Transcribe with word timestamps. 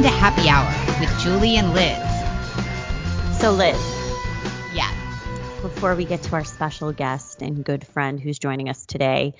Welcome 0.00 0.12
to 0.14 0.18
Happy 0.18 0.48
Hour 0.48 0.98
with 0.98 1.20
Julie 1.20 1.56
and 1.56 1.74
Liz. 1.74 3.38
So, 3.38 3.52
Liz, 3.52 3.76
Yes. 4.74 4.94
before 5.60 5.94
we 5.94 6.06
get 6.06 6.22
to 6.22 6.32
our 6.36 6.44
special 6.44 6.90
guest 6.94 7.42
and 7.42 7.62
good 7.62 7.86
friend 7.86 8.18
who's 8.18 8.38
joining 8.38 8.70
us 8.70 8.86
today, 8.86 9.34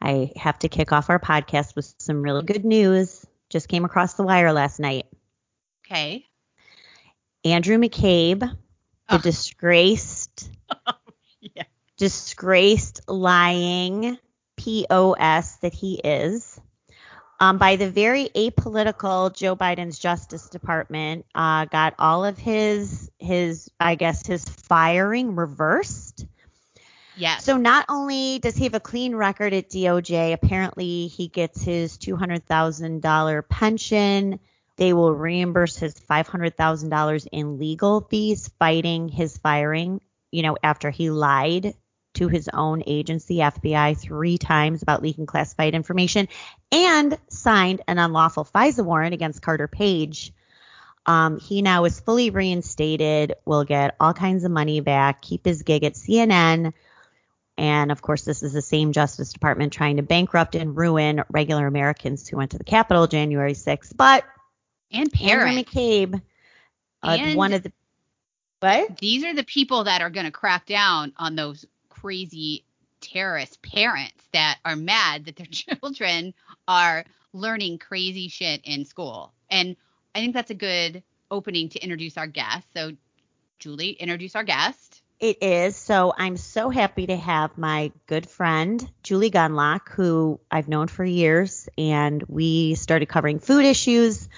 I 0.00 0.32
have 0.36 0.58
to 0.60 0.70
kick 0.70 0.90
off 0.90 1.10
our 1.10 1.18
podcast 1.18 1.76
with 1.76 1.92
some 1.98 2.22
really 2.22 2.42
good 2.44 2.64
news. 2.64 3.26
Just 3.50 3.68
came 3.68 3.84
across 3.84 4.14
the 4.14 4.22
wire 4.22 4.54
last 4.54 4.80
night. 4.80 5.04
Okay. 5.84 6.24
Andrew 7.44 7.76
McCabe, 7.76 8.40
the 8.40 8.56
Oh. 9.10 9.18
disgraced, 9.22 10.50
Yeah. 11.42 11.64
disgraced, 11.98 13.02
lying 13.06 14.16
POS 14.56 15.56
that 15.56 15.74
he 15.74 16.00
is, 16.02 16.55
um, 17.40 17.58
by 17.58 17.76
the 17.76 17.90
very 17.90 18.28
apolitical 18.34 19.34
Joe 19.34 19.56
Biden's 19.56 19.98
Justice 19.98 20.48
Department, 20.48 21.26
uh, 21.34 21.66
got 21.66 21.94
all 21.98 22.24
of 22.24 22.38
his 22.38 23.10
his 23.18 23.70
I 23.78 23.94
guess 23.94 24.26
his 24.26 24.44
firing 24.44 25.36
reversed. 25.36 26.26
Yes. 27.16 27.44
So 27.44 27.56
not 27.56 27.86
only 27.88 28.38
does 28.38 28.56
he 28.56 28.64
have 28.64 28.74
a 28.74 28.80
clean 28.80 29.14
record 29.14 29.54
at 29.54 29.70
DOJ, 29.70 30.34
apparently 30.34 31.06
he 31.06 31.28
gets 31.28 31.62
his 31.62 31.96
$200,000 31.96 33.48
pension. 33.48 34.38
They 34.76 34.92
will 34.92 35.14
reimburse 35.14 35.78
his 35.78 35.94
$500,000 35.94 37.26
in 37.32 37.58
legal 37.58 38.02
fees 38.02 38.50
fighting 38.58 39.08
his 39.08 39.38
firing, 39.38 40.02
you 40.30 40.42
know, 40.42 40.58
after 40.62 40.90
he 40.90 41.08
lied 41.08 41.74
to 42.16 42.28
his 42.28 42.48
own 42.52 42.82
agency, 42.86 43.36
FBI, 43.36 43.98
three 43.98 44.38
times 44.38 44.82
about 44.82 45.02
leaking 45.02 45.26
classified 45.26 45.74
information 45.74 46.28
and 46.72 47.16
signed 47.28 47.82
an 47.86 47.98
unlawful 47.98 48.44
FISA 48.44 48.84
warrant 48.84 49.14
against 49.14 49.42
Carter 49.42 49.68
Page. 49.68 50.32
Um, 51.06 51.38
he 51.38 51.62
now 51.62 51.84
is 51.84 52.00
fully 52.00 52.30
reinstated, 52.30 53.34
will 53.44 53.64
get 53.64 53.94
all 54.00 54.12
kinds 54.12 54.44
of 54.44 54.50
money 54.50 54.80
back, 54.80 55.22
keep 55.22 55.44
his 55.44 55.62
gig 55.62 55.84
at 55.84 55.94
CNN. 55.94 56.72
And 57.58 57.92
of 57.92 58.02
course, 58.02 58.24
this 58.24 58.42
is 58.42 58.52
the 58.52 58.62
same 58.62 58.92
Justice 58.92 59.32
Department 59.32 59.72
trying 59.72 59.96
to 59.96 60.02
bankrupt 60.02 60.54
and 60.54 60.76
ruin 60.76 61.22
regular 61.30 61.66
Americans 61.66 62.28
who 62.28 62.36
went 62.36 62.50
to 62.50 62.58
the 62.58 62.64
Capitol 62.64 63.06
January 63.06 63.54
6th. 63.54 63.96
But 63.96 64.24
and 64.90 65.10
Andrew. 65.20 65.62
McCabe, 65.62 66.20
uh, 67.02 67.16
And- 67.18 67.36
one 67.36 67.52
of 67.52 67.62
the 67.62 67.72
what? 68.60 68.98
These 68.98 69.22
are 69.24 69.34
the 69.34 69.44
people 69.44 69.84
that 69.84 70.00
are 70.00 70.10
going 70.10 70.26
to 70.26 70.32
crack 70.32 70.66
down 70.66 71.12
on 71.18 71.36
those 71.36 71.66
crazy 72.06 72.64
terrorist 73.00 73.60
parents 73.62 74.28
that 74.32 74.58
are 74.64 74.76
mad 74.76 75.24
that 75.24 75.34
their 75.34 75.46
children 75.50 76.32
are 76.68 77.04
learning 77.32 77.78
crazy 77.78 78.28
shit 78.28 78.60
in 78.62 78.84
school. 78.84 79.32
And 79.50 79.74
I 80.14 80.20
think 80.20 80.32
that's 80.32 80.52
a 80.52 80.54
good 80.54 81.02
opening 81.32 81.68
to 81.70 81.80
introduce 81.80 82.16
our 82.16 82.28
guest. 82.28 82.64
So, 82.76 82.92
Julie, 83.58 83.90
introduce 83.90 84.36
our 84.36 84.44
guest. 84.44 85.02
It 85.18 85.42
is. 85.42 85.74
So 85.74 86.14
I'm 86.16 86.36
so 86.36 86.70
happy 86.70 87.08
to 87.08 87.16
have 87.16 87.58
my 87.58 87.90
good 88.06 88.28
friend, 88.28 88.88
Julie 89.02 89.32
Gunlock, 89.32 89.88
who 89.88 90.38
I've 90.48 90.68
known 90.68 90.86
for 90.86 91.04
years. 91.04 91.68
And 91.76 92.22
we 92.28 92.76
started 92.76 93.06
covering 93.06 93.40
food 93.40 93.64
issues 93.64 94.28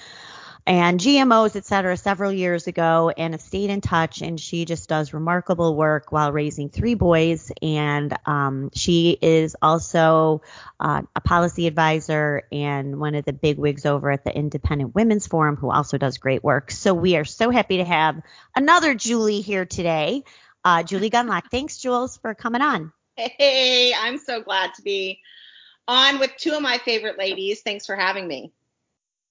and 0.68 1.00
GMOs, 1.00 1.56
et 1.56 1.64
cetera, 1.64 1.96
several 1.96 2.30
years 2.30 2.66
ago 2.66 3.10
and 3.16 3.32
have 3.32 3.40
stayed 3.40 3.70
in 3.70 3.80
touch. 3.80 4.20
And 4.20 4.38
she 4.38 4.66
just 4.66 4.86
does 4.86 5.14
remarkable 5.14 5.74
work 5.74 6.12
while 6.12 6.30
raising 6.30 6.68
three 6.68 6.92
boys. 6.92 7.50
And 7.62 8.14
um, 8.26 8.70
she 8.74 9.16
is 9.22 9.56
also 9.62 10.42
uh, 10.78 11.02
a 11.16 11.20
policy 11.22 11.66
advisor 11.66 12.42
and 12.52 13.00
one 13.00 13.14
of 13.14 13.24
the 13.24 13.32
big 13.32 13.56
wigs 13.56 13.86
over 13.86 14.10
at 14.10 14.24
the 14.24 14.36
Independent 14.36 14.94
Women's 14.94 15.26
Forum, 15.26 15.56
who 15.56 15.70
also 15.70 15.96
does 15.96 16.18
great 16.18 16.44
work. 16.44 16.70
So 16.70 16.92
we 16.92 17.16
are 17.16 17.24
so 17.24 17.48
happy 17.48 17.78
to 17.78 17.84
have 17.86 18.20
another 18.54 18.94
Julie 18.94 19.40
here 19.40 19.64
today. 19.64 20.22
Uh, 20.64 20.82
Julie 20.82 21.08
Gunlock. 21.08 21.44
Thanks, 21.50 21.78
Jules, 21.78 22.18
for 22.18 22.34
coming 22.34 22.60
on. 22.60 22.92
Hey, 23.16 23.94
I'm 23.98 24.18
so 24.18 24.42
glad 24.42 24.74
to 24.74 24.82
be 24.82 25.20
on 25.88 26.18
with 26.18 26.36
two 26.36 26.52
of 26.52 26.60
my 26.60 26.76
favorite 26.76 27.16
ladies. 27.16 27.62
Thanks 27.62 27.86
for 27.86 27.96
having 27.96 28.28
me. 28.28 28.52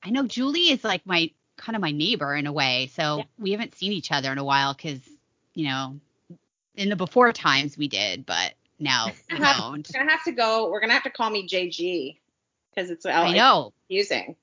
I 0.04 0.10
know 0.10 0.26
Julie 0.28 0.70
is 0.72 0.84
like 0.84 1.06
my 1.06 1.32
kind 1.58 1.76
of 1.76 1.82
my 1.82 1.92
neighbor 1.92 2.36
in 2.36 2.48
a 2.48 2.54
way. 2.54 2.90
So 2.94 3.18
Yeah. 3.18 3.24
we 3.40 3.52
haven't 3.52 3.76
seen 3.76 3.92
each 3.92 4.12
other 4.12 4.32
in 4.32 4.38
a 4.38 4.44
while 4.44 4.74
because, 4.74 5.00
you 5.54 5.68
know, 5.68 6.00
in 6.76 6.90
the 6.90 6.96
before 6.96 7.32
times 7.34 7.78
we 7.78 7.88
did, 7.88 8.26
but 8.26 8.54
now 8.80 9.08
we 9.32 9.38
don't. 9.40 9.88
We're 9.92 10.00
gonna 10.00 10.12
have 10.12 10.24
to 10.26 10.32
go. 10.32 10.70
We're 10.70 10.80
gonna 10.82 10.94
have 10.94 11.04
to 11.04 11.10
call 11.10 11.30
me 11.30 11.48
JG 11.48 12.18
because 12.70 12.92
it's 12.92 13.06
I 13.06 13.34
know. 13.34 13.74
confusing 13.88 14.36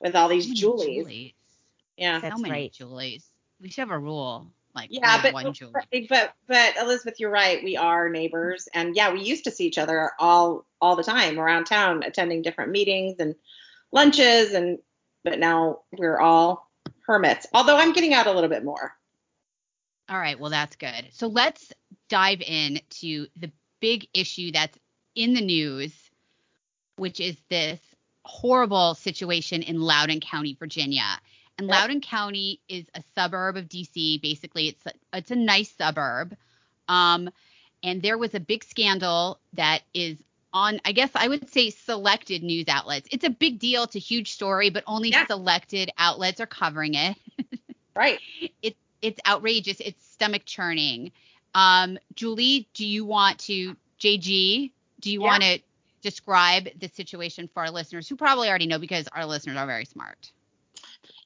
with 0.00 0.14
all 0.14 0.28
these 0.28 0.46
So 0.48 0.54
Julies. 0.54 0.86
Julies. 1.04 1.32
Yeah. 1.96 2.20
That's 2.20 2.36
so 2.36 2.42
many 2.42 2.52
right. 2.52 2.72
Julies. 2.72 3.24
We 3.60 3.68
should 3.68 3.82
have 3.82 3.90
a 3.90 3.98
rule 3.98 4.46
like 4.74 4.88
Yeah, 4.90 5.20
but, 5.22 5.34
one 5.34 5.52
Julie. 5.52 5.72
but 5.72 5.86
but 6.08 6.32
but 6.46 6.76
Elizabeth, 6.80 7.18
you're 7.20 7.30
right. 7.30 7.62
We 7.62 7.76
are 7.76 8.08
neighbors, 8.08 8.68
and 8.72 8.96
yeah, 8.96 9.12
we 9.12 9.22
used 9.22 9.44
to 9.44 9.50
see 9.50 9.66
each 9.66 9.78
other 9.78 10.12
all 10.18 10.64
all 10.80 10.96
the 10.96 11.02
time 11.04 11.38
around 11.38 11.64
town, 11.64 12.02
attending 12.04 12.42
different 12.42 12.70
meetings 12.70 13.16
and 13.18 13.34
lunches, 13.92 14.54
and 14.54 14.78
but 15.24 15.38
now 15.38 15.80
we're 15.92 16.18
all 16.18 16.70
hermits. 17.06 17.46
Although 17.52 17.76
I'm 17.76 17.92
getting 17.92 18.14
out 18.14 18.26
a 18.26 18.32
little 18.32 18.50
bit 18.50 18.64
more. 18.64 18.94
All 20.08 20.18
right, 20.18 20.38
well 20.38 20.50
that's 20.50 20.76
good. 20.76 21.08
So 21.12 21.26
let's 21.28 21.72
dive 22.08 22.40
in 22.42 22.80
to 23.00 23.26
the 23.36 23.50
big 23.80 24.06
issue 24.14 24.52
that's 24.52 24.78
in 25.14 25.34
the 25.34 25.40
news, 25.40 25.92
which 26.96 27.20
is 27.20 27.36
this 27.48 27.80
horrible 28.24 28.94
situation 28.94 29.62
in 29.62 29.80
Loudoun 29.80 30.20
County, 30.20 30.54
Virginia. 30.58 31.18
And 31.58 31.68
Yep. 31.68 31.76
Loudoun 31.76 32.00
County 32.00 32.60
is 32.68 32.86
a 32.94 33.02
suburb 33.14 33.56
of 33.56 33.68
DC. 33.68 34.20
Basically, 34.22 34.68
it's 34.68 34.86
a, 34.86 34.92
it's 35.18 35.30
a 35.30 35.36
nice 35.36 35.70
suburb. 35.76 36.36
Um, 36.88 37.30
and 37.82 38.00
there 38.00 38.18
was 38.18 38.34
a 38.34 38.40
big 38.40 38.64
scandal 38.64 39.40
that 39.54 39.82
is 39.92 40.18
on, 40.52 40.80
I 40.84 40.92
guess 40.92 41.10
I 41.14 41.28
would 41.28 41.48
say, 41.50 41.70
selected 41.70 42.42
news 42.42 42.66
outlets. 42.68 43.08
It's 43.10 43.24
a 43.24 43.30
big 43.30 43.58
deal. 43.58 43.82
It's 43.84 43.96
a 43.96 44.00
huge 44.00 44.32
story, 44.32 44.70
but 44.70 44.84
only 44.86 45.10
Yeah. 45.10 45.26
selected 45.26 45.90
outlets 45.98 46.40
are 46.40 46.46
covering 46.46 46.94
it 46.94 47.16
Right. 47.96 48.20
it's 48.62 48.78
it's 49.02 49.20
outrageous. 49.26 49.80
It's 49.80 50.04
stomach 50.06 50.42
churning. 50.44 51.12
Um, 51.54 51.98
Julie, 52.14 52.68
do 52.74 52.86
you 52.86 53.04
want 53.04 53.40
to, 53.40 53.76
JG, 53.98 54.72
do 55.00 55.10
you 55.12 55.20
Yeah. 55.20 55.26
want 55.28 55.42
to 55.42 55.58
describe 56.02 56.68
the 56.78 56.88
situation 56.88 57.48
for 57.52 57.62
our 57.64 57.70
listeners 57.70 58.08
who 58.08 58.16
probably 58.16 58.48
already 58.48 58.66
know 58.66 58.78
because 58.78 59.08
our 59.12 59.26
listeners 59.26 59.56
are 59.56 59.66
very 59.66 59.84
smart? 59.84 60.32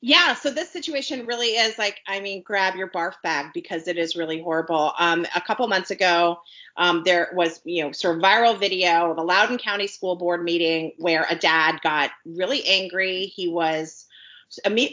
Yeah, 0.03 0.35
so 0.35 0.51
this 0.51 0.71
situation 0.71 1.25
really 1.27 1.57
is 1.57 1.79
like, 1.79 2.03
I 2.07 2.21
mean, 2.21 2.43
grab 2.43 2.77
your 2.77 2.89
barf 2.89 3.15
bag 3.23 3.53
because 3.55 3.89
it 3.89 3.97
is 3.97 4.15
really 4.15 4.41
horrible. 4.41 4.93
Um, 4.99 5.27
a 5.35 5.41
couple 5.41 5.67
months 5.69 5.91
ago, 5.91 6.41
um, 6.77 7.03
there 7.05 7.31
was, 7.35 7.61
you 7.65 7.83
know, 7.83 7.93
sort 7.93 8.17
of 8.17 8.23
viral 8.23 8.59
video 8.59 9.11
of 9.11 9.17
a 9.17 9.23
Loudoun 9.23 9.57
County 9.57 9.87
School 9.87 10.15
Board 10.15 10.45
meeting 10.45 10.93
where 10.99 11.27
a 11.31 11.35
dad 11.35 11.81
got 11.83 12.11
really 12.27 12.63
angry. 12.67 13.27
He 13.27 13.49
was 13.49 14.05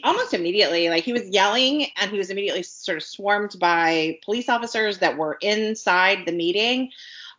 almost 0.03 0.34
immediately, 0.34 0.90
like 0.90 1.03
he 1.03 1.13
was 1.13 1.28
yelling 1.30 1.88
and 1.97 2.09
he 2.09 2.18
was 2.18 2.30
immediately 2.30 2.63
sort 2.63 2.97
of 2.97 3.03
swarmed 3.03 3.56
by 3.59 4.18
police 4.24 4.50
officers 4.50 5.00
that 5.00 5.18
were 5.18 5.38
inside 5.42 6.25
the 6.25 6.31
meeting. 6.31 6.92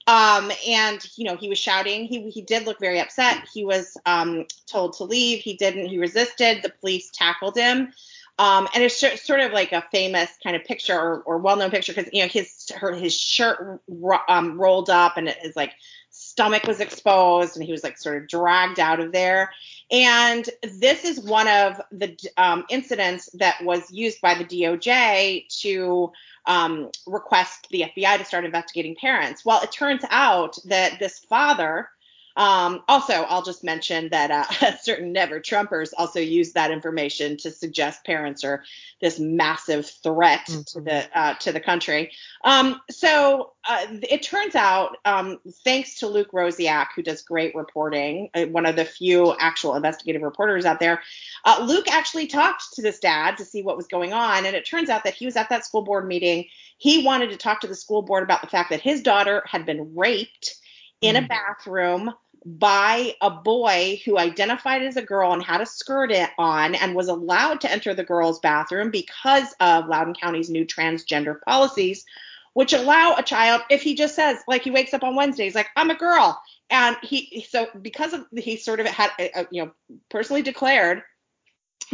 Um, 0.07 0.53
and 0.69 1.01
you 1.17 1.25
know, 1.25 1.37
he 1.37 1.49
was 1.49 1.59
shouting. 1.59 2.05
He 2.05 2.31
he 2.31 2.43
did 2.43 2.67
look 2.67 2.79
very 2.79 3.01
upset. 3.01 3.49
He 3.53 3.65
was 3.65 3.97
um, 4.05 4.47
told 4.67 4.95
to 4.95 5.05
leave. 5.05 5.41
He 5.41 5.55
didn't. 5.55 5.87
He 5.87 5.99
resisted. 5.99 6.63
The 6.63 6.73
police 6.81 7.11
tackled 7.11 7.57
him. 7.57 7.93
Um, 8.39 8.69
and 8.75 8.83
it's 8.83 8.97
sor- 8.97 9.17
sort 9.17 9.41
of 9.41 9.53
like 9.53 9.73
a 9.73 9.85
famous 9.93 10.29
kind 10.43 10.57
of 10.57 10.65
picture 10.65 10.99
or, 10.99 11.21
or 11.21 11.39
well-known 11.39 11.71
picture 11.71 11.95
because 11.95 12.13
you 12.13 12.23
know 12.23 12.29
his 12.29 12.69
her, 12.77 12.93
his 12.93 13.19
shirt 13.19 13.81
um, 14.29 14.61
rolled 14.61 14.91
up 14.91 15.17
and 15.17 15.29
his 15.29 15.55
like 15.55 15.73
stomach 16.11 16.65
was 16.65 16.81
exposed 16.81 17.57
and 17.57 17.65
he 17.65 17.73
was 17.73 17.85
like 17.85 17.97
sort 17.97 18.21
of 18.21 18.29
dragged 18.29 18.81
out 18.81 19.01
of 19.01 19.13
there. 19.13 19.51
And 19.91 20.49
this 20.63 21.05
is 21.05 21.21
one 21.21 21.47
of 21.47 21.81
the 21.93 22.17
um, 22.37 22.65
incidents 22.71 23.29
that 23.35 23.63
was 23.63 23.91
used 23.91 24.21
by 24.21 24.35
the 24.35 24.45
DOJ 24.45 25.47
to 25.61 26.13
um, 26.47 26.91
request 27.07 27.69
the 27.71 27.85
FBI 27.97 28.19
to 28.19 28.25
start 28.25 28.45
investigating 28.45 28.97
parents. 28.97 29.45
Well, 29.45 29.63
it 29.63 29.73
turns 29.73 30.03
out 30.11 30.57
that 30.65 30.99
this 30.99 31.19
father, 31.19 31.89
um, 32.37 32.83
also, 32.89 33.13
I'll 33.13 33.43
just 33.43 33.63
mention 33.63 34.09
that 34.11 34.31
uh, 34.31 34.77
certain 34.83 35.13
never 35.13 35.41
Trumpers 35.41 35.91
also 35.97 36.19
use 36.19 36.53
that 36.53 36.71
information 36.71 37.37
to 37.39 37.51
suggest 37.51 38.05
parents 38.05 38.43
are 38.43 38.65
this 39.01 39.19
massive 39.19 39.87
threat 39.87 40.47
to 40.47 40.81
the 40.81 41.05
uh, 41.19 41.35
to 41.35 41.53
the 41.53 41.61
country. 41.61 42.11
Um, 42.43 42.81
so 42.91 43.53
uh, 43.69 43.87
it 44.03 44.23
turns 44.23 44.55
out, 44.55 44.97
um, 45.05 45.39
thanks 45.65 45.97
to 46.01 46.09
Luke 46.09 46.33
Rosiak, 46.33 46.89
who 46.97 47.03
does 47.03 47.23
great 47.23 47.55
reporting, 47.55 48.31
uh, 48.35 48.47
one 48.47 48.67
of 48.67 48.77
the 48.77 48.85
few 48.85 49.35
actual 49.39 49.75
investigative 49.77 50.23
reporters 50.23 50.65
out 50.65 50.81
there, 50.81 51.03
uh, 51.45 51.65
Luke 51.67 51.87
actually 51.91 52.27
talked 52.27 52.75
to 52.75 52.83
this 52.83 52.99
dad 52.99 53.37
to 53.37 53.45
see 53.45 53.63
what 53.63 53.77
was 53.77 53.87
going 53.87 54.13
on, 54.13 54.45
and 54.45 54.57
it 54.57 54.67
turns 54.67 54.91
out 54.91 55.05
that 55.05 55.15
he 55.15 55.25
was 55.27 55.37
at 55.37 55.49
that 55.51 55.65
school 55.65 55.83
board 55.83 56.07
meeting. 56.09 56.47
He 56.79 57.05
wanted 57.05 57.31
to 57.31 57.37
talk 57.37 57.61
to 57.61 57.67
the 57.69 57.77
school 57.77 58.03
board 58.03 58.25
about 58.25 58.41
the 58.41 58.49
fact 58.49 58.71
that 58.71 58.81
his 58.81 59.03
daughter 59.03 59.43
had 59.47 59.65
been 59.65 59.95
raped 59.95 60.57
in 61.01 61.17
a 61.17 61.23
Mm. 61.23 61.29
bathroom 61.29 62.15
by 62.45 63.15
a 63.23 63.31
boy 63.31 64.01
who 64.05 64.19
identified 64.19 64.83
as 64.83 64.97
a 64.97 65.03
girl 65.03 65.33
and 65.33 65.43
had 65.43 65.63
a 65.63 65.67
skirt 65.67 66.13
on 66.39 66.75
and 66.75 66.95
was 66.95 67.09
allowed 67.09 67.61
to 67.63 67.71
enter 67.71 67.95
the 67.95 68.05
girls' 68.05 68.41
bathroom 68.41 68.91
because 68.91 69.55
of 69.61 69.87
Loudoun 69.87 70.15
County's 70.15 70.51
new 70.51 70.67
transgender 70.67 71.41
policies, 71.41 72.05
which 72.53 72.75
allow 72.75 73.15
a 73.17 73.23
child, 73.23 73.63
if 73.71 73.83
he 73.83 73.95
just 73.95 74.15
says, 74.15 74.39
like 74.47 74.63
he 74.63 74.71
wakes 74.71 74.93
up 74.93 75.03
on 75.03 75.17
Wednesday, 75.17 75.45
he's 75.45 75.55
like, 75.55 75.71
I'm 75.75 75.91
a 75.91 75.95
girl. 75.95 76.41
And 76.69 76.97
he, 77.03 77.47
so 77.49 77.67
because 77.81 78.13
of, 78.13 78.27
he 78.37 78.57
sort 78.57 78.81
of 78.81 78.87
had, 78.87 79.11
a, 79.19 79.41
a, 79.41 79.47
you 79.51 79.65
know, 79.65 79.73
personally 80.11 80.43
declared 80.43 81.03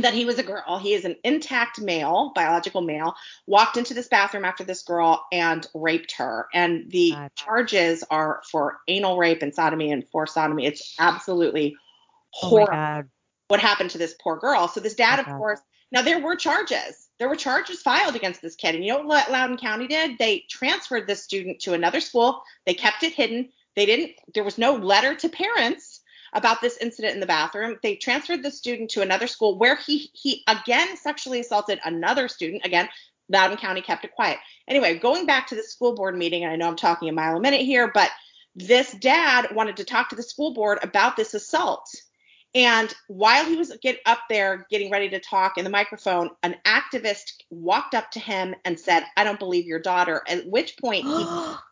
that 0.02 0.14
he 0.14 0.24
was 0.24 0.38
a 0.38 0.42
girl. 0.42 0.78
He 0.78 0.94
is 0.94 1.04
an 1.04 1.16
intact 1.24 1.80
male, 1.80 2.32
biological 2.34 2.80
male, 2.80 3.14
walked 3.46 3.76
into 3.76 3.94
this 3.94 4.08
bathroom 4.08 4.44
after 4.44 4.64
this 4.64 4.82
girl 4.82 5.24
and 5.32 5.66
raped 5.74 6.12
her. 6.16 6.48
And 6.52 6.90
the 6.90 7.12
God. 7.12 7.30
charges 7.34 8.04
are 8.10 8.42
for 8.50 8.78
anal 8.88 9.16
rape 9.16 9.42
and 9.42 9.54
sodomy 9.54 9.90
and 9.92 10.08
forced 10.08 10.34
sodomy. 10.34 10.66
It's 10.66 10.94
absolutely 10.98 11.76
oh 12.42 12.48
horrible 12.48 12.72
oh 12.74 13.02
what 13.48 13.60
happened 13.60 13.90
to 13.90 13.98
this 13.98 14.14
poor 14.22 14.36
girl. 14.36 14.68
So 14.68 14.78
this 14.78 14.94
dad, 14.94 15.18
oh 15.18 15.22
of 15.22 15.26
God. 15.26 15.38
course, 15.38 15.60
now 15.90 16.02
there 16.02 16.20
were 16.20 16.36
charges. 16.36 17.08
There 17.18 17.28
were 17.28 17.36
charges 17.36 17.82
filed 17.82 18.14
against 18.14 18.40
this 18.40 18.54
kid. 18.54 18.76
And 18.76 18.84
you 18.84 18.92
know 18.92 19.02
what 19.02 19.30
Loudoun 19.30 19.58
County 19.58 19.88
did? 19.88 20.18
They 20.18 20.44
transferred 20.48 21.06
this 21.06 21.24
student 21.24 21.58
to 21.62 21.74
another 21.74 22.00
school. 22.00 22.42
They 22.64 22.74
kept 22.74 23.02
it 23.02 23.12
hidden. 23.12 23.50
They 23.74 23.86
didn't, 23.86 24.12
there 24.34 24.44
was 24.44 24.56
no 24.56 24.76
letter 24.76 25.14
to 25.16 25.28
parents 25.28 25.89
about 26.32 26.60
this 26.60 26.76
incident 26.78 27.14
in 27.14 27.20
the 27.20 27.26
bathroom. 27.26 27.76
They 27.82 27.96
transferred 27.96 28.42
the 28.42 28.50
student 28.50 28.90
to 28.90 29.02
another 29.02 29.26
school 29.26 29.58
where 29.58 29.76
he 29.76 30.10
he 30.12 30.42
again 30.46 30.96
sexually 30.96 31.40
assaulted 31.40 31.80
another 31.84 32.28
student. 32.28 32.64
Again, 32.64 32.88
Loudoun 33.28 33.56
County 33.56 33.80
kept 33.80 34.04
it 34.04 34.14
quiet. 34.14 34.38
Anyway, 34.68 34.98
going 34.98 35.26
back 35.26 35.46
to 35.48 35.54
the 35.54 35.62
school 35.62 35.94
board 35.94 36.16
meeting, 36.16 36.44
and 36.44 36.52
I 36.52 36.56
know 36.56 36.68
I'm 36.68 36.76
talking 36.76 37.08
a 37.08 37.12
mile 37.12 37.36
a 37.36 37.40
minute 37.40 37.62
here, 37.62 37.90
but 37.92 38.10
this 38.54 38.92
dad 38.92 39.54
wanted 39.54 39.76
to 39.76 39.84
talk 39.84 40.08
to 40.10 40.16
the 40.16 40.22
school 40.22 40.52
board 40.52 40.78
about 40.82 41.16
this 41.16 41.34
assault. 41.34 41.88
And 42.52 42.92
while 43.06 43.44
he 43.44 43.54
was 43.54 43.72
get 43.80 44.00
up 44.06 44.18
there 44.28 44.66
getting 44.70 44.90
ready 44.90 45.08
to 45.10 45.20
talk 45.20 45.56
in 45.56 45.62
the 45.62 45.70
microphone, 45.70 46.30
an 46.42 46.56
activist 46.66 47.42
walked 47.50 47.94
up 47.94 48.10
to 48.12 48.20
him 48.20 48.56
and 48.64 48.78
said, 48.78 49.04
"I 49.16 49.22
don't 49.22 49.38
believe 49.38 49.66
your 49.66 49.78
daughter." 49.78 50.22
At 50.26 50.48
which 50.48 50.76
point 50.76 51.04
he 51.04 51.26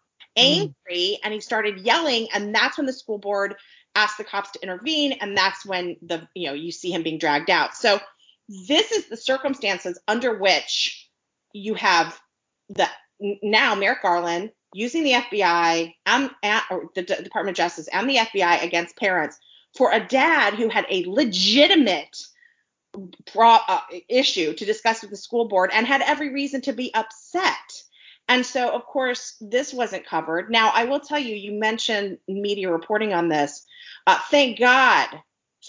angry 0.37 1.19
and 1.25 1.35
he 1.35 1.41
started 1.41 1.81
yelling, 1.81 2.29
and 2.33 2.55
that's 2.55 2.79
when 2.79 2.87
the 2.87 2.93
school 2.93 3.19
board 3.19 3.57
ask 3.99 4.17
the 4.17 4.25
cops 4.25 4.53
to 4.53 4.63
intervene 4.63 5.13
and 5.13 5.37
that's 5.37 5.67
when 5.67 5.97
the 6.03 6.27
you 6.35 6.47
know 6.47 6.55
you 6.55 6.71
see 6.71 6.91
him 6.91 7.03
being 7.03 7.19
dragged 7.19 7.51
out 7.51 7.75
so 7.75 8.01
this 8.49 8.93
is 8.93 9.09
the 9.09 9.17
circumstances 9.17 9.99
under 10.07 10.39
which 10.39 11.11
you 11.53 11.75
have 11.75 12.19
the 12.69 12.89
now 13.43 13.75
Merrick 13.75 14.03
Garland 14.03 14.53
using 14.73 15.03
the 15.03 15.13
FBI 15.13 15.95
and, 16.07 16.31
or 16.71 16.85
the 16.95 17.03
D- 17.03 17.23
Department 17.23 17.55
of 17.55 17.65
Justice 17.65 17.89
and 17.89 18.09
the 18.09 18.17
FBI 18.17 18.63
against 18.63 18.97
parents 18.97 19.39
for 19.77 19.93
a 19.93 20.07
dad 20.07 20.55
who 20.55 20.69
had 20.69 20.87
a 20.91 21.05
legitimate 21.07 22.17
pro- 23.27 23.59
uh, 23.69 23.81
issue 24.09 24.55
to 24.55 24.65
discuss 24.65 25.03
with 25.03 25.11
the 25.11 25.17
school 25.17 25.49
board 25.49 25.71
and 25.73 25.87
had 25.87 26.03
every 26.03 26.33
reason 26.33 26.61
to 26.63 26.73
be 26.73 26.93
upset. 26.95 27.83
And 28.29 28.45
so, 28.45 28.71
of 28.71 28.85
course, 28.85 29.37
this 29.41 29.73
wasn't 29.73 30.07
covered. 30.07 30.51
Now, 30.51 30.71
I 30.75 30.85
will 30.85 31.01
tell 31.01 31.19
you, 31.19 31.35
you 31.35 31.53
mentioned 31.53 32.19
media 32.29 32.71
reporting 32.71 33.15
on 33.15 33.29
this. 33.29 33.65
Uh, 34.07 34.19
thank 34.31 34.59
God 34.59 35.09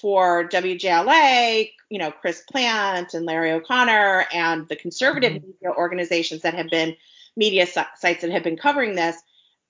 for 0.01 0.47
WJLA, 0.49 1.71
you 1.89 1.99
know, 1.99 2.11
Chris 2.11 2.43
Plante 2.51 3.13
and 3.13 3.25
Larry 3.25 3.51
O'Connor 3.51 4.25
and 4.33 4.67
the 4.67 4.75
conservative 4.75 5.33
mm-hmm. 5.33 5.47
media 5.47 5.75
organizations 5.75 6.41
that 6.41 6.53
have 6.53 6.69
been 6.69 6.95
media 7.35 7.65
sites 7.65 8.21
that 8.21 8.31
have 8.31 8.43
been 8.43 8.57
covering 8.57 8.95
this. 8.95 9.15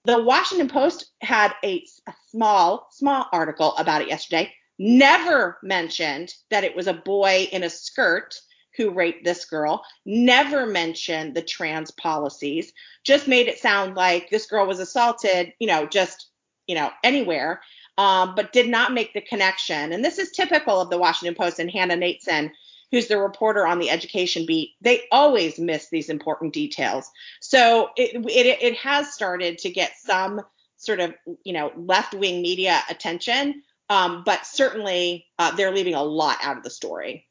The 0.06 0.22
Washington 0.22 0.70
Post 0.70 1.12
had 1.22 1.54
a, 1.64 1.86
a 2.08 2.14
small, 2.32 2.88
small 2.92 3.28
article 3.32 3.76
about 3.78 4.02
it 4.02 4.08
yesterday. 4.08 4.52
Never 4.80 5.58
mentioned 5.62 6.34
that 6.50 6.64
it 6.64 6.76
was 6.76 6.88
a 6.88 6.94
boy 6.94 7.48
in 7.52 7.64
a 7.64 7.70
skirt 7.70 8.36
who 8.78 8.92
raped 8.92 9.26
this 9.26 9.46
girl. 9.46 9.84
Never 10.06 10.66
mentioned 10.66 11.36
the 11.36 11.42
trans 11.42 11.92
policies. 11.92 12.72
Just 13.04 13.28
made 13.28 13.48
it 13.48 13.60
sound 13.60 13.96
like 13.96 14.30
this 14.30 14.46
girl 14.46 14.66
was 14.66 14.80
assaulted, 14.80 15.54
you 15.60 15.68
know, 15.68 15.86
just, 15.86 16.30
you 16.68 16.76
know, 16.76 16.92
anywhere 17.04 17.62
um, 18.00 18.34
but 18.34 18.54
did 18.54 18.70
not 18.70 18.94
make 18.94 19.14
the 19.14 19.20
connection. 19.20 19.92
And 19.92 20.04
this 20.04 20.20
is 20.20 20.32
typical 20.32 20.80
of 20.80 20.90
the 20.90 20.98
Washington 20.98 21.36
Post 21.36 21.60
and 21.60 21.70
Hannah 21.70 21.98
Natanson, 21.98 22.50
who's 22.92 23.10
the 23.10 23.20
reporter 23.20 23.68
on 23.68 23.78
the 23.78 23.90
education 23.90 24.46
beat. 24.46 24.76
They 24.80 25.04
always 25.12 25.60
miss 25.60 25.90
these 25.90 26.08
important 26.08 26.54
details. 26.54 27.12
So 27.42 27.90
it, 27.98 28.26
it, 28.30 28.58
it 28.62 28.78
has 28.78 29.14
started 29.14 29.58
to 29.60 29.70
get 29.70 29.92
some 29.98 30.42
sort 30.78 31.02
of, 31.02 31.14
you 31.44 31.52
know, 31.52 31.74
left 31.76 32.14
wing 32.14 32.42
media 32.42 32.80
attention, 32.90 33.64
um, 33.90 34.24
but 34.26 34.46
certainly 34.46 35.26
uh, 35.38 35.54
they're 35.58 35.76
leaving 35.76 35.96
a 35.96 36.04
lot 36.04 36.38
out 36.42 36.56
of 36.56 36.64
the 36.64 36.70
story. 36.70 37.28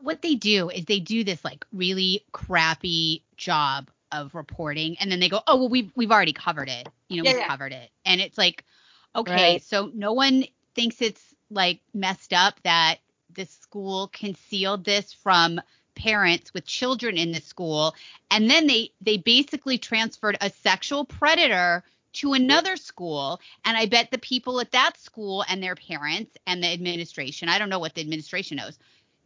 What 0.00 0.22
they 0.22 0.34
do 0.34 0.70
is 0.70 0.84
they 0.84 1.00
do 1.00 1.24
this 1.24 1.44
like 1.44 1.64
really 1.72 2.24
crappy 2.32 3.24
job 3.36 3.90
of 4.10 4.34
reporting, 4.34 4.96
and 5.00 5.10
then 5.12 5.20
they 5.20 5.28
go, 5.28 5.40
"Oh 5.46 5.56
well, 5.56 5.68
we've 5.68 5.92
we've 5.94 6.12
already 6.12 6.32
covered 6.32 6.68
it. 6.68 6.88
You 7.08 7.18
know, 7.18 7.28
yeah, 7.28 7.34
we've 7.34 7.40
yeah. 7.40 7.48
covered 7.48 7.72
it," 7.72 7.90
and 8.04 8.20
it's 8.20 8.38
like 8.38 8.64
Okay, 9.14 9.52
right. 9.52 9.62
so 9.62 9.90
no 9.94 10.12
one 10.12 10.44
thinks 10.74 11.00
it's 11.02 11.34
like 11.50 11.80
messed 11.94 12.32
up 12.32 12.60
that 12.62 12.98
the 13.34 13.46
school 13.46 14.08
concealed 14.12 14.84
this 14.84 15.12
from 15.12 15.60
parents 15.94 16.54
with 16.54 16.64
children 16.64 17.16
in 17.16 17.32
the 17.32 17.40
school 17.40 17.92
and 18.30 18.48
then 18.48 18.68
they 18.68 18.92
they 19.00 19.16
basically 19.16 19.78
transferred 19.78 20.36
a 20.40 20.48
sexual 20.48 21.04
predator 21.04 21.82
to 22.12 22.34
another 22.34 22.76
school 22.76 23.40
and 23.64 23.76
i 23.76 23.84
bet 23.84 24.08
the 24.12 24.18
people 24.18 24.60
at 24.60 24.70
that 24.70 24.96
school 24.96 25.44
and 25.48 25.60
their 25.60 25.74
parents 25.74 26.36
and 26.46 26.62
the 26.62 26.68
administration 26.68 27.48
i 27.48 27.58
don't 27.58 27.68
know 27.68 27.80
what 27.80 27.94
the 27.94 28.00
administration 28.00 28.58
knows 28.58 28.78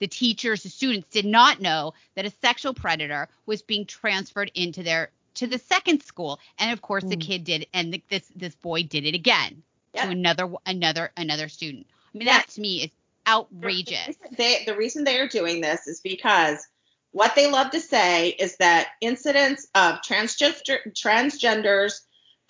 the 0.02 0.08
teachers 0.08 0.64
the 0.64 0.68
students 0.68 1.08
did 1.10 1.24
not 1.24 1.60
know 1.60 1.94
that 2.16 2.26
a 2.26 2.30
sexual 2.42 2.74
predator 2.74 3.28
was 3.46 3.62
being 3.62 3.86
transferred 3.86 4.50
into 4.54 4.82
their 4.82 5.10
to 5.34 5.46
the 5.46 5.58
second 5.58 6.02
school 6.02 6.40
and 6.58 6.72
of 6.72 6.82
course 6.82 7.04
mm. 7.04 7.10
the 7.10 7.16
kid 7.16 7.44
did 7.44 7.66
and 7.72 7.94
the, 7.94 8.02
this 8.10 8.26
this 8.34 8.54
boy 8.56 8.82
did 8.82 9.04
it 9.04 9.14
again 9.14 9.62
yep. 9.94 10.04
to 10.04 10.10
another 10.10 10.50
another 10.66 11.12
another 11.16 11.48
student. 11.48 11.86
I 12.14 12.18
mean, 12.18 12.26
that 12.26 12.48
to 12.48 12.60
me 12.60 12.82
is 12.82 12.90
outrageous. 13.26 14.16
They, 14.36 14.64
the 14.66 14.76
reason 14.76 15.04
they 15.04 15.18
are 15.18 15.28
doing 15.28 15.60
this 15.60 15.86
is 15.86 16.00
because 16.00 16.66
what 17.12 17.34
they 17.34 17.50
love 17.50 17.70
to 17.70 17.80
say 17.80 18.30
is 18.30 18.56
that 18.56 18.88
incidents 19.00 19.68
of 19.74 20.00
transgender 20.02 20.78
transgenders, 20.92 22.00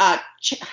uh, 0.01 0.19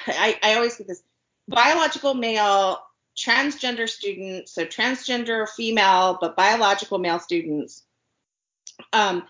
I, 0.08 0.40
I 0.42 0.56
always 0.56 0.78
get 0.78 0.88
this 0.88 1.04
biological 1.48 2.14
male 2.14 2.80
transgender 3.20 3.88
students, 3.88 4.54
so 4.54 4.66
transgender 4.66 5.48
female 5.50 6.18
but 6.22 6.36
biological 6.36 7.00
male 7.00 7.20
students, 7.20 7.84
um, 8.94 9.24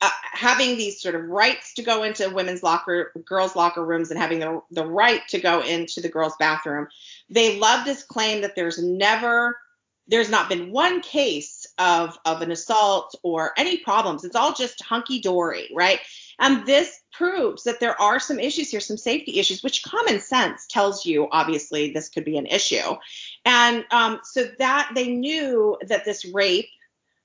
uh, 0.00 0.10
having 0.32 0.76
these 0.76 1.00
sort 1.00 1.14
of 1.14 1.24
rights 1.24 1.74
to 1.74 1.82
go 1.82 2.02
into 2.02 2.28
women's 2.30 2.62
locker, 2.62 3.12
girls' 3.24 3.56
locker 3.56 3.84
rooms, 3.84 4.10
and 4.10 4.20
having 4.20 4.38
the, 4.38 4.60
the 4.70 4.86
right 4.86 5.22
to 5.28 5.40
go 5.40 5.60
into 5.62 6.00
the 6.00 6.08
girls' 6.08 6.36
bathroom. 6.38 6.86
They 7.30 7.58
love 7.58 7.84
this 7.84 8.02
claim 8.02 8.42
that 8.42 8.54
there's 8.54 8.82
never, 8.82 9.58
there's 10.06 10.30
not 10.30 10.48
been 10.48 10.70
one 10.70 11.00
case 11.00 11.66
of, 11.78 12.18
of 12.24 12.42
an 12.42 12.50
assault 12.50 13.14
or 13.22 13.52
any 13.56 13.78
problems. 13.78 14.24
It's 14.24 14.36
all 14.36 14.52
just 14.52 14.82
hunky 14.82 15.20
dory, 15.20 15.70
right? 15.74 16.00
And 16.38 16.66
this 16.66 17.00
proves 17.12 17.64
that 17.64 17.80
there 17.80 17.98
are 18.00 18.20
some 18.20 18.38
issues 18.38 18.70
here, 18.70 18.80
some 18.80 18.98
safety 18.98 19.38
issues, 19.38 19.62
which 19.62 19.82
common 19.82 20.20
sense 20.20 20.66
tells 20.66 21.06
you 21.06 21.28
obviously 21.30 21.92
this 21.92 22.10
could 22.10 22.24
be 22.24 22.36
an 22.36 22.46
issue. 22.46 22.96
And 23.44 23.84
um, 23.90 24.20
so 24.22 24.44
that 24.58 24.90
they 24.94 25.08
knew 25.08 25.78
that 25.88 26.04
this 26.04 26.26
rape 26.26 26.68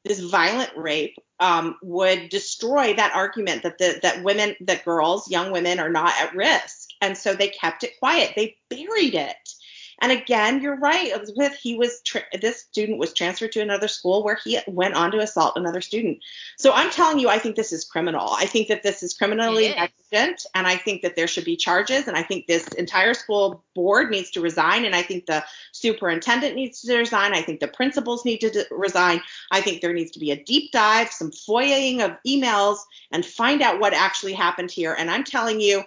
this 0.03 0.19
violent 0.19 0.71
rape 0.75 1.15
um, 1.39 1.77
would 1.81 2.29
destroy 2.29 2.93
that 2.93 3.13
argument 3.13 3.63
that 3.63 3.77
the, 3.77 3.99
that 4.01 4.23
women, 4.23 4.55
that 4.61 4.85
girls, 4.85 5.29
young 5.29 5.51
women 5.51 5.79
are 5.79 5.89
not 5.89 6.13
at 6.19 6.35
risk. 6.35 6.89
And 7.01 7.17
so 7.17 7.33
they 7.33 7.49
kept 7.49 7.83
it 7.83 7.99
quiet. 7.99 8.33
They 8.35 8.57
buried 8.69 9.15
it. 9.15 9.53
And 10.01 10.11
again, 10.11 10.61
you're 10.61 10.77
right, 10.77 11.13
Elizabeth. 11.13 11.53
He 11.53 11.77
was 11.77 12.01
tra- 12.03 12.23
this 12.41 12.61
student 12.61 12.97
was 12.97 13.13
transferred 13.13 13.51
to 13.51 13.61
another 13.61 13.87
school 13.87 14.23
where 14.23 14.39
he 14.43 14.59
went 14.67 14.95
on 14.95 15.11
to 15.11 15.19
assault 15.19 15.53
another 15.55 15.79
student. 15.79 16.17
So 16.57 16.73
I'm 16.73 16.89
telling 16.89 17.19
you, 17.19 17.29
I 17.29 17.37
think 17.37 17.55
this 17.55 17.71
is 17.71 17.85
criminal. 17.85 18.29
I 18.31 18.47
think 18.47 18.67
that 18.69 18.81
this 18.81 19.03
is 19.03 19.13
criminally 19.13 19.69
negligent, 19.69 20.45
and 20.55 20.65
I 20.65 20.75
think 20.75 21.03
that 21.03 21.15
there 21.15 21.27
should 21.27 21.45
be 21.45 21.55
charges. 21.55 22.07
And 22.07 22.17
I 22.17 22.23
think 22.23 22.47
this 22.47 22.67
entire 22.69 23.13
school 23.13 23.63
board 23.75 24.09
needs 24.09 24.31
to 24.31 24.41
resign, 24.41 24.85
and 24.85 24.95
I 24.95 25.03
think 25.03 25.27
the 25.27 25.43
superintendent 25.71 26.55
needs 26.55 26.81
to 26.81 26.97
resign. 26.97 27.35
I 27.35 27.43
think 27.43 27.59
the 27.59 27.67
principals 27.67 28.25
need 28.25 28.39
to 28.39 28.49
d- 28.49 28.63
resign. 28.71 29.21
I 29.51 29.61
think 29.61 29.81
there 29.81 29.93
needs 29.93 30.11
to 30.11 30.19
be 30.19 30.31
a 30.31 30.43
deep 30.43 30.71
dive, 30.71 31.11
some 31.11 31.29
FOIAing 31.29 32.03
of 32.03 32.17
emails, 32.27 32.77
and 33.11 33.23
find 33.23 33.61
out 33.61 33.79
what 33.79 33.93
actually 33.93 34.33
happened 34.33 34.71
here. 34.71 34.95
And 34.97 35.11
I'm 35.11 35.23
telling 35.23 35.61
you, 35.61 35.83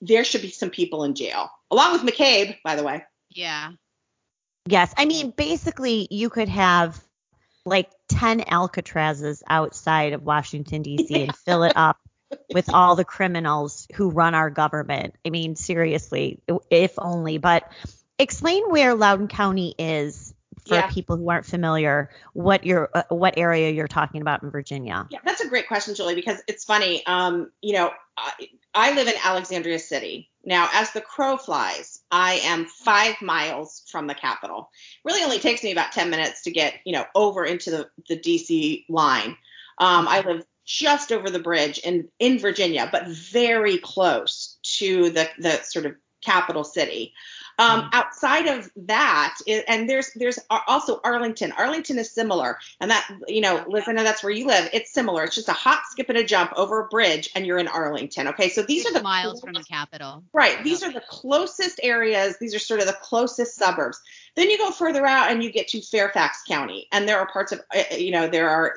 there 0.00 0.24
should 0.24 0.42
be 0.42 0.50
some 0.50 0.70
people 0.70 1.04
in 1.04 1.14
jail, 1.14 1.50
along 1.70 1.92
with 1.92 2.02
McCabe, 2.02 2.56
by 2.64 2.74
the 2.74 2.82
way. 2.82 3.04
Yeah. 3.30 3.72
Yes. 4.66 4.92
I 4.96 5.04
mean, 5.06 5.32
basically, 5.36 6.08
you 6.10 6.28
could 6.30 6.48
have 6.48 7.02
like 7.64 7.90
10 8.08 8.40
Alcatrazes 8.40 9.42
outside 9.48 10.12
of 10.12 10.22
Washington, 10.22 10.82
D.C. 10.82 11.06
Yeah. 11.10 11.18
and 11.24 11.36
fill 11.46 11.62
it 11.62 11.72
up 11.76 11.98
with 12.52 12.72
all 12.72 12.96
the 12.96 13.04
criminals 13.04 13.86
who 13.94 14.10
run 14.10 14.34
our 14.34 14.50
government. 14.50 15.14
I 15.24 15.30
mean, 15.30 15.56
seriously, 15.56 16.40
if 16.70 16.94
only. 16.98 17.38
But 17.38 17.70
explain 18.18 18.64
where 18.70 18.94
Loudoun 18.94 19.28
County 19.28 19.74
is 19.78 20.34
for 20.66 20.74
Yeah. 20.74 20.90
people 20.90 21.16
who 21.16 21.30
aren't 21.30 21.46
familiar. 21.46 22.10
What 22.34 22.66
your 22.66 22.90
uh, 22.92 23.04
what 23.08 23.38
area 23.38 23.70
you're 23.70 23.88
talking 23.88 24.20
about 24.20 24.42
in 24.42 24.50
Virginia? 24.50 25.06
Yeah, 25.10 25.20
that's 25.24 25.40
a 25.40 25.48
great 25.48 25.68
question, 25.68 25.94
Julie, 25.94 26.14
because 26.14 26.42
it's 26.46 26.64
funny. 26.64 27.06
Um, 27.06 27.50
you 27.62 27.72
know, 27.74 27.90
I, 28.16 28.32
I 28.74 28.94
live 28.94 29.08
in 29.08 29.14
Alexandria 29.24 29.78
City. 29.78 30.30
Now, 30.44 30.68
as 30.74 30.90
the 30.92 31.00
crow 31.00 31.36
flies, 31.38 31.97
I 32.10 32.34
am 32.44 32.66
five 32.66 33.20
miles 33.20 33.82
from 33.90 34.06
the 34.06 34.14
capital. 34.14 34.70
Really 35.04 35.22
only 35.22 35.38
takes 35.38 35.62
me 35.62 35.72
about 35.72 35.92
10 35.92 36.10
minutes 36.10 36.42
to 36.42 36.50
get, 36.50 36.74
you 36.84 36.92
know, 36.92 37.04
over 37.14 37.44
into 37.44 37.70
the, 37.70 37.90
the 38.08 38.18
DC 38.18 38.84
line. 38.88 39.36
Um, 39.78 40.08
I 40.08 40.20
live 40.20 40.44
just 40.64 41.12
over 41.12 41.30
the 41.30 41.38
bridge 41.38 41.78
in, 41.78 42.08
in 42.18 42.38
Virginia, 42.38 42.88
but 42.90 43.08
very 43.08 43.78
close 43.78 44.58
to 44.62 45.10
the, 45.10 45.28
the 45.38 45.62
sort 45.62 45.86
of 45.86 45.94
capital 46.28 46.64
city. 46.64 47.14
Um, 47.60 47.90
outside 47.92 48.46
of 48.46 48.70
that, 48.76 49.36
and 49.66 49.90
there's 49.90 50.12
there's 50.14 50.38
also 50.48 51.00
Arlington. 51.02 51.50
Arlington 51.58 51.98
is 51.98 52.08
similar, 52.08 52.56
and 52.80 52.88
that 52.88 53.10
you 53.26 53.40
know, 53.40 53.64
Liz, 53.66 53.82
I 53.88 53.92
know 53.92 54.04
that's 54.04 54.22
where 54.22 54.30
you 54.30 54.46
live. 54.46 54.70
It's 54.72 54.92
similar. 54.92 55.24
It's 55.24 55.34
just 55.34 55.48
a 55.48 55.54
hop, 55.54 55.82
skip, 55.90 56.08
and 56.08 56.18
a 56.18 56.22
jump 56.22 56.52
over 56.56 56.84
a 56.84 56.86
bridge, 56.86 57.30
and 57.34 57.44
you're 57.44 57.58
in 57.58 57.66
Arlington. 57.66 58.28
Okay, 58.28 58.48
so 58.48 58.62
these 58.62 58.84
Six 58.84 58.94
are 58.94 58.98
the 58.98 59.02
miles 59.02 59.40
from 59.40 59.54
the 59.54 59.64
capital. 59.64 60.22
Right. 60.32 60.62
These 60.62 60.84
are 60.84 60.92
the 60.92 61.02
closest 61.08 61.80
areas. 61.82 62.36
These 62.38 62.54
are 62.54 62.60
sort 62.60 62.78
of 62.78 62.86
the 62.86 62.96
closest 63.02 63.56
suburbs. 63.56 64.00
Then 64.36 64.50
you 64.50 64.58
go 64.58 64.70
further 64.70 65.04
out 65.04 65.32
and 65.32 65.42
you 65.42 65.50
get 65.50 65.66
to 65.68 65.80
Fairfax 65.80 66.44
County, 66.46 66.86
and 66.92 67.08
there 67.08 67.18
are 67.18 67.26
parts 67.26 67.50
of, 67.50 67.60
uh, 67.74 67.96
you 67.96 68.12
know, 68.12 68.28
there 68.28 68.48
are 68.48 68.76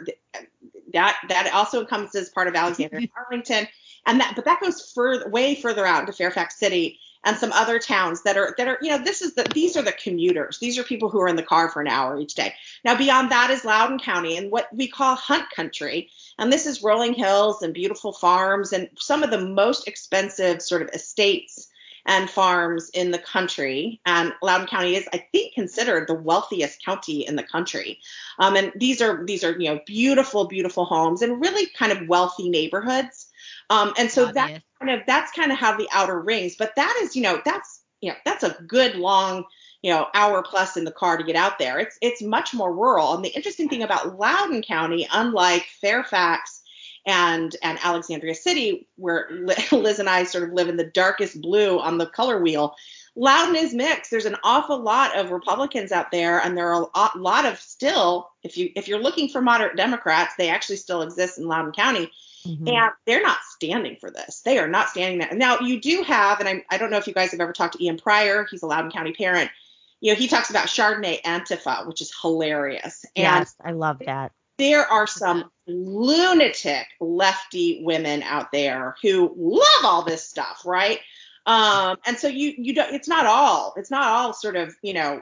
that 0.93 1.17
that 1.29 1.51
also 1.53 1.81
encompasses 1.81 2.29
part 2.29 2.47
of 2.47 2.55
Alexandria 2.55 3.01
and 3.01 3.09
Arlington, 3.15 3.67
and 4.07 4.19
that 4.21 4.33
but 4.35 4.45
that 4.45 4.59
goes 4.59 4.91
further, 4.95 5.29
way 5.29 5.53
further 5.53 5.85
out 5.85 5.99
into 5.99 6.13
Fairfax 6.13 6.57
City 6.57 6.99
and 7.23 7.37
some 7.37 7.51
other 7.51 7.79
towns 7.79 8.23
that 8.23 8.37
are 8.37 8.53
that 8.57 8.67
are, 8.67 8.77
you 8.81 8.89
know, 8.89 9.03
this 9.03 9.21
is 9.21 9.35
the 9.35 9.43
these 9.53 9.77
are 9.77 9.81
the 9.81 9.91
commuters. 9.91 10.59
These 10.59 10.77
are 10.77 10.83
people 10.83 11.09
who 11.09 11.21
are 11.21 11.27
in 11.27 11.35
the 11.35 11.43
car 11.43 11.69
for 11.69 11.81
an 11.81 11.87
hour 11.87 12.19
each 12.19 12.35
day. 12.35 12.53
Now 12.83 12.97
beyond 12.97 13.31
that 13.31 13.51
is 13.51 13.65
loudoun 13.65 13.99
County 13.99 14.37
and 14.37 14.51
what 14.51 14.67
we 14.73 14.87
call 14.87 15.15
Hunt 15.15 15.49
Country, 15.55 16.09
and 16.37 16.51
this 16.51 16.65
is 16.65 16.83
rolling 16.83 17.13
hills 17.13 17.61
and 17.61 17.73
beautiful 17.73 18.13
farms 18.13 18.73
and 18.73 18.89
some 18.97 19.23
of 19.23 19.31
the 19.31 19.41
most 19.41 19.87
expensive 19.87 20.61
sort 20.61 20.81
of 20.81 20.89
estates 20.93 21.67
and 22.05 22.29
farms 22.29 22.89
in 22.93 23.11
the 23.11 23.19
country. 23.19 24.01
And 24.05 24.33
Loudoun 24.41 24.67
County 24.67 24.95
is, 24.95 25.07
I 25.13 25.25
think, 25.31 25.53
considered 25.53 26.07
the 26.07 26.15
wealthiest 26.15 26.83
county 26.83 27.27
in 27.27 27.35
the 27.35 27.43
country. 27.43 27.99
Um, 28.39 28.55
and 28.55 28.71
these 28.75 29.01
are 29.01 29.25
these 29.25 29.43
are 29.43 29.51
you 29.59 29.73
know 29.73 29.79
beautiful, 29.85 30.45
beautiful 30.45 30.85
homes 30.85 31.21
and 31.21 31.41
really 31.41 31.67
kind 31.67 31.91
of 31.91 32.07
wealthy 32.07 32.49
neighborhoods. 32.49 33.27
Um, 33.69 33.93
and 33.97 34.09
so 34.11 34.31
that's 34.31 34.59
kind 34.79 34.91
of 34.91 35.01
that's 35.07 35.31
kind 35.31 35.51
of 35.51 35.57
how 35.57 35.77
the 35.77 35.87
outer 35.91 36.19
rings. 36.19 36.55
But 36.57 36.75
that 36.75 36.99
is 37.03 37.15
you 37.15 37.23
know 37.23 37.41
that's 37.43 37.81
you 38.01 38.11
know 38.11 38.17
that's 38.25 38.43
a 38.43 38.57
good 38.67 38.95
long 38.95 39.45
you 39.81 39.91
know 39.91 40.07
hour 40.13 40.43
plus 40.43 40.77
in 40.77 40.85
the 40.85 40.91
car 40.91 41.17
to 41.17 41.23
get 41.23 41.35
out 41.35 41.59
there. 41.59 41.79
It's 41.79 41.97
it's 42.01 42.21
much 42.21 42.53
more 42.53 42.73
rural. 42.73 43.13
And 43.15 43.23
the 43.23 43.29
interesting 43.29 43.69
thing 43.69 43.83
about 43.83 44.17
Loudoun 44.17 44.61
County, 44.61 45.07
unlike 45.11 45.65
Fairfax 45.81 46.61
and 47.05 47.55
and 47.63 47.79
Alexandria 47.83 48.35
City, 48.35 48.87
where 48.95 49.27
Liz 49.71 49.99
and 49.99 50.09
I 50.09 50.23
sort 50.23 50.45
of 50.45 50.53
live 50.53 50.69
in 50.69 50.77
the 50.77 50.85
darkest 50.85 51.41
blue 51.41 51.79
on 51.79 51.97
the 51.97 52.05
color 52.05 52.41
wheel. 52.41 52.75
Loudoun 53.15 53.57
is 53.57 53.73
mixed. 53.73 54.09
There's 54.09 54.25
an 54.25 54.37
awful 54.43 54.79
lot 54.79 55.17
of 55.17 55.31
Republicans 55.31 55.91
out 55.91 56.11
there, 56.11 56.39
and 56.39 56.57
there 56.57 56.69
are 56.69 56.83
a 56.83 56.97
lot- 56.97 57.19
lot 57.19 57.45
of 57.45 57.59
still. 57.59 58.29
If 58.43 58.57
you 58.57 58.71
if 58.75 58.87
you're 58.87 59.01
looking 59.01 59.29
for 59.29 59.41
moderate 59.41 59.75
Democrats, 59.75 60.35
they 60.37 60.49
actually 60.49 60.77
still 60.77 61.01
exist 61.01 61.37
in 61.37 61.45
Loudoun 61.45 61.73
County, 61.73 62.09
Mhm. 62.45 62.67
and 62.67 62.91
they're 63.05 63.21
not 63.21 63.39
standing 63.49 63.97
for 63.99 64.09
this. 64.11 64.41
They 64.41 64.57
are 64.57 64.67
not 64.67 64.89
standing 64.89 65.19
there. 65.19 65.33
Now 65.33 65.59
you 65.59 65.79
do 65.79 66.03
have, 66.03 66.39
and 66.39 66.49
I 66.49 66.63
I 66.69 66.77
don't 66.77 66.89
know 66.89 66.97
if 66.97 67.07
you 67.07 67.13
guys 67.13 67.31
have 67.31 67.39
ever 67.39 67.53
talked 67.53 67.77
to 67.77 67.83
Ian 67.83 67.97
Prior. 67.97 68.45
He's 68.49 68.63
a 68.63 68.67
Loudoun 68.67 68.91
County 68.91 69.13
parent. 69.13 69.51
You 69.99 70.13
know, 70.13 70.17
he 70.17 70.27
talks 70.27 70.49
about 70.49 70.65
Chardonnay 70.67 71.21
Antifa, 71.21 71.85
which 71.85 72.01
is 72.01 72.11
hilarious. 72.21 73.05
And 73.15 73.23
Yes, 73.23 73.55
I 73.63 73.71
love 73.71 73.99
that. 74.05 74.31
there 74.57 74.85
are 74.91 75.05
some 75.07 75.51
lunatic 75.67 76.87
lefty 76.99 77.81
women 77.83 78.23
out 78.23 78.51
there 78.51 78.95
who 79.01 79.33
love 79.37 79.85
all 79.85 80.03
this 80.03 80.23
stuff, 80.27 80.63
right? 80.65 80.99
Um, 81.45 81.97
and 82.05 82.17
so 82.17 82.27
you 82.27 82.53
you 82.57 82.73
don't 82.75 82.93
it's 82.93 83.07
not 83.07 83.25
all 83.25 83.73
it's 83.75 83.89
not 83.89 84.03
all 84.07 84.31
sort 84.33 84.55
of 84.55 84.75
you 84.83 84.93
know 84.93 85.21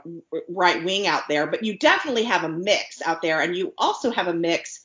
right 0.50 0.84
wing 0.84 1.08
out 1.08 1.24
there, 1.30 1.48
but 1.48 1.64
you 1.64 1.78
definitely 1.78 2.24
have 2.24 2.44
a 2.44 2.50
mix 2.50 3.02
out 3.06 3.22
there, 3.22 3.40
and 3.42 3.56
you 3.56 3.74
also 3.78 4.12
have 4.12 4.28
a 4.28 4.34
mix 4.34 4.82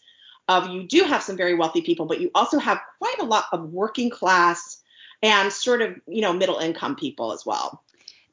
of 0.49 0.69
you 0.69 0.83
do 0.85 1.05
have 1.05 1.23
some 1.23 1.37
very 1.37 1.55
wealthy 1.55 1.81
people, 1.81 2.07
but 2.07 2.21
you 2.21 2.31
also 2.35 2.59
have 2.59 2.81
quite 2.99 3.19
a 3.21 3.25
lot 3.25 3.47
of 3.53 3.71
working 3.71 4.11
class 4.11 4.83
and 5.23 5.53
sort 5.53 5.81
of 5.83 5.95
you 6.07 6.21
know 6.21 6.33
middle 6.33 6.59
income 6.59 6.97
people 6.97 7.33
as 7.33 7.45
well. 7.47 7.83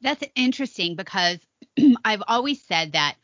That's 0.01 0.23
interesting 0.35 0.95
because 0.95 1.37
I've 2.05 2.23
always 2.27 2.61
said 2.61 2.93
that 2.93 3.15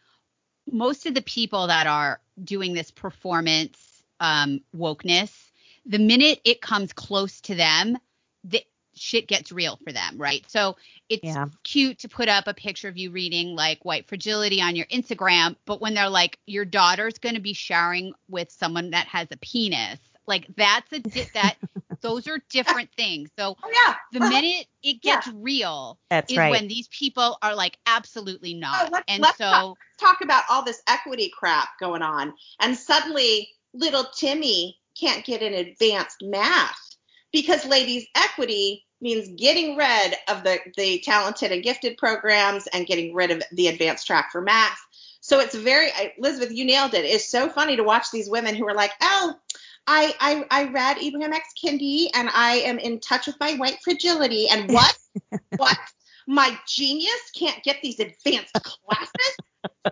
most 0.72 1.06
of 1.06 1.14
the 1.14 1.22
people 1.22 1.68
that 1.68 1.88
are 1.88 2.20
doing 2.44 2.74
this 2.74 2.92
performance 2.92 3.78
um, 4.20 4.62
wokeness, 4.76 5.34
the 5.86 6.00
minute 6.00 6.40
it 6.44 6.62
comes 6.62 6.94
close 6.94 7.42
to 7.42 7.56
them, 7.56 7.98
the 8.44 8.64
shit 8.98 9.28
gets 9.28 9.52
real 9.52 9.78
for 9.84 9.92
them, 9.94 10.18
right? 10.18 10.44
So 10.50 10.76
it's 11.10 11.24
Yeah. 11.24 11.46
cute 11.64 12.00
to 12.00 12.10
put 12.10 12.30
up 12.30 12.48
a 12.48 12.54
picture 12.54 12.88
of 12.90 12.98
you 12.98 13.12
reading 13.12 13.56
like 13.56 13.84
white 13.86 14.08
fragility 14.08 14.62
on 14.62 14.76
your 14.76 14.86
Instagram, 14.88 15.56
but 15.66 15.80
when 15.82 15.94
they're 15.94 16.10
like, 16.10 16.40
your 16.46 16.66
daughter's 16.66 17.18
going 17.18 17.36
to 17.36 17.42
be 17.42 17.54
showering 17.54 18.14
with 18.30 18.52
someone 18.52 18.92
that 18.92 19.08
has 19.08 19.28
a 19.32 19.38
penis, 19.38 20.00
like 20.28 20.48
that's 20.58 20.92
a 20.92 21.00
di- 21.00 21.30
that 21.34 21.56
those 22.02 22.28
are 22.28 22.40
different 22.50 22.90
things. 22.98 23.30
So 23.40 23.56
Oh 23.64 23.72
yeah, 23.86 23.96
the 24.12 24.20
minute 24.20 24.68
it 24.84 24.98
Yeah. 25.02 25.16
gets 25.16 25.28
real 25.30 25.98
That's 26.10 26.32
is 26.32 26.38
right. 26.38 26.52
when 26.52 26.68
these 26.68 26.88
people 26.90 27.38
are 27.42 27.56
like 27.56 27.78
absolutely 27.86 28.56
oh, 28.56 28.60
not. 28.60 28.86
Oh, 28.88 28.90
let's- 28.92 29.06
and 29.08 29.22
let's 29.22 29.38
so 29.38 29.78
talk 30.00 30.22
about 30.22 30.44
all 30.50 30.64
this 30.64 30.82
equity 30.88 31.32
crap 31.36 31.70
going 31.80 32.02
on, 32.02 32.34
and 32.60 32.78
suddenly 32.78 33.50
little 33.74 34.06
Timmy 34.16 34.78
can't 35.00 35.24
get 35.26 35.42
an 35.44 35.54
advanced 35.54 36.18
math 36.24 36.76
because 37.32 37.66
ladies' 37.66 38.08
equity 38.16 38.84
means 39.02 39.28
getting 39.30 39.76
rid 39.76 40.16
of 40.28 40.44
the, 40.44 40.60
the 40.76 41.00
talented 41.00 41.52
and 41.52 41.64
gifted 41.64 41.98
programs 41.98 42.68
and 42.68 42.88
getting 42.88 43.14
rid 43.14 43.32
of 43.32 43.44
the 43.52 43.68
advanced 43.68 44.08
track 44.08 44.32
for 44.32 44.42
math. 44.42 44.80
So 45.22 45.40
it's 45.40 45.56
very, 45.56 45.90
Elizabeth, 46.18 46.52
you 46.52 46.66
nailed 46.66 46.94
it. 46.94 47.06
It's 47.06 47.30
so 47.30 47.50
funny 47.50 47.76
to 47.76 47.84
watch 47.84 48.12
these 48.12 48.30
women 48.30 48.56
who 48.56 48.68
are 48.68 48.74
like, 48.74 48.92
oh, 49.02 49.36
I, 49.86 50.14
I, 50.20 50.46
I 50.52 50.64
read 50.70 50.98
Ibram 50.98 51.34
X. 51.34 51.50
Kendi 51.64 52.08
and 52.14 52.30
I 52.34 52.56
am 52.66 52.78
in 52.80 53.00
touch 53.00 53.28
with 53.28 53.40
my 53.40 53.54
white 53.56 53.78
fragility. 53.84 54.48
And 54.50 54.72
what? 54.72 54.98
what? 55.58 55.78
My 56.28 56.58
genius 56.68 57.32
can't 57.38 57.64
get 57.64 57.78
these 57.82 58.00
advanced 58.00 58.54
classes? 58.54 59.38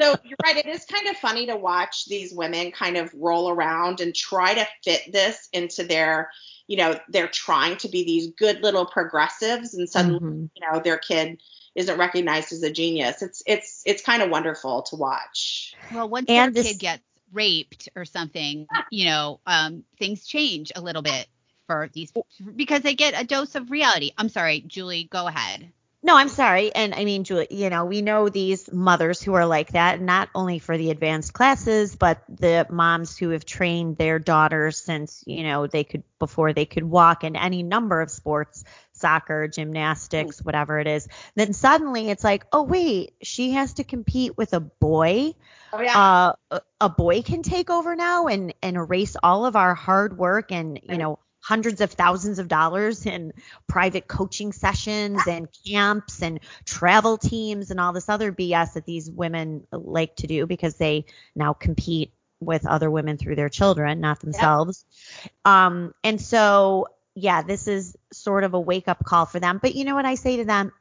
So 0.02 0.16
you're 0.24 0.38
right. 0.44 0.58
It 0.58 0.66
is 0.68 0.86
kind 0.86 1.08
of 1.08 1.18
funny 1.18 1.46
to 1.48 1.56
watch 1.56 2.06
these 2.06 2.34
women 2.34 2.72
kind 2.72 2.98
of 2.98 3.12
roll 3.14 3.50
around 3.50 4.00
and 4.02 4.14
try 4.16 4.54
to 4.54 4.68
fit 4.84 5.12
this 5.12 5.48
into 5.54 5.84
their, 5.84 6.30
you 6.68 6.78
know, 6.78 7.00
they're 7.10 7.28
trying 7.28 7.78
to 7.78 7.90
be 7.90 8.04
these 8.04 8.32
good 8.38 8.62
little 8.62 8.86
progressives, 8.86 9.74
and 9.74 9.90
suddenly, 9.90 10.20
Mhm. 10.20 10.50
you 10.56 10.62
know, 10.68 10.80
their 10.80 10.98
kid 10.98 11.42
isn't 11.76 11.98
recognized 11.98 12.54
as 12.54 12.64
a 12.64 12.72
genius. 12.72 13.22
It's 13.22 13.44
it's 13.46 13.82
it's 13.86 14.02
kind 14.04 14.22
of 14.24 14.30
wonderful 14.30 14.84
to 14.84 14.96
watch. 14.96 15.74
well 15.94 16.08
once 16.10 16.26
And 16.30 16.56
their 16.56 16.64
this- 16.64 16.72
kid 16.74 16.80
gets 16.80 17.04
raped 17.34 17.90
or 17.96 18.06
something, 18.06 18.68
you 18.92 19.06
know, 19.06 19.40
um, 19.46 19.84
things 20.00 20.26
change 20.26 20.72
a 20.76 20.82
little 20.82 21.02
bit 21.02 21.28
for 21.68 21.90
these 21.94 22.14
because 22.56 22.82
they 22.82 22.94
get 22.96 23.20
a 23.20 23.26
dose 23.26 23.56
of 23.56 23.72
reality. 23.72 24.12
I'm 24.18 24.30
sorry, 24.30 24.62
Julie, 24.62 25.06
go 25.06 25.28
ahead. 25.28 25.72
No, 26.06 26.16
I'm 26.16 26.30
sorry. 26.30 26.72
And 26.74 26.94
I 26.94 27.04
mean, 27.04 27.24
Julie, 27.24 27.48
you 27.50 27.72
know, 27.72 27.86
we 27.86 28.04
know 28.04 28.30
these 28.30 28.72
mothers 28.72 29.24
who 29.24 29.34
are 29.34 29.48
like 29.48 29.72
that, 29.72 30.00
not 30.00 30.30
only 30.36 30.60
for 30.60 30.78
the 30.78 30.92
advanced 30.92 31.34
classes, 31.34 31.96
but 31.96 32.22
the 32.30 32.68
moms 32.70 33.18
who 33.18 33.30
have 33.30 33.44
trained 33.44 33.98
their 33.98 34.20
daughters 34.20 34.78
since, 34.78 35.24
you 35.26 35.42
know, 35.42 35.66
they 35.66 35.84
could, 35.84 36.04
before 36.20 36.54
they 36.54 36.66
could 36.66 36.84
walk 36.84 37.24
in 37.24 37.36
any 37.36 37.64
number 37.64 38.02
of 38.02 38.12
sports, 38.12 38.64
soccer, 38.92 39.48
gymnastics, 39.48 40.44
whatever 40.44 40.80
it 40.80 40.86
is. 40.86 41.08
Then 41.34 41.54
suddenly 41.54 42.08
it's 42.12 42.24
like, 42.24 42.46
oh, 42.52 42.62
wait, 42.62 43.16
she 43.24 43.54
has 43.54 43.74
to 43.74 43.84
compete 43.84 44.38
with 44.38 44.54
a 44.54 44.60
boy. 44.60 45.34
Oh 45.74 45.82
yeah. 45.82 45.98
Uh, 46.00 46.34
a- 46.52 46.62
a 46.82 46.90
boy 46.90 47.24
can 47.24 47.42
take 47.42 47.72
over 47.72 47.96
now 47.96 48.28
and, 48.28 48.54
and 48.62 48.78
erase 48.78 49.16
all 49.24 49.48
of 49.48 49.56
our 49.56 49.74
hard 49.74 50.20
work 50.20 50.52
and, 50.52 50.80
you 50.84 51.00
know, 51.00 51.18
hundreds 51.46 51.80
of 51.80 51.92
thousands 51.92 52.40
of 52.40 52.48
dollars 52.48 53.06
in 53.06 53.32
private 53.68 54.08
coaching 54.08 54.52
sessions 54.52 55.22
and 55.28 55.48
camps 55.68 56.24
and 56.24 56.40
travel 56.66 57.20
teams 57.20 57.70
and 57.70 57.80
all 57.80 57.94
this 57.94 58.10
other 58.10 58.32
BS 58.32 58.74
that 58.74 58.86
these 58.88 59.12
women 59.12 59.68
like 59.72 60.16
to 60.16 60.26
do 60.26 60.48
because 60.48 60.74
they 60.78 61.06
now 61.36 61.54
compete 61.54 62.12
with 62.40 62.66
other 62.66 62.90
women 62.90 63.20
through 63.20 63.36
their 63.36 63.50
children, 63.50 64.02
not 64.02 64.20
themselves. 64.22 64.86
Um, 65.46 65.94
and 66.04 66.20
so, 66.20 66.88
yeah, 67.14 67.44
this 67.44 67.68
is 67.68 67.96
sort 68.12 68.44
of 68.44 68.56
a 68.56 68.60
wake 68.60 68.88
up 68.88 69.06
call 69.06 69.28
for 69.28 69.40
them. 69.40 69.60
But 69.62 69.76
you 69.76 69.86
know 69.86 69.94
what 69.94 70.06
I 70.06 70.16
say 70.16 70.38
to 70.38 70.46
them? 70.46 70.72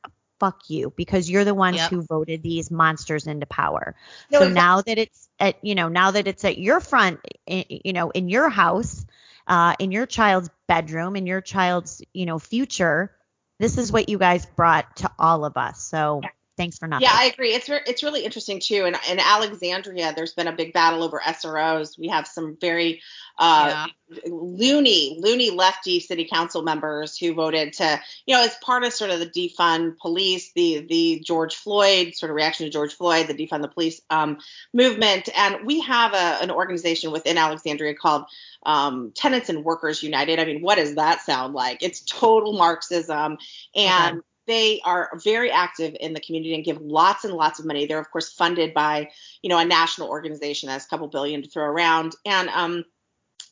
Fuck 0.41 0.71
you, 0.71 0.95
because 0.97 1.31
you're 1.31 1.45
the 1.45 1.53
ones 1.53 1.77
Yep. 1.77 1.91
who 1.91 2.03
voted 2.03 2.43
these 2.43 2.71
monsters 2.71 3.27
into 3.27 3.45
power. 3.45 3.95
No, 4.33 4.39
so 4.39 4.47
exactly. 4.47 4.55
now 4.55 4.81
that 4.81 4.99
it's 4.99 5.29
at, 5.39 5.57
you 5.63 5.75
know, 5.75 5.89
now 5.89 6.11
that 6.13 6.27
it's 6.27 6.45
at 6.47 6.57
your 6.57 6.81
front, 6.81 7.21
you 7.47 7.93
know, 7.93 8.09
in 8.09 8.31
your 8.31 8.49
house, 8.49 9.05
uh, 9.47 9.75
in 9.79 9.93
your 9.93 10.07
child's 10.07 10.51
bedroom, 10.69 11.17
in 11.17 11.27
your 11.27 11.41
child's, 11.41 12.03
you 12.13 12.27
know, 12.27 12.39
future, 12.39 13.15
this 13.59 13.79
is 13.79 13.93
what 13.93 14.09
you 14.09 14.19
guys 14.19 14.47
brought 14.47 14.97
to 14.97 15.11
all 15.19 15.45
of 15.45 15.57
us. 15.57 15.83
So 15.83 16.23
thanks 16.57 16.79
for 16.79 16.87
nothing. 16.87 17.05
Yeah, 17.05 17.13
I 17.13 17.27
agree. 17.27 17.53
It's 17.53 17.69
re- 17.69 17.83
it's 17.87 18.03
really 18.03 18.25
interesting 18.25 18.61
too. 18.61 18.85
And 18.85 18.97
in 19.11 19.19
Alexandria, 19.19 20.13
there's 20.15 20.35
been 20.35 20.49
a 20.49 20.53
big 20.53 20.73
battle 20.73 21.03
over 21.03 21.21
SROs. 21.21 21.99
We 21.99 22.09
have 22.09 22.27
some 22.27 22.57
very 22.61 23.03
uh, 23.39 23.87
yeah. 24.09 24.21
loony, 24.27 25.19
loony 25.21 25.51
lefty 25.51 26.01
city 26.01 26.29
council 26.31 26.63
members 26.63 27.19
who 27.19 27.35
voted 27.35 27.73
to, 27.75 28.01
you 28.27 28.35
know, 28.35 28.43
as 28.43 28.55
part 28.57 28.85
of 28.85 28.93
sort 28.93 29.11
of 29.11 29.19
the 29.19 29.27
defund 29.27 29.99
police, 29.99 30.53
the 30.53 30.87
the 30.89 31.21
George 31.25 31.57
Floyd 31.57 32.15
sort 32.15 32.31
of 32.31 32.37
reaction 32.37 32.67
to 32.67 32.71
George 32.71 32.95
Floyd, 32.95 33.27
the 33.27 33.35
defund 33.35 33.63
the 33.63 33.69
police 33.69 34.01
um, 34.11 34.39
movement. 34.73 35.29
And 35.37 35.67
we 35.67 35.81
have 35.81 36.13
a, 36.15 36.43
an 36.43 36.51
organization 36.51 37.11
within 37.11 37.39
Alexandria 37.39 37.95
called 37.95 38.25
um, 38.65 39.13
Tenants 39.15 39.49
and 39.49 39.65
Workers 39.65 40.03
United. 40.03 40.39
I 40.39 40.45
mean, 40.45 40.63
what 40.63 40.77
does 40.77 40.95
that 40.95 41.23
sound 41.23 41.55
like? 41.55 41.83
It's 41.83 42.01
total 42.01 42.57
Marxism 42.57 43.39
and. 43.75 44.19
Okay 44.19 44.27
they 44.47 44.81
are 44.85 45.11
very 45.23 45.51
active 45.51 45.97
in 46.01 46.13
the 46.13 46.21
community 46.21 46.55
and 46.55 46.65
give 46.65 46.81
lots 46.81 47.25
and 47.25 47.35
lots 47.35 47.59
of 47.59 47.67
money. 47.67 47.87
They're 47.87 47.99
of 47.99 48.11
course 48.11 48.33
funded 48.33 48.75
by, 48.75 49.11
you 49.43 49.49
know, 49.49 49.59
a 49.59 49.65
national 49.65 50.09
organization 50.09 50.67
that 50.67 50.75
has 50.75 50.85
a 50.85 50.89
couple 50.89 51.09
billion 51.09 51.43
to 51.43 51.49
throw 51.49 51.65
around, 51.65 52.15
and 52.25 52.49
um, 52.51 52.85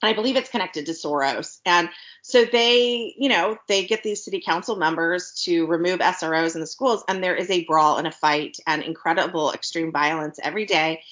I 0.02 0.12
believe 0.12 0.36
it's 0.36 0.50
connected 0.50 0.86
to 0.86 0.92
Soros. 0.92 1.60
And 1.64 1.88
so 2.22 2.44
they, 2.44 3.14
you 3.16 3.28
know, 3.28 3.56
they 3.68 3.84
get 3.84 4.02
these 4.02 4.24
city 4.24 4.40
council 4.44 4.76
members 4.76 5.32
to 5.44 5.66
remove 5.66 6.00
SROs 6.00 6.54
in 6.54 6.60
the 6.60 6.66
schools, 6.66 7.04
and 7.08 7.22
there 7.22 7.36
is 7.36 7.50
a 7.50 7.64
brawl 7.64 7.98
and 7.98 8.06
a 8.06 8.12
fight 8.12 8.58
and 8.66 8.82
incredible 8.82 9.52
extreme 9.52 9.92
violence 9.92 10.40
every 10.42 10.66
day. 10.66 11.02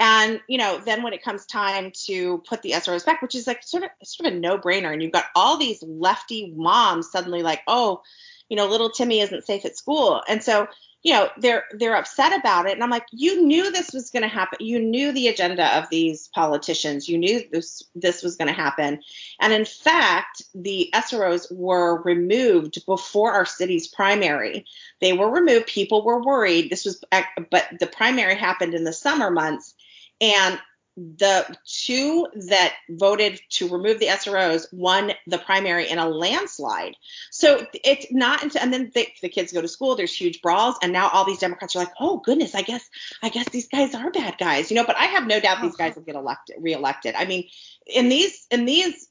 And 0.00 0.40
you 0.48 0.58
know, 0.58 0.78
then 0.78 1.02
when 1.02 1.12
it 1.12 1.22
comes 1.22 1.44
time 1.44 1.92
to 2.06 2.38
put 2.48 2.62
the 2.62 2.72
SROs 2.72 3.04
back, 3.04 3.20
which 3.20 3.34
is 3.34 3.46
like 3.46 3.62
sort 3.64 3.82
of 3.82 3.90
sort 4.04 4.28
of 4.28 4.34
a 4.34 4.40
no-brainer, 4.40 4.92
and 4.92 5.02
you've 5.02 5.12
got 5.12 5.26
all 5.34 5.58
these 5.58 5.82
lefty 5.82 6.52
moms 6.56 7.10
suddenly 7.10 7.42
like, 7.42 7.62
oh, 7.66 8.02
you 8.48 8.56
know, 8.56 8.66
little 8.66 8.90
Timmy 8.90 9.20
isn't 9.20 9.46
safe 9.46 9.64
at 9.64 9.76
school. 9.76 10.22
And 10.28 10.42
so, 10.42 10.68
you 11.02 11.12
know, 11.12 11.28
they're 11.38 11.64
they're 11.72 11.96
upset 11.96 12.38
about 12.38 12.66
it. 12.66 12.72
And 12.72 12.82
I'm 12.82 12.90
like, 12.90 13.06
you 13.12 13.46
knew 13.46 13.70
this 13.70 13.92
was 13.92 14.10
going 14.10 14.22
to 14.22 14.28
happen. 14.28 14.58
You 14.60 14.80
knew 14.80 15.12
the 15.12 15.28
agenda 15.28 15.78
of 15.78 15.88
these 15.90 16.28
politicians. 16.34 17.08
You 17.08 17.18
knew 17.18 17.42
this 17.52 17.84
this 17.94 18.22
was 18.22 18.36
going 18.36 18.48
to 18.48 18.54
happen. 18.54 19.00
And 19.40 19.52
in 19.52 19.64
fact, 19.64 20.42
the 20.54 20.90
SROs 20.94 21.54
were 21.54 22.02
removed 22.02 22.84
before 22.84 23.32
our 23.32 23.46
city's 23.46 23.86
primary. 23.86 24.64
They 25.00 25.12
were 25.12 25.30
removed. 25.30 25.66
People 25.66 26.04
were 26.04 26.22
worried. 26.22 26.68
This 26.68 26.84
was, 26.84 27.02
but 27.50 27.68
the 27.78 27.86
primary 27.86 28.34
happened 28.34 28.74
in 28.74 28.84
the 28.84 28.92
summer 28.92 29.30
months. 29.30 29.74
And 30.20 30.58
the 30.98 31.56
two 31.64 32.26
that 32.48 32.74
voted 32.90 33.40
to 33.50 33.68
remove 33.68 34.00
the 34.00 34.06
SROs 34.06 34.66
won 34.72 35.12
the 35.28 35.38
primary 35.38 35.88
in 35.88 35.98
a 35.98 36.08
landslide. 36.08 36.96
So 37.30 37.66
it's 37.72 38.06
not 38.10 38.42
until, 38.42 38.62
and 38.62 38.72
then 38.72 38.90
they, 38.92 39.14
the 39.22 39.28
kids 39.28 39.52
go 39.52 39.60
to 39.60 39.68
school, 39.68 39.94
there's 39.94 40.14
huge 40.14 40.42
brawls, 40.42 40.76
and 40.82 40.92
now 40.92 41.08
all 41.08 41.24
these 41.24 41.38
Democrats 41.38 41.76
are 41.76 41.80
like, 41.80 41.92
oh 42.00 42.18
goodness, 42.18 42.54
I 42.54 42.62
guess, 42.62 42.82
I 43.22 43.28
guess 43.28 43.48
these 43.50 43.68
guys 43.68 43.94
are 43.94 44.10
bad 44.10 44.38
guys, 44.38 44.70
you 44.70 44.74
know. 44.74 44.84
But 44.84 44.96
I 44.96 45.04
have 45.04 45.26
no 45.26 45.38
doubt 45.38 45.62
these 45.62 45.74
uh-huh. 45.74 45.88
guys 45.88 45.94
will 45.94 46.02
get 46.02 46.16
elected, 46.16 46.56
reelected. 46.60 47.14
I 47.14 47.26
mean, 47.26 47.48
in 47.86 48.08
these, 48.08 48.46
in 48.50 48.64
these 48.64 49.08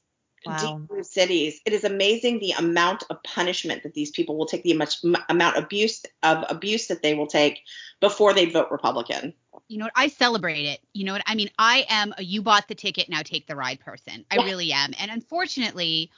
wow. 0.48 0.80
deep 0.90 1.04
cities, 1.04 1.60
it 1.64 1.72
is 1.72 1.84
amazing 1.84 2.38
the 2.38 2.52
amount 2.52 3.04
of 3.10 3.22
punishment 3.22 3.82
that 3.82 3.94
these 3.94 4.10
people 4.10 4.36
will 4.36 4.46
take, 4.46 4.62
the 4.62 4.74
much 4.74 4.96
amount 5.28 5.56
of 5.56 5.64
abuse 5.64 6.04
of 6.22 6.44
abuse 6.48 6.86
that 6.88 7.02
they 7.02 7.14
will 7.14 7.26
take 7.26 7.60
before 8.00 8.32
they 8.32 8.46
vote 8.46 8.68
Republican 8.70 9.34
you 9.68 9.76
know 9.78 9.84
what? 9.84 9.92
I 9.94 10.08
celebrate 10.08 10.64
it. 10.64 10.80
You 10.94 11.04
know 11.04 11.12
what? 11.12 11.22
I 11.26 11.34
mean, 11.34 11.50
I 11.58 11.84
am 11.88 12.14
a 12.16 12.22
you 12.22 12.42
bought 12.42 12.68
the 12.68 12.74
ticket, 12.74 13.08
now 13.08 13.22
take 13.22 13.46
the 13.46 13.54
ride 13.54 13.80
person. 13.80 14.24
I 14.30 14.36
yeah. 14.36 14.44
really 14.44 14.72
am. 14.72 14.92
And 14.98 15.10
unfortunately, 15.10 16.10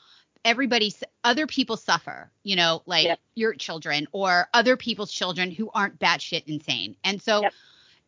everybody, 0.44 0.94
other 1.24 1.46
people 1.46 1.76
suffer, 1.76 2.30
you 2.44 2.56
know, 2.56 2.82
like 2.86 3.04
yep. 3.04 3.20
your 3.34 3.54
children 3.54 4.06
or 4.12 4.48
other 4.54 4.76
people's 4.76 5.12
children 5.12 5.50
who 5.50 5.68
aren't 5.74 5.98
batshit 5.98 6.44
insane. 6.46 6.96
And 7.02 7.20
so 7.20 7.42
yep. 7.42 7.52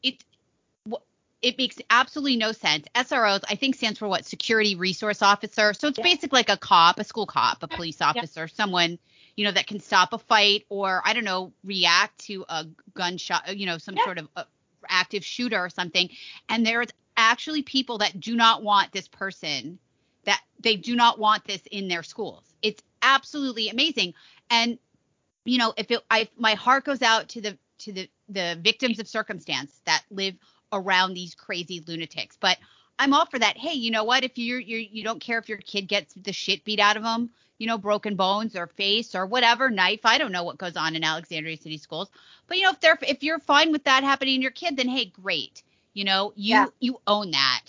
it, 0.02 0.24
it 1.42 1.58
makes 1.58 1.76
absolutely 1.90 2.36
no 2.36 2.52
sense. 2.52 2.86
SROs, 2.94 3.42
I 3.48 3.56
think, 3.56 3.74
stands 3.74 3.98
for 3.98 4.08
what? 4.08 4.24
Security 4.24 4.76
Resource 4.76 5.22
Officer. 5.22 5.74
So 5.74 5.88
it's 5.88 5.98
yep. 5.98 6.04
basically 6.04 6.38
like 6.38 6.48
a 6.48 6.56
cop, 6.56 6.98
a 6.98 7.04
school 7.04 7.26
cop, 7.26 7.62
a 7.62 7.68
police 7.68 8.00
officer, 8.00 8.46
someone, 8.48 8.98
you 9.36 9.44
know, 9.44 9.52
that 9.52 9.66
can 9.66 9.80
stop 9.80 10.12
a 10.12 10.18
fight 10.18 10.64
or, 10.68 11.02
I 11.04 11.12
don't 11.12 11.24
know, 11.24 11.52
react 11.64 12.26
to 12.26 12.44
a 12.48 12.66
gunshot, 12.94 13.56
you 13.56 13.66
know, 13.66 13.78
some 13.78 13.96
sort 13.96 14.18
of 14.18 14.28
uh, 14.36 14.44
active 14.88 15.24
shooter 15.24 15.58
or 15.58 15.70
something 15.70 16.08
and 16.48 16.66
there's 16.66 16.88
actually 17.16 17.62
people 17.62 17.98
that 17.98 18.18
do 18.18 18.34
not 18.34 18.62
want 18.62 18.92
this 18.92 19.08
person 19.08 19.78
that 20.24 20.40
they 20.60 20.76
do 20.76 20.96
not 20.96 21.18
want 21.18 21.44
this 21.44 21.62
in 21.70 21.88
their 21.88 22.02
schools 22.02 22.44
it's 22.62 22.82
absolutely 23.02 23.68
amazing 23.68 24.14
and 24.50 24.78
you 25.44 25.58
know 25.58 25.72
if 25.76 25.90
it 25.90 26.00
i 26.10 26.28
my 26.36 26.54
heart 26.54 26.84
goes 26.84 27.02
out 27.02 27.28
to 27.28 27.40
the 27.40 27.58
to 27.78 27.92
the 27.92 28.08
the 28.28 28.58
victims 28.62 28.98
of 28.98 29.08
circumstance 29.08 29.80
that 29.84 30.02
live 30.10 30.34
around 30.72 31.14
these 31.14 31.34
crazy 31.34 31.82
lunatics 31.86 32.36
but 32.40 32.58
i'm 32.98 33.12
all 33.12 33.26
for 33.26 33.38
that 33.38 33.56
hey 33.56 33.74
you 33.74 33.90
know 33.90 34.04
what 34.04 34.24
if 34.24 34.36
you're, 34.36 34.58
you're 34.58 34.80
you 34.80 35.04
don't 35.04 35.20
care 35.20 35.38
if 35.38 35.48
your 35.48 35.58
kid 35.58 35.88
gets 35.88 36.14
the 36.14 36.32
shit 36.32 36.64
beat 36.64 36.80
out 36.80 36.96
of 36.96 37.02
them 37.02 37.30
you 37.62 37.68
know, 37.68 37.78
broken 37.78 38.16
bones 38.16 38.56
or 38.56 38.66
face 38.66 39.14
or 39.14 39.24
whatever, 39.24 39.70
knife. 39.70 40.00
I 40.02 40.18
don't 40.18 40.32
know 40.32 40.42
what 40.42 40.58
goes 40.58 40.76
on 40.76 40.96
in 40.96 41.04
Alexandria 41.04 41.56
City 41.56 41.78
schools. 41.78 42.10
But 42.48 42.56
you 42.56 42.64
know, 42.64 42.70
if 42.70 42.80
they're 42.80 42.98
if 43.02 43.22
you're 43.22 43.38
fine 43.38 43.70
with 43.70 43.84
that 43.84 44.02
happening 44.02 44.40
to 44.40 44.42
your 44.42 44.50
kid, 44.50 44.76
then 44.76 44.88
hey, 44.88 45.04
great. 45.04 45.62
You 45.94 46.04
know, 46.04 46.32
you 46.34 46.54
yeah. 46.54 46.66
you 46.80 47.00
own 47.06 47.30
that. 47.30 47.62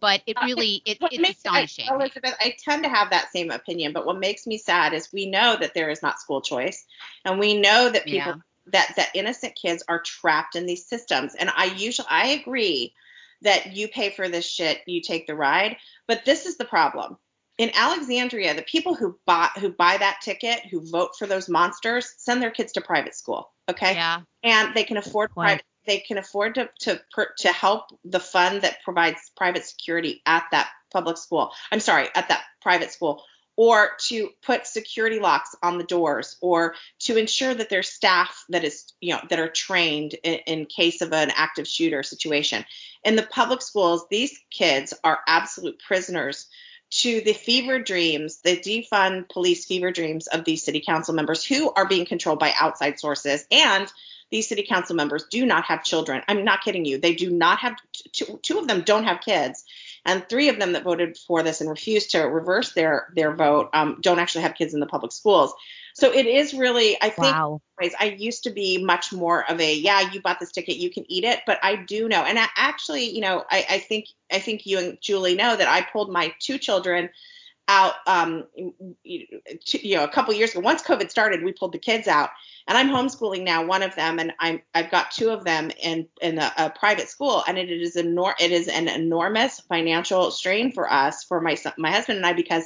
But 0.00 0.20
it 0.26 0.36
uh, 0.36 0.44
really 0.44 0.82
it, 0.84 0.98
it 1.00 1.08
it's 1.12 1.38
astonishing. 1.38 1.86
I, 1.90 1.94
Elizabeth, 1.94 2.34
I 2.38 2.56
tend 2.62 2.82
to 2.82 2.90
have 2.90 3.08
that 3.08 3.32
same 3.32 3.50
opinion, 3.50 3.94
but 3.94 4.04
what 4.04 4.18
makes 4.18 4.46
me 4.46 4.58
sad 4.58 4.92
is 4.92 5.10
we 5.14 5.24
know 5.24 5.56
that 5.58 5.72
there 5.72 5.88
is 5.88 6.02
not 6.02 6.20
school 6.20 6.42
choice, 6.42 6.84
and 7.24 7.38
we 7.38 7.58
know 7.58 7.88
that 7.88 8.04
people 8.04 8.18
yeah. 8.18 8.34
That 8.72 8.94
that 8.96 9.10
innocent 9.14 9.54
kids 9.54 9.82
are 9.88 10.00
trapped 10.00 10.56
in 10.56 10.66
these 10.66 10.86
systems. 10.86 11.34
And 11.34 11.50
I 11.54 11.66
usually 11.76 12.08
I 12.10 12.28
agree 12.28 12.94
that 13.42 13.76
you 13.76 13.88
pay 13.88 14.10
for 14.10 14.28
this 14.28 14.46
shit, 14.46 14.80
you 14.86 15.00
take 15.00 15.26
the 15.26 15.34
ride. 15.34 15.76
But 16.06 16.24
this 16.24 16.46
is 16.46 16.56
the 16.56 16.64
problem 16.64 17.16
in 17.58 17.72
Alexandria, 17.74 18.54
the 18.54 18.62
people 18.62 18.94
who 18.94 19.18
buy 19.26 19.48
who 19.58 19.70
buy 19.70 19.96
that 19.98 20.20
ticket, 20.22 20.60
who 20.66 20.88
vote 20.88 21.10
for 21.18 21.26
those 21.26 21.48
monsters, 21.48 22.14
send 22.16 22.40
their 22.40 22.52
kids 22.52 22.72
to 22.72 22.80
private 22.80 23.14
school. 23.14 23.50
Okay. 23.68 23.94
Yeah. 23.94 24.20
And 24.44 24.74
they 24.74 24.84
can 24.84 24.96
afford 24.96 25.32
private. 25.32 25.64
They 25.84 25.98
can 25.98 26.18
afford 26.18 26.54
to 26.54 26.70
to 26.80 27.00
to 27.38 27.48
help 27.48 27.86
the 28.04 28.20
fund 28.20 28.62
that 28.62 28.82
provides 28.84 29.32
private 29.36 29.64
security 29.64 30.22
at 30.24 30.44
that 30.52 30.70
public 30.92 31.18
school. 31.18 31.50
I'm 31.72 31.80
sorry, 31.80 32.08
at 32.14 32.28
that 32.28 32.44
private 32.62 32.92
school, 32.92 33.24
or 33.58 33.90
to 33.98 34.30
put 34.40 34.68
security 34.68 35.18
locks 35.18 35.52
on 35.64 35.78
the 35.78 35.84
doors, 35.84 36.36
or 36.40 36.76
to 37.00 37.16
ensure 37.16 37.52
that 37.52 37.68
there's 37.68 37.88
staff 37.88 38.44
that 38.50 38.62
is 38.62 38.92
you 39.00 39.12
know 39.12 39.20
that 39.28 39.40
are 39.40 39.48
trained 39.48 40.14
in, 40.22 40.34
in 40.46 40.66
case 40.66 41.00
of 41.02 41.12
an 41.12 41.32
active 41.34 41.66
shooter 41.66 42.04
situation. 42.04 42.64
In 43.02 43.16
the 43.16 43.24
public 43.24 43.60
schools, 43.60 44.06
these 44.08 44.38
kids 44.50 44.94
are 45.02 45.18
absolute 45.26 45.80
prisoners 45.80 46.46
to 46.90 47.20
the 47.20 47.32
fever 47.32 47.80
dreams, 47.80 48.40
the 48.42 48.56
defund 48.56 49.28
police 49.28 49.66
fever 49.66 49.90
dreams 49.90 50.28
of 50.28 50.44
these 50.44 50.62
city 50.62 50.80
council 50.80 51.12
members 51.12 51.44
who 51.44 51.72
are 51.72 51.88
being 51.88 52.06
controlled 52.06 52.38
by 52.38 52.54
outside 52.58 53.00
sources. 53.00 53.44
And 53.50 53.92
these 54.30 54.48
city 54.48 54.64
council 54.68 54.94
members 54.94 55.24
do 55.30 55.44
not 55.44 55.64
have 55.64 55.82
children. 55.82 56.22
I'm 56.28 56.44
not 56.44 56.62
kidding 56.62 56.84
you. 56.84 56.98
They 56.98 57.14
do 57.14 57.30
not 57.30 57.58
have, 57.58 57.74
two, 58.12 58.38
two 58.40 58.58
of 58.58 58.68
them 58.68 58.82
don't 58.82 59.04
have 59.04 59.20
kids. 59.20 59.64
And 60.08 60.28
three 60.28 60.48
of 60.48 60.58
them 60.58 60.72
that 60.72 60.82
voted 60.82 61.16
for 61.18 61.44
this 61.44 61.60
and 61.60 61.70
refused 61.70 62.10
to 62.12 62.22
reverse 62.22 62.72
their 62.72 63.12
their 63.14 63.32
vote 63.36 63.68
um, 63.74 63.98
don't 64.00 64.18
actually 64.18 64.42
have 64.42 64.54
kids 64.54 64.74
in 64.74 64.80
the 64.80 64.86
public 64.86 65.12
schools. 65.12 65.54
So 65.94 66.12
it 66.12 66.26
is 66.26 66.54
really, 66.54 66.96
I 67.00 67.10
think, 67.10 67.34
wow. 67.34 67.60
I 67.80 68.16
used 68.16 68.44
to 68.44 68.50
be 68.50 68.82
much 68.84 69.12
more 69.12 69.44
of 69.50 69.60
a, 69.60 69.74
yeah, 69.74 70.12
you 70.12 70.22
bought 70.22 70.38
this 70.38 70.52
ticket, 70.52 70.76
you 70.76 70.90
can 70.90 71.04
eat 71.10 71.24
it. 71.24 71.40
But 71.44 71.58
I 71.60 71.74
do 71.74 72.08
know, 72.08 72.22
and 72.22 72.38
I 72.38 72.46
actually, 72.56 73.10
you 73.10 73.20
know, 73.20 73.44
I, 73.50 73.66
I 73.68 73.78
think, 73.80 74.06
I 74.32 74.38
think 74.38 74.64
you 74.64 74.78
and 74.78 74.98
Julie 75.00 75.34
know 75.34 75.56
that 75.56 75.66
I 75.66 75.82
pulled 75.82 76.12
my 76.12 76.32
two 76.38 76.56
children 76.56 77.10
out, 77.68 77.94
um, 78.06 78.44
you 79.04 79.96
know, 79.96 80.04
a 80.04 80.08
couple 80.08 80.34
years 80.34 80.52
ago. 80.52 80.60
Once 80.60 80.82
COVID 80.82 81.10
started, 81.10 81.44
we 81.44 81.52
pulled 81.52 81.72
the 81.72 81.78
kids 81.78 82.08
out 82.08 82.30
and 82.68 82.76
I'm 82.76 82.90
homeschooling 82.90 83.44
now 83.44 83.64
one 83.64 83.82
of 83.82 83.94
them, 83.96 84.18
and 84.18 84.34
I'm 84.38 84.60
I've 84.74 84.90
got 84.90 85.10
two 85.10 85.30
of 85.30 85.42
them 85.42 85.70
in 85.82 86.06
in 86.20 86.38
a, 86.38 86.52
a 86.58 86.70
private 86.70 87.08
school, 87.08 87.42
and 87.48 87.56
it 87.56 87.70
is 87.70 87.96
enor- 87.96 88.34
it 88.38 88.52
is 88.52 88.68
an 88.68 88.88
enormous 88.88 89.58
financial 89.60 90.30
strain 90.30 90.70
for 90.70 90.92
us, 90.92 91.24
for 91.24 91.40
my 91.40 91.54
son, 91.54 91.72
my 91.78 91.90
husband 91.90 92.18
and 92.18 92.26
I, 92.26 92.34
because 92.34 92.64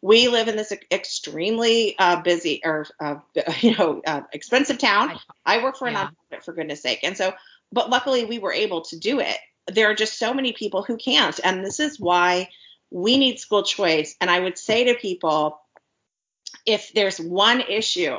we 0.00 0.28
live 0.28 0.48
in 0.48 0.56
this 0.56 0.72
extremely 0.90 1.96
uh, 1.98 2.22
busy 2.22 2.62
or 2.64 2.86
uh, 2.98 3.16
you 3.60 3.76
know 3.76 4.00
uh, 4.06 4.22
expensive 4.32 4.78
town. 4.78 5.18
I 5.44 5.62
work 5.62 5.76
for 5.76 5.86
a 5.86 5.92
yeah. 5.92 6.08
nonprofit, 6.32 6.44
for 6.44 6.54
goodness 6.54 6.80
sake, 6.80 7.00
and 7.02 7.16
so 7.16 7.34
but 7.70 7.90
luckily 7.90 8.24
we 8.24 8.38
were 8.38 8.52
able 8.52 8.80
to 8.86 8.98
do 8.98 9.20
it. 9.20 9.36
There 9.70 9.90
are 9.90 9.94
just 9.94 10.18
so 10.18 10.32
many 10.32 10.54
people 10.54 10.82
who 10.82 10.96
can't, 10.96 11.38
and 11.44 11.62
this 11.62 11.78
is 11.78 12.00
why 12.00 12.48
we 12.92 13.18
need 13.18 13.38
school 13.38 13.62
choice. 13.62 14.14
And 14.20 14.30
I 14.30 14.40
would 14.40 14.58
say 14.58 14.84
to 14.84 14.94
people, 14.94 15.60
if 16.66 16.92
there's 16.92 17.18
one 17.18 17.60
issue 17.60 18.16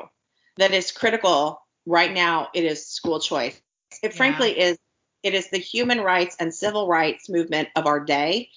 that 0.57 0.73
is 0.73 0.91
critical 0.91 1.61
right 1.85 2.13
now 2.13 2.47
it 2.53 2.63
is 2.63 2.87
school 2.87 3.19
choice 3.19 3.59
it 4.01 4.11
yeah. 4.11 4.17
frankly 4.17 4.57
is 4.57 4.77
it 5.21 5.33
is 5.33 5.49
the 5.49 5.57
human 5.57 5.99
rights 5.99 6.35
and 6.39 6.53
civil 6.53 6.87
rights 6.87 7.29
movement 7.29 7.67
of 7.75 7.85
our 7.85 7.99
day 7.99 8.49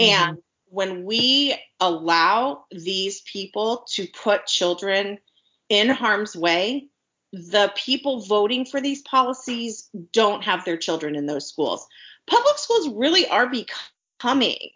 mm-hmm. 0.00 0.30
and 0.30 0.38
when 0.66 1.04
we 1.04 1.54
allow 1.78 2.64
these 2.70 3.20
people 3.22 3.86
to 3.90 4.06
put 4.06 4.46
children 4.46 5.18
in 5.68 5.90
harm's 5.90 6.34
way 6.34 6.88
the 7.32 7.72
people 7.76 8.20
voting 8.20 8.64
for 8.64 8.80
these 8.80 9.02
policies 9.02 9.88
don't 10.12 10.42
have 10.42 10.64
their 10.64 10.76
children 10.76 11.14
in 11.14 11.26
those 11.26 11.48
schools. 11.48 11.86
Public 12.26 12.58
schools 12.58 12.88
really 12.88 13.28
are 13.28 13.48
becoming 13.48 14.70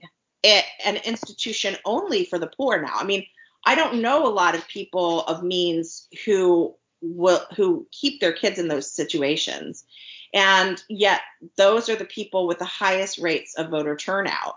an 0.44 0.96
institution 0.98 1.76
only 1.84 2.24
for 2.24 2.38
the 2.38 2.46
poor 2.46 2.80
now. 2.80 2.94
I 2.94 3.04
mean, 3.04 3.26
I 3.64 3.74
don't 3.74 4.02
know 4.02 4.26
a 4.26 4.28
lot 4.28 4.54
of 4.54 4.68
people 4.68 5.22
of 5.22 5.42
means 5.42 6.06
who 6.24 6.74
will 7.00 7.44
who 7.56 7.86
keep 7.90 8.20
their 8.20 8.32
kids 8.32 8.58
in 8.58 8.68
those 8.68 8.90
situations. 8.90 9.84
And 10.32 10.82
yet 10.88 11.20
those 11.56 11.88
are 11.88 11.96
the 11.96 12.04
people 12.04 12.46
with 12.46 12.58
the 12.58 12.64
highest 12.64 13.18
rates 13.18 13.54
of 13.54 13.70
voter 13.70 13.96
turnout. 13.96 14.56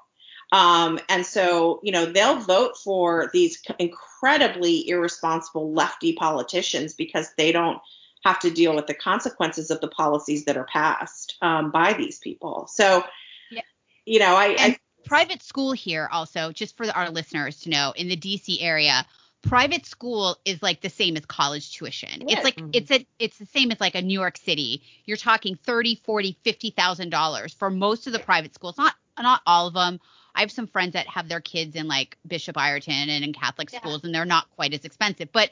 Um, 0.52 1.00
and 1.10 1.26
so, 1.26 1.80
you 1.84 1.92
know, 1.92 2.06
they'll 2.06 2.40
vote 2.40 2.78
for 2.78 3.30
these 3.34 3.62
incredibly 3.80 4.88
irresponsible 4.88 5.74
lefty 5.74 6.14
politicians 6.14 6.94
because 6.94 7.34
they 7.38 7.52
don't 7.52 7.80
have 8.24 8.40
to 8.40 8.50
deal 8.50 8.76
with 8.76 8.88
the 8.88 8.94
consequences 8.94 9.70
of 9.70 9.82
the 9.82 9.90
policies 9.90 10.46
that 10.46 10.58
are 10.58 10.66
passed 10.66 11.38
um, 11.42 11.70
by 11.70 11.94
these 11.94 12.18
people. 12.20 12.68
So, 12.72 13.04
yeah. 13.52 13.62
you 14.06 14.20
know, 14.20 14.36
I, 14.36 14.56
I 14.58 14.78
private 15.08 15.42
school 15.42 15.72
here 15.72 16.08
also, 16.12 16.52
just 16.52 16.78
for 16.78 16.86
our 16.92 17.10
listeners 17.10 17.62
to 17.62 17.70
know, 17.70 17.94
in 17.96 18.08
the 18.08 18.18
DC 18.18 18.58
area, 18.62 19.06
private 19.42 19.86
school 19.86 20.38
is 20.46 20.62
like 20.62 20.82
the 20.82 20.90
same 20.90 21.16
as 21.18 21.26
college 21.26 21.76
tuition. 21.76 22.28
It's 22.28 22.44
like 22.44 22.56
mm-hmm. 22.56 22.72
it's 22.74 22.92
a 22.92 23.06
it's 23.20 23.38
the 23.38 23.46
same 23.46 23.72
as 23.72 23.80
like 23.80 23.96
a 23.96 24.02
New 24.02 24.20
York 24.20 24.38
City. 24.38 24.82
You're 25.06 25.18
talking 25.18 25.56
30, 25.56 26.02
40, 26.04 26.38
50,000 26.44 27.10
dollars 27.10 27.54
for 27.54 27.70
most 27.70 28.08
of 28.08 28.14
the 28.14 28.20
private 28.20 28.54
schools. 28.54 28.78
Not 28.78 28.94
not 29.20 29.42
all 29.46 29.68
of 29.68 29.74
them. 29.74 30.00
I 30.36 30.42
have 30.42 30.52
some 30.52 30.68
friends 30.68 30.94
that 30.94 31.08
have 31.08 31.30
their 31.30 31.42
kids 31.42 31.76
in 31.76 31.88
like 31.88 32.18
Bishop 32.28 32.58
Ireton 32.58 33.10
and 33.10 33.24
in 33.24 33.34
Catholic 33.34 33.72
yeah. 33.72 33.80
schools 33.80 34.04
and 34.04 34.14
they're 34.14 34.26
not 34.26 34.50
quite 34.56 34.74
as 34.74 34.86
expensive. 34.86 35.32
But 35.32 35.50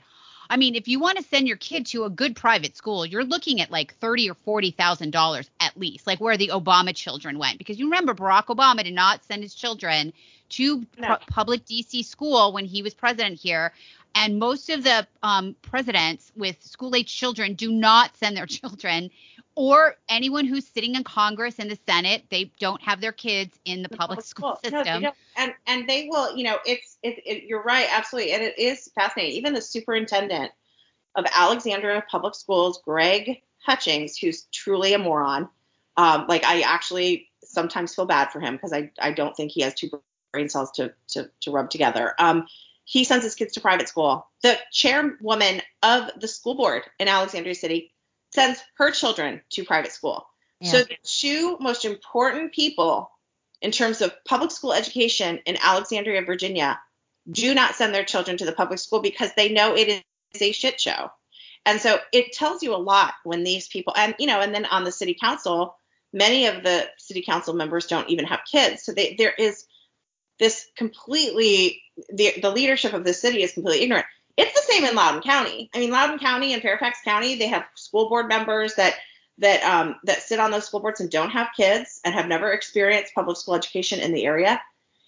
I 0.50 0.58
mean, 0.58 0.76
if 0.76 0.88
you 0.88 1.00
want 1.00 1.18
to 1.18 1.24
send 1.24 1.48
your 1.48 1.58
kid 1.58 1.86
to 1.88 2.06
a 2.06 2.10
good 2.10 2.36
private 2.36 2.78
school, 2.78 3.06
you're 3.06 3.24
looking 3.24 3.62
at 3.62 3.72
like 3.72 3.96
thirty 3.96 4.30
or 4.30 4.36
forty 4.46 4.72
thousand 4.72 5.12
dollars 5.12 5.50
at 5.60 5.78
least, 5.78 6.08
like 6.08 6.22
where 6.22 6.38
the 6.38 6.52
Obama 6.54 6.96
children 6.96 7.40
went. 7.40 7.58
Because 7.58 7.80
you 7.80 7.86
remember 7.86 8.14
Barack 8.14 8.46
Obama 8.46 8.84
did 8.84 8.94
not 8.94 9.24
send 9.26 9.44
his 9.44 9.56
children 9.56 10.14
to 10.50 10.86
no. 10.98 11.16
pu- 11.16 11.26
public 11.28 11.66
DC 11.66 12.04
school 12.06 12.54
when 12.54 12.66
he 12.66 12.82
was 12.82 12.94
president 12.94 13.40
here. 13.40 13.72
And 14.16 14.40
most 14.40 14.70
of 14.70 14.84
the 14.84 15.06
um, 15.24 15.56
presidents 15.62 16.32
with 16.38 16.64
school 16.64 16.96
age 16.96 17.14
children 17.14 17.54
do 17.54 17.72
not 17.72 18.16
send 18.16 18.38
their 18.38 18.46
children 18.46 19.12
or 19.56 19.96
anyone 20.10 20.46
who's 20.46 20.68
sitting 20.68 20.96
in 20.96 21.04
Congress 21.04 21.56
and 21.60 21.72
the 21.72 21.80
Senate, 21.88 22.26
they 22.30 22.52
don't 22.60 22.82
have 22.82 23.00
their 23.00 23.14
kids 23.14 23.58
in 23.64 23.84
the, 23.84 23.90
public, 23.90 24.22
school. 24.22 24.60
system. 24.62 25.02
No, 25.02 25.12
and 25.38 25.54
and 25.66 25.88
they 25.88 26.08
will, 26.12 26.36
you 26.36 26.44
know, 26.44 26.58
it's 26.66 26.98
it, 27.02 27.20
it, 27.26 27.44
you're 27.44 27.64
right, 27.64 27.88
absolutely, 27.90 28.34
and 28.34 28.44
it 28.44 28.60
is 28.60 28.90
fascinating. 28.96 29.34
Even 29.38 29.54
the 29.54 29.62
superintendent 29.62 30.52
of 31.16 31.26
Alexandria 31.34 32.04
Public 32.12 32.36
Schools, 32.36 32.82
Greg 32.84 33.42
Hutchings, 33.66 34.18
who's 34.18 34.44
truly 34.54 34.94
a 34.94 35.00
moron. 35.00 35.48
Um, 35.98 36.26
like 36.28 36.44
I 36.44 36.62
actually 36.62 37.30
sometimes 37.42 37.96
feel 37.96 38.06
bad 38.06 38.32
for 38.32 38.42
him 38.42 38.56
because 38.56 38.74
I 38.74 38.92
I 39.00 39.12
don't 39.12 39.36
think 39.38 39.52
he 39.52 39.62
has 39.62 39.74
two 39.74 39.90
brain 40.36 40.50
cells 40.50 40.72
to 40.72 40.94
to 41.08 41.30
to 41.42 41.52
rub 41.52 41.70
together. 41.70 42.14
Um, 42.20 42.46
he 42.84 43.04
sends 43.06 43.24
his 43.24 43.36
kids 43.36 43.54
to 43.54 43.62
private 43.62 43.88
school. 43.88 44.28
The 44.44 44.58
chairwoman 44.72 45.62
of 45.82 46.12
the 46.20 46.28
school 46.28 46.56
board 46.56 46.84
in 47.00 47.08
Alexandria 47.08 47.56
City 47.56 47.94
sends 48.34 48.60
her 48.78 48.92
children 48.92 49.42
to 49.52 49.64
private 49.64 49.94
school. 49.94 50.28
Yeah. 50.60 50.72
So 50.72 50.78
the 50.84 50.98
two 51.04 51.58
most 51.60 51.86
important 51.86 52.54
people 52.54 53.10
in 53.62 53.72
terms 53.72 54.02
of 54.02 54.14
public 54.26 54.52
school 54.52 54.74
education 54.74 55.40
in 55.46 55.58
Alexandria, 55.64 56.22
Virginia, 56.22 56.80
do 57.32 57.56
not 57.56 57.76
send 57.76 57.96
their 57.96 58.04
children 58.04 58.38
to 58.38 58.46
the 58.46 58.52
public 58.52 58.80
school 58.80 59.02
because 59.02 59.32
they 59.36 59.50
know 59.50 59.74
it 59.74 60.04
is 60.34 60.42
a 60.42 60.52
shit 60.52 60.80
show. 60.80 61.10
And 61.66 61.80
so 61.80 61.98
it 62.12 62.34
tells 62.34 62.62
you 62.62 62.76
a 62.76 62.78
lot 62.78 63.14
when 63.24 63.44
these 63.44 63.70
people 63.70 63.94
and 63.96 64.14
you 64.20 64.28
know, 64.28 64.42
and 64.42 64.54
then 64.54 64.66
on 64.66 64.84
the 64.84 64.92
city 64.92 65.16
council, 65.20 65.78
many 66.14 66.46
of 66.46 66.62
the 66.62 66.88
city 66.98 67.24
council 67.24 67.54
members 67.54 67.88
don't 67.88 68.10
even 68.10 68.26
have 68.26 68.42
kids. 68.50 68.84
So 68.84 68.92
they, 68.92 69.16
there 69.18 69.34
is 69.38 69.66
this 70.40 70.68
completely 70.76 71.82
the 72.10 72.34
the 72.42 72.50
leadership 72.50 72.94
of 72.94 73.04
the 73.04 73.14
city 73.14 73.44
is 73.44 73.54
completely 73.54 73.84
ignorant. 73.84 74.06
It's 74.38 74.54
the 74.54 74.74
same 74.74 74.84
in 74.84 74.96
Loudoun 74.96 75.22
County. 75.22 75.70
I 75.74 75.80
mean, 75.80 75.92
Loudoun 75.92 76.20
County 76.20 76.54
and 76.54 76.62
Fairfax 76.62 77.00
County, 77.06 77.36
they 77.36 77.48
have 77.48 77.66
school 77.76 78.10
board 78.10 78.28
members 78.28 78.76
that 78.76 78.96
that 79.38 79.64
um, 79.64 79.96
that 80.04 80.22
sit 80.22 80.40
on 80.40 80.52
those 80.52 80.66
school 80.66 80.80
boards 80.80 81.00
and 81.00 81.10
don't 81.10 81.30
have 81.32 81.48
kids 81.56 82.02
and 82.04 82.14
have 82.14 82.28
never 82.28 82.52
experienced 82.52 83.16
public 83.16 83.38
school 83.38 83.56
education 83.56 84.00
in 84.00 84.14
the 84.14 84.26
area. 84.26 84.62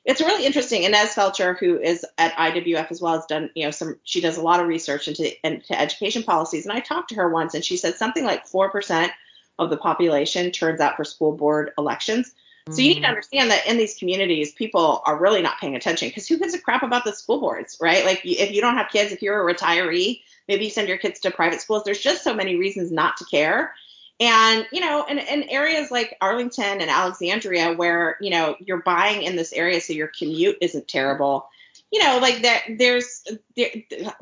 It's 0.05 0.21
really 0.21 0.45
interesting. 0.45 0.83
Inez 0.83 1.13
Feltscher, 1.13 1.57
who 1.59 1.77
is 1.79 2.05
at 2.17 2.33
IWF 2.35 2.91
as 2.91 3.01
well, 3.01 3.15
has 3.15 3.25
done 3.25 3.49
you 3.55 3.65
know 3.65 3.71
some. 3.71 3.99
She 4.03 4.21
does 4.21 4.37
a 4.37 4.41
lot 4.41 4.61
of 4.61 4.67
research 4.67 5.09
into 5.09 5.33
into 5.45 5.79
education 5.79 6.23
policies, 6.23 6.65
and 6.65 6.71
I 6.71 6.79
talked 6.79 7.09
to 7.09 7.15
her 7.15 7.29
once, 7.29 7.53
and 7.53 7.63
she 7.63 7.75
said 7.75 7.95
something 7.95 8.23
like 8.23 8.47
four 8.47 8.69
percent 8.69 9.11
of 9.59 9.69
the 9.69 9.77
population 9.77 10.51
turns 10.51 10.79
out 10.79 10.95
for 10.95 11.03
school 11.03 11.33
board 11.33 11.71
elections. 11.77 12.33
So 12.69 12.81
you 12.81 12.89
need 12.89 13.01
to 13.01 13.07
mm. 13.07 13.09
understand 13.09 13.51
that 13.51 13.65
in 13.65 13.77
these 13.77 13.97
communities, 13.97 14.51
people 14.51 15.01
are 15.05 15.17
really 15.17 15.41
not 15.41 15.59
paying 15.59 15.75
attention 15.75 16.09
because 16.09 16.27
who 16.27 16.37
gives 16.37 16.53
a 16.53 16.59
crap 16.59 16.83
about 16.83 17.05
the 17.05 17.13
school 17.13 17.39
boards, 17.39 17.77
right? 17.79 18.05
Like 18.05 18.21
if 18.25 18.51
you 18.51 18.61
don't 18.61 18.75
have 18.75 18.89
kids, 18.89 19.11
if 19.11 19.21
you're 19.21 19.47
a 19.47 19.53
retiree, 19.53 20.21
maybe 20.47 20.65
you 20.65 20.71
send 20.71 20.87
your 20.87 20.97
kids 20.97 21.19
to 21.21 21.31
private 21.31 21.61
schools. 21.61 21.83
There's 21.83 22.01
just 22.01 22.23
so 22.23 22.33
many 22.33 22.55
reasons 22.55 22.91
not 22.91 23.17
to 23.17 23.25
care. 23.25 23.73
And, 24.19 24.65
you 24.71 24.81
know, 24.81 25.05
in, 25.05 25.19
in 25.19 25.43
areas 25.43 25.91
like 25.91 26.17
Arlington 26.21 26.81
and 26.81 26.89
Alexandria 26.89 27.73
where, 27.73 28.17
you 28.19 28.31
know, 28.31 28.55
you're 28.59 28.81
buying 28.81 29.21
in 29.21 29.35
this 29.35 29.53
area 29.53 29.79
so 29.79 29.93
your 29.93 30.07
commute 30.07 30.57
isn't 30.59 30.87
terrible, 30.87 31.47
you 31.91 32.03
know, 32.03 32.17
like 32.19 32.41
that 32.41 32.63
there's 32.77 33.23
there, 33.55 33.69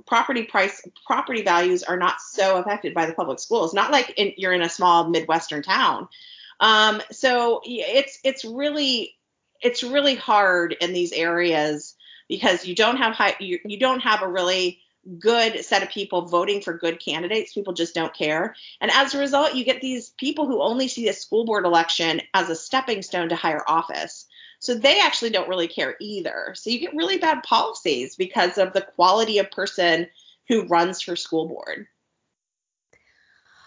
property 0.05 0.43
price, 0.43 0.85
property 1.05 1.43
values 1.43 1.81
are 1.81 1.97
not 1.97 2.19
so 2.19 2.57
affected 2.57 2.93
by 2.93 3.05
the 3.05 3.13
public 3.13 3.39
schools. 3.39 3.73
Not 3.73 3.91
like 3.91 4.13
in, 4.17 4.33
you're 4.35 4.53
in 4.53 4.61
a 4.61 4.69
small 4.69 5.09
Midwestern 5.09 5.63
town 5.63 6.09
um, 6.59 7.01
so 7.11 7.61
it's 7.65 8.19
it's 8.23 8.45
really 8.45 9.15
it's 9.61 9.83
really 9.83 10.15
hard 10.15 10.75
in 10.79 10.93
these 10.93 11.11
areas 11.11 11.95
because 12.27 12.65
you 12.65 12.75
don't 12.75 12.97
have 12.97 13.13
high 13.13 13.35
you, 13.39 13.59
you 13.65 13.79
don't 13.79 14.01
have 14.01 14.21
a 14.21 14.27
really 14.27 14.79
good 15.19 15.63
set 15.63 15.83
of 15.83 15.89
people 15.89 16.23
voting 16.23 16.61
for 16.61 16.77
good 16.77 16.99
candidates. 16.99 17.53
People 17.53 17.73
just 17.73 17.93
don't 17.93 18.13
care. 18.13 18.55
And 18.81 18.89
as 18.91 19.13
a 19.13 19.19
result, 19.19 19.53
you 19.53 19.63
get 19.63 19.81
these 19.81 20.09
people 20.17 20.47
who 20.47 20.61
only 20.61 20.87
see 20.87 21.07
a 21.07 21.13
school 21.13 21.45
board 21.45 21.65
election 21.65 22.21
as 22.33 22.49
a 22.49 22.55
stepping 22.55 23.03
stone 23.03 23.29
to 23.29 23.35
higher 23.35 23.63
office. 23.67 24.25
So 24.59 24.73
they 24.73 24.99
actually 24.99 25.29
don't 25.29 25.49
really 25.49 25.67
care 25.67 25.95
either. 25.99 26.53
So 26.55 26.71
you 26.71 26.79
get 26.79 26.95
really 26.95 27.19
bad 27.19 27.43
policies 27.43 28.15
because 28.15 28.57
of 28.57 28.73
the 28.73 28.81
quality 28.81 29.37
of 29.37 29.51
person 29.51 30.07
who 30.47 30.65
runs 30.65 31.01
for 31.01 31.15
school 31.15 31.47
board. 31.47 31.87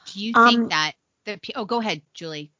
Do 0.06 0.20
you 0.20 0.32
think 0.32 0.58
um, 0.58 0.68
that 0.70 0.92
the 1.24 1.38
oh 1.54 1.66
go 1.66 1.80
ahead, 1.80 2.02
Julie. 2.14 2.50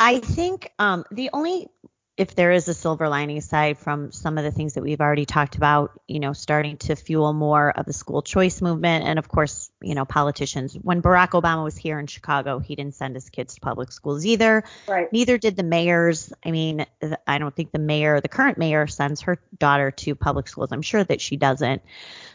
I 0.00 0.18
think 0.18 0.72
um, 0.78 1.04
the 1.12 1.30
only 1.32 1.68
if 2.16 2.34
there 2.34 2.52
is 2.52 2.68
a 2.68 2.74
silver 2.74 3.08
lining 3.08 3.38
aside 3.38 3.78
from 3.78 4.12
some 4.12 4.36
of 4.36 4.44
the 4.44 4.50
things 4.50 4.74
that 4.74 4.82
we've 4.82 5.00
already 5.00 5.24
talked 5.24 5.56
about, 5.56 5.98
you 6.06 6.20
know, 6.20 6.34
starting 6.34 6.76
to 6.76 6.94
fuel 6.94 7.32
more 7.32 7.70
of 7.70 7.86
the 7.86 7.94
school 7.94 8.20
choice 8.20 8.60
movement, 8.60 9.06
and 9.06 9.18
of 9.18 9.26
course, 9.26 9.70
you 9.80 9.94
know, 9.94 10.04
politicians. 10.04 10.74
When 10.74 11.00
Barack 11.00 11.30
Obama 11.30 11.64
was 11.64 11.78
here 11.78 11.98
in 11.98 12.06
Chicago, 12.06 12.58
he 12.58 12.76
didn't 12.76 12.94
send 12.94 13.14
his 13.14 13.30
kids 13.30 13.54
to 13.54 13.60
public 13.62 13.90
schools 13.90 14.26
either. 14.26 14.64
Right. 14.86 15.10
Neither 15.10 15.38
did 15.38 15.56
the 15.56 15.62
mayors. 15.62 16.30
I 16.44 16.50
mean, 16.50 16.84
I 17.26 17.38
don't 17.38 17.56
think 17.56 17.72
the 17.72 17.78
mayor, 17.78 18.20
the 18.20 18.28
current 18.28 18.58
mayor, 18.58 18.86
sends 18.86 19.22
her 19.22 19.38
daughter 19.58 19.90
to 19.90 20.14
public 20.14 20.48
schools. 20.48 20.72
I'm 20.72 20.82
sure 20.82 21.04
that 21.04 21.22
she 21.22 21.36
doesn't. 21.38 21.80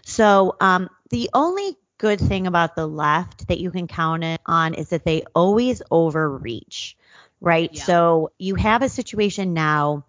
So 0.03 0.55
um, 0.59 0.89
the 1.11 1.29
only 1.33 1.77
good 1.99 2.19
thing 2.19 2.47
about 2.47 2.75
the 2.75 2.87
left 2.87 3.47
that 3.49 3.59
you 3.59 3.69
can 3.69 3.87
count 3.87 4.25
on 4.45 4.73
is 4.73 4.89
that 4.89 5.05
they 5.05 5.23
always 5.35 5.83
overreach 5.91 6.97
right? 7.45 7.69
Yeah. 7.71 7.83
So 7.83 8.31
you 8.39 8.55
have 8.55 8.81
a 8.81 8.89
situation 8.89 9.53
now 9.53 10.03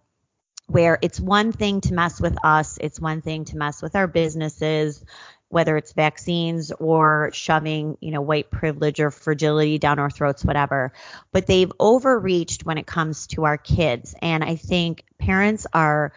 where 0.66 0.98
it's 1.00 1.20
one 1.20 1.52
thing 1.52 1.82
to 1.82 1.94
mess 1.94 2.20
with 2.20 2.36
us, 2.42 2.78
it's 2.80 2.98
one 2.98 3.20
thing 3.20 3.44
to 3.44 3.56
mess 3.56 3.82
with 3.82 3.94
our 3.94 4.08
businesses, 4.08 5.04
whether 5.48 5.76
it's 5.76 5.92
vaccines 5.92 6.72
or 6.72 7.30
shoving, 7.32 7.98
you 8.00 8.10
know, 8.10 8.22
white 8.22 8.50
privilege 8.50 8.98
or 8.98 9.12
fragility 9.12 9.78
down 9.78 10.00
our 10.00 10.10
throats, 10.10 10.44
whatever. 10.44 10.92
But 11.30 11.46
they've 11.46 11.70
overreached 11.78 12.64
when 12.64 12.78
it 12.78 12.86
comes 12.86 13.28
to 13.28 13.44
our 13.44 13.58
kids. 13.58 14.14
And 14.20 14.42
I 14.42 14.56
think 14.56 15.04
parents 15.18 15.66
are 15.72 16.12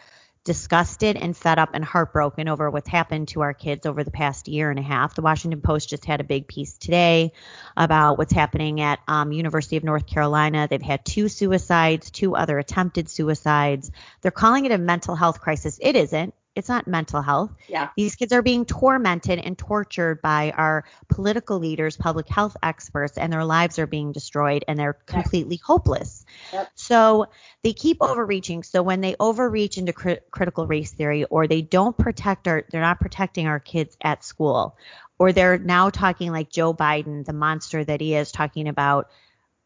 disgusted 0.49 1.15
and 1.15 1.38
fed 1.38 1.59
up 1.59 1.75
and 1.75 1.85
heartbroken 1.85 2.47
over 2.47 2.71
what's 2.71 2.89
happened 2.89 3.27
to 3.27 3.41
our 3.41 3.53
kids 3.53 3.85
over 3.85 4.03
the 4.03 4.09
past 4.09 4.47
year 4.47 4.71
and 4.71 4.79
a 4.79 4.81
half. 4.81 5.13
The 5.13 5.21
Washington 5.21 5.62
Post 5.62 5.89
just 5.89 6.05
had 6.05 6.21
a 6.21 6.23
big 6.23 6.47
piece 6.47 6.75
today 6.75 7.33
about 7.77 8.17
what's 8.17 8.33
happening 8.33 8.81
at 8.81 8.97
um, 9.07 9.31
University 9.31 9.77
of 9.77 9.83
North 9.83 10.07
Carolina. 10.07 10.67
They've 10.67 10.81
had 10.81 11.05
two 11.05 11.29
suicides, 11.29 12.09
two 12.09 12.35
other 12.35 12.57
attempted 12.57 13.12
suicides. 13.12 13.91
They're 14.21 14.31
calling 14.31 14.65
it 14.65 14.71
a 14.71 14.79
mental 14.79 15.13
health 15.13 15.39
crisis. 15.39 15.77
It 15.79 15.95
isn't. 15.95 16.33
It's 16.60 16.69
not 16.69 16.88
mental 16.88 17.22
health. 17.22 17.52
Yeah. 17.67 17.89
These 17.95 18.15
kids 18.15 18.34
are 18.34 18.41
being 18.41 18.65
tormented 18.65 19.39
and 19.39 19.58
tortured 19.58 20.22
by 20.22 20.52
our 20.56 20.86
political 21.08 21.58
leaders, 21.58 21.98
public 21.98 22.28
health 22.30 22.56
experts, 22.62 23.17
and 23.17 23.34
their 23.34 23.45
lives 23.45 23.80
are 23.80 23.88
being 23.88 24.12
destroyed 24.12 24.65
and 24.67 24.78
they're 24.78 24.93
completely 24.93 25.56
hopeless. 25.56 26.26
Yep. 26.54 26.69
So 26.76 27.28
they 27.63 27.74
keep 27.74 27.98
overreaching. 28.02 28.63
So 28.63 28.84
when 28.84 29.02
they 29.02 29.15
overreach 29.19 29.78
into 29.78 29.93
cri- 29.93 30.19
critical 30.30 30.67
race 30.67 30.91
theory 30.91 31.24
or 31.24 31.48
they 31.48 31.62
don't 31.62 31.98
protect 31.98 32.48
our, 32.48 32.65
they're 32.69 32.82
not 32.82 33.00
protecting 33.00 33.48
our 33.48 33.60
kids 33.60 33.98
at 34.02 34.24
school 34.24 34.76
or 35.17 35.34
they're 35.34 35.58
now 35.58 35.89
talking 35.89 36.32
like 36.32 36.50
Joe 36.50 36.74
Biden, 36.74 37.26
the 37.26 37.34
monster 37.34 37.84
that 37.84 38.02
he 38.02 38.15
is, 38.15 38.32
talking 38.32 38.67
about 38.67 39.10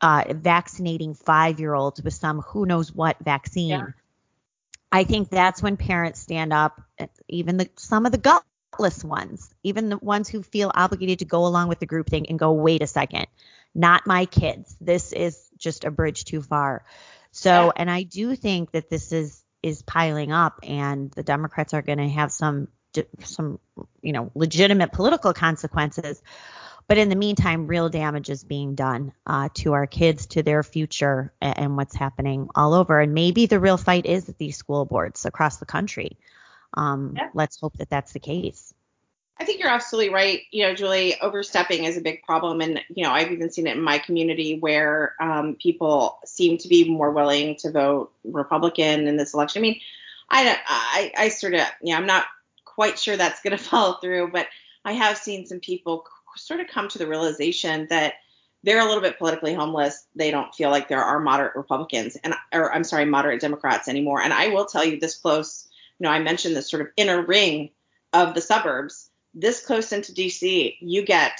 uh, 0.01 0.25
vaccinating 0.29 1.13
five 1.13 1.59
year 1.59 1.73
olds 1.73 2.03
with 2.03 2.13
some 2.13 2.41
who 2.41 2.65
knows 2.65 2.93
what 2.93 3.17
vaccine. 3.19 3.69
Yeah. 3.69 3.85
I 4.93 5.05
think 5.05 5.29
that's 5.29 5.61
when 5.63 5.75
parents 5.75 6.19
stand 6.19 6.53
up, 6.53 6.79
eh, 6.99 7.07
even 7.27 7.57
the 7.57 7.67
some 7.77 8.05
of 8.05 8.11
the 8.11 8.19
gutless 8.19 9.03
ones, 9.03 9.51
even 9.63 9.89
the 9.89 9.97
ones 9.97 10.29
who 10.29 10.43
feel 10.43 10.71
obligated 10.73 11.19
to 11.19 11.25
go 11.25 11.47
along 11.47 11.67
with 11.67 11.79
the 11.79 11.87
group 11.87 12.09
thing 12.09 12.29
and 12.29 12.37
go, 12.37 12.51
wait 12.51 12.83
a 12.83 12.87
second, 12.87 13.25
not 13.73 14.05
my 14.05 14.25
kids. 14.25 14.77
This 14.79 15.11
is 15.11 15.49
just 15.57 15.83
a 15.83 15.89
bridge 15.89 16.25
too 16.25 16.43
far. 16.43 16.85
So, 17.31 17.49
yeah. 17.49 17.71
and 17.77 17.89
I 17.89 18.03
do 18.03 18.35
think 18.35 18.71
that 18.73 18.91
this 18.91 19.11
is 19.11 19.43
is 19.63 19.81
piling 19.81 20.31
up, 20.31 20.59
and 20.61 21.09
the 21.11 21.23
Democrats 21.23 21.73
are 21.73 21.81
going 21.81 21.97
to 21.97 22.09
have 22.09 22.31
some 22.31 22.67
some 23.23 23.59
you 24.03 24.13
know 24.13 24.31
legitimate 24.35 24.91
political 24.91 25.33
consequences. 25.33 26.21
But 26.87 26.97
in 26.97 27.09
the 27.09 27.15
meantime, 27.15 27.67
real 27.67 27.89
damage 27.89 28.29
is 28.29 28.43
being 28.43 28.75
done 28.75 29.13
uh, 29.25 29.49
to 29.55 29.73
our 29.73 29.87
kids, 29.87 30.27
to 30.27 30.43
their 30.43 30.63
future, 30.63 31.33
and, 31.41 31.57
and, 31.57 31.77
what's 31.77 31.95
happening 31.95 32.49
all 32.55 32.73
over. 32.73 32.99
And 32.99 33.13
maybe 33.13 33.45
the 33.45 33.59
real 33.59 33.77
fight 33.77 34.05
is 34.05 34.27
at 34.29 34.37
these 34.37 34.57
school 34.57 34.85
boards 34.85 35.25
across 35.25 35.57
the 35.57 35.65
country. 35.65 36.17
Um, 36.73 37.13
yeah. 37.15 37.29
Let's 37.33 37.59
hope 37.59 37.77
that 37.77 37.89
that's 37.89 38.13
the 38.13 38.19
case. 38.19 38.73
I 39.37 39.45
think 39.45 39.59
you're 39.59 39.69
absolutely 39.69 40.13
right. 40.13 40.41
You 40.51 40.67
know, 40.67 40.75
Julie, 40.75 41.19
overstepping 41.19 41.85
is 41.85 41.97
a 41.97 42.01
big 42.01 42.23
problem, 42.23 42.61
and 42.61 42.81
you 42.93 43.03
know, 43.03 43.11
I've 43.11 43.31
even 43.31 43.51
seen 43.51 43.67
it 43.67 43.75
in 43.75 43.81
my 43.81 43.97
community 43.97 44.59
where 44.59 45.15
um, 45.19 45.55
people 45.55 46.19
seem 46.25 46.57
to 46.59 46.67
be 46.67 46.89
more 46.89 47.11
willing 47.11 47.55
to 47.57 47.71
vote 47.71 48.11
Republican 48.23 49.07
in 49.07 49.17
this 49.17 49.33
election. 49.33 49.61
I 49.61 49.63
mean, 49.63 49.79
I 50.29 50.57
I, 50.67 51.11
I 51.17 51.29
sort 51.29 51.55
of, 51.55 51.61
you 51.81 51.93
know, 51.93 51.97
I'm 51.97 52.05
not 52.05 52.25
quite 52.63 52.99
sure 52.99 53.17
that's 53.17 53.41
going 53.41 53.57
to 53.57 53.63
follow 53.63 53.97
through, 53.99 54.31
but 54.31 54.47
I 54.85 54.93
have 54.93 55.17
seen 55.17 55.45
some 55.45 55.59
people 55.59 56.05
sort 56.35 56.59
of 56.59 56.67
come 56.67 56.87
to 56.89 56.97
the 56.97 57.07
realization 57.07 57.87
that 57.89 58.15
they're 58.63 58.79
a 58.79 58.85
little 58.85 59.01
bit 59.01 59.17
politically 59.17 59.53
homeless. 59.53 60.05
They 60.15 60.31
don't 60.31 60.53
feel 60.55 60.69
like 60.69 60.87
there 60.87 61.03
are 61.03 61.19
moderate 61.19 61.55
Republicans 61.55 62.15
and 62.23 62.33
or 62.53 62.73
I'm 62.73 62.83
sorry, 62.83 63.05
moderate 63.05 63.41
Democrats 63.41 63.87
anymore. 63.87 64.21
And 64.21 64.33
I 64.33 64.47
will 64.47 64.65
tell 64.65 64.85
you 64.85 64.99
this 64.99 65.15
close, 65.15 65.67
you 65.99 66.05
know, 66.05 66.11
I 66.11 66.19
mentioned 66.19 66.55
this 66.55 66.69
sort 66.69 66.81
of 66.81 66.89
inner 66.95 67.21
ring 67.21 67.71
of 68.13 68.33
the 68.33 68.41
suburbs. 68.41 69.09
This 69.33 69.65
close 69.65 69.91
into 69.91 70.13
DC, 70.13 70.77
you 70.79 71.03
get 71.03 71.39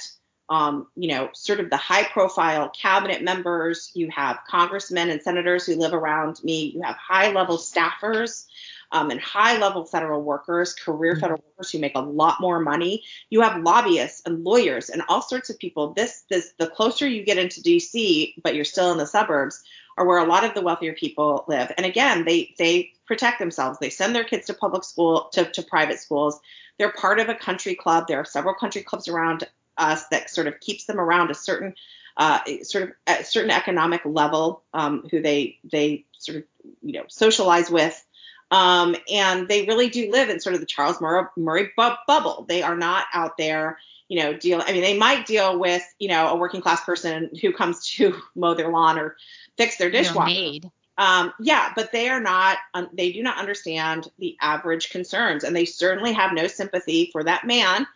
um, 0.50 0.88
you 0.94 1.08
know, 1.08 1.30
sort 1.32 1.60
of 1.60 1.70
the 1.70 1.76
high 1.76 2.04
profile 2.04 2.68
cabinet 2.68 3.22
members, 3.22 3.90
you 3.94 4.10
have 4.10 4.40
congressmen 4.46 5.08
and 5.08 5.22
senators 5.22 5.64
who 5.64 5.76
live 5.76 5.94
around 5.94 6.42
me, 6.44 6.72
you 6.74 6.82
have 6.82 6.96
high 6.96 7.32
level 7.32 7.56
staffers 7.56 8.44
um, 8.92 9.10
and 9.10 9.20
high 9.20 9.58
level 9.58 9.84
federal 9.84 10.22
workers, 10.22 10.74
career 10.74 11.12
mm-hmm. 11.12 11.20
federal 11.20 11.44
workers 11.48 11.70
who 11.70 11.78
make 11.78 11.96
a 11.96 12.00
lot 12.00 12.40
more 12.40 12.60
money. 12.60 13.02
You 13.30 13.40
have 13.42 13.62
lobbyists 13.62 14.22
and 14.26 14.44
lawyers 14.44 14.90
and 14.90 15.02
all 15.08 15.22
sorts 15.22 15.50
of 15.50 15.58
people. 15.58 15.92
This, 15.94 16.24
this, 16.30 16.52
the 16.58 16.68
closer 16.68 17.08
you 17.08 17.24
get 17.24 17.38
into 17.38 17.60
DC, 17.60 18.34
but 18.42 18.54
you're 18.54 18.64
still 18.64 18.92
in 18.92 18.98
the 18.98 19.06
suburbs, 19.06 19.62
are 19.96 20.06
where 20.06 20.18
a 20.18 20.26
lot 20.26 20.44
of 20.44 20.54
the 20.54 20.62
wealthier 20.62 20.92
people 20.92 21.44
live. 21.48 21.72
And 21.76 21.86
again, 21.86 22.24
they 22.24 22.54
they 22.58 22.92
protect 23.06 23.38
themselves. 23.38 23.78
They 23.78 23.90
send 23.90 24.14
their 24.14 24.24
kids 24.24 24.46
to 24.46 24.54
public 24.54 24.84
school, 24.84 25.28
to, 25.32 25.44
to 25.44 25.62
private 25.62 26.00
schools. 26.00 26.40
They're 26.78 26.92
part 26.92 27.20
of 27.20 27.28
a 27.28 27.34
country 27.34 27.74
club. 27.74 28.06
There 28.08 28.18
are 28.18 28.24
several 28.24 28.54
country 28.54 28.82
clubs 28.82 29.08
around 29.08 29.46
us 29.76 30.06
that 30.08 30.30
sort 30.30 30.46
of 30.46 30.58
keeps 30.60 30.86
them 30.86 30.98
around 30.98 31.30
a 31.30 31.34
certain 31.34 31.74
uh, 32.16 32.40
sort 32.62 32.84
of 32.84 32.90
a 33.06 33.24
certain 33.24 33.50
economic 33.50 34.02
level 34.04 34.62
um, 34.72 35.06
who 35.10 35.20
they 35.20 35.58
they 35.64 36.04
sort 36.18 36.38
of 36.38 36.44
you 36.82 36.92
know 36.92 37.04
socialize 37.08 37.70
with 37.70 38.04
um, 38.50 38.96
and 39.10 39.48
they 39.48 39.64
really 39.66 39.88
do 39.88 40.10
live 40.10 40.28
in 40.28 40.40
sort 40.40 40.54
of 40.54 40.60
the 40.60 40.66
Charles 40.66 41.00
Murray, 41.00 41.24
Murray 41.36 41.70
bu- 41.76 41.96
bubble. 42.06 42.44
They 42.48 42.62
are 42.62 42.76
not 42.76 43.06
out 43.12 43.36
there, 43.36 43.78
you 44.08 44.20
know, 44.20 44.34
deal. 44.34 44.62
I 44.64 44.72
mean, 44.72 44.82
they 44.82 44.96
might 44.96 45.26
deal 45.26 45.58
with, 45.58 45.82
you 45.98 46.08
know, 46.08 46.28
a 46.28 46.36
working 46.36 46.60
class 46.60 46.84
person 46.84 47.30
who 47.40 47.52
comes 47.52 47.88
to 47.96 48.14
mow 48.34 48.54
their 48.54 48.70
lawn 48.70 48.98
or 48.98 49.16
fix 49.56 49.76
their 49.76 49.90
dishwasher. 49.90 50.68
Um, 50.96 51.32
yeah, 51.40 51.72
but 51.74 51.90
they 51.90 52.08
are 52.08 52.20
not. 52.20 52.58
Um, 52.74 52.88
they 52.92 53.12
do 53.12 53.22
not 53.22 53.38
understand 53.38 54.08
the 54.18 54.36
average 54.40 54.90
concerns, 54.90 55.42
and 55.42 55.56
they 55.56 55.64
certainly 55.64 56.12
have 56.12 56.32
no 56.32 56.46
sympathy 56.46 57.08
for 57.10 57.24
that 57.24 57.44
man 57.44 57.86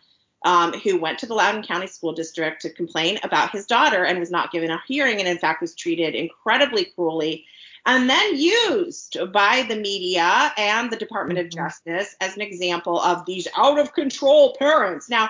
um, 0.45 0.73
who 0.73 0.99
went 0.99 1.19
to 1.19 1.25
the 1.25 1.33
Loudoun 1.33 1.63
County 1.63 1.87
School 1.87 2.11
District 2.11 2.61
to 2.61 2.69
complain 2.69 3.19
about 3.23 3.51
his 3.51 3.65
daughter 3.65 4.03
and 4.03 4.19
was 4.19 4.31
not 4.31 4.51
given 4.51 4.69
a 4.69 4.81
hearing, 4.85 5.19
and 5.19 5.27
in 5.27 5.37
fact 5.37 5.61
was 5.61 5.75
treated 5.75 6.15
incredibly 6.15 6.85
cruelly 6.85 7.45
and 7.85 8.09
then 8.09 8.37
used 8.37 9.17
by 9.33 9.65
the 9.67 9.75
media 9.75 10.53
and 10.57 10.91
the 10.91 10.97
Department 10.97 11.39
of 11.39 11.47
mm-hmm. 11.47 11.59
Justice 11.59 12.15
as 12.21 12.35
an 12.35 12.41
example 12.41 12.99
of 12.99 13.25
these 13.25 13.47
out 13.55 13.79
of 13.79 13.93
control 13.93 14.55
parents. 14.57 15.09
Now, 15.09 15.29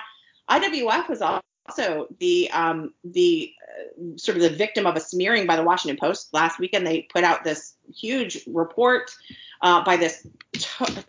IWF 0.50 1.10
was 1.10 1.22
also 1.22 2.08
the 2.20 2.50
um, 2.52 2.94
the 3.04 3.52
uh, 3.62 4.18
sort 4.18 4.38
of 4.38 4.44
the 4.44 4.50
victim 4.50 4.86
of 4.86 4.96
a 4.96 5.00
smearing 5.00 5.46
by 5.46 5.56
the 5.56 5.64
Washington 5.64 5.98
Post 5.98 6.34
last 6.34 6.60
weekend. 6.60 6.86
They 6.86 7.08
put 7.14 7.24
out 7.24 7.44
this 7.44 7.76
huge 7.94 8.44
report 8.48 9.12
uh, 9.62 9.84
by 9.84 9.98
this 9.98 10.26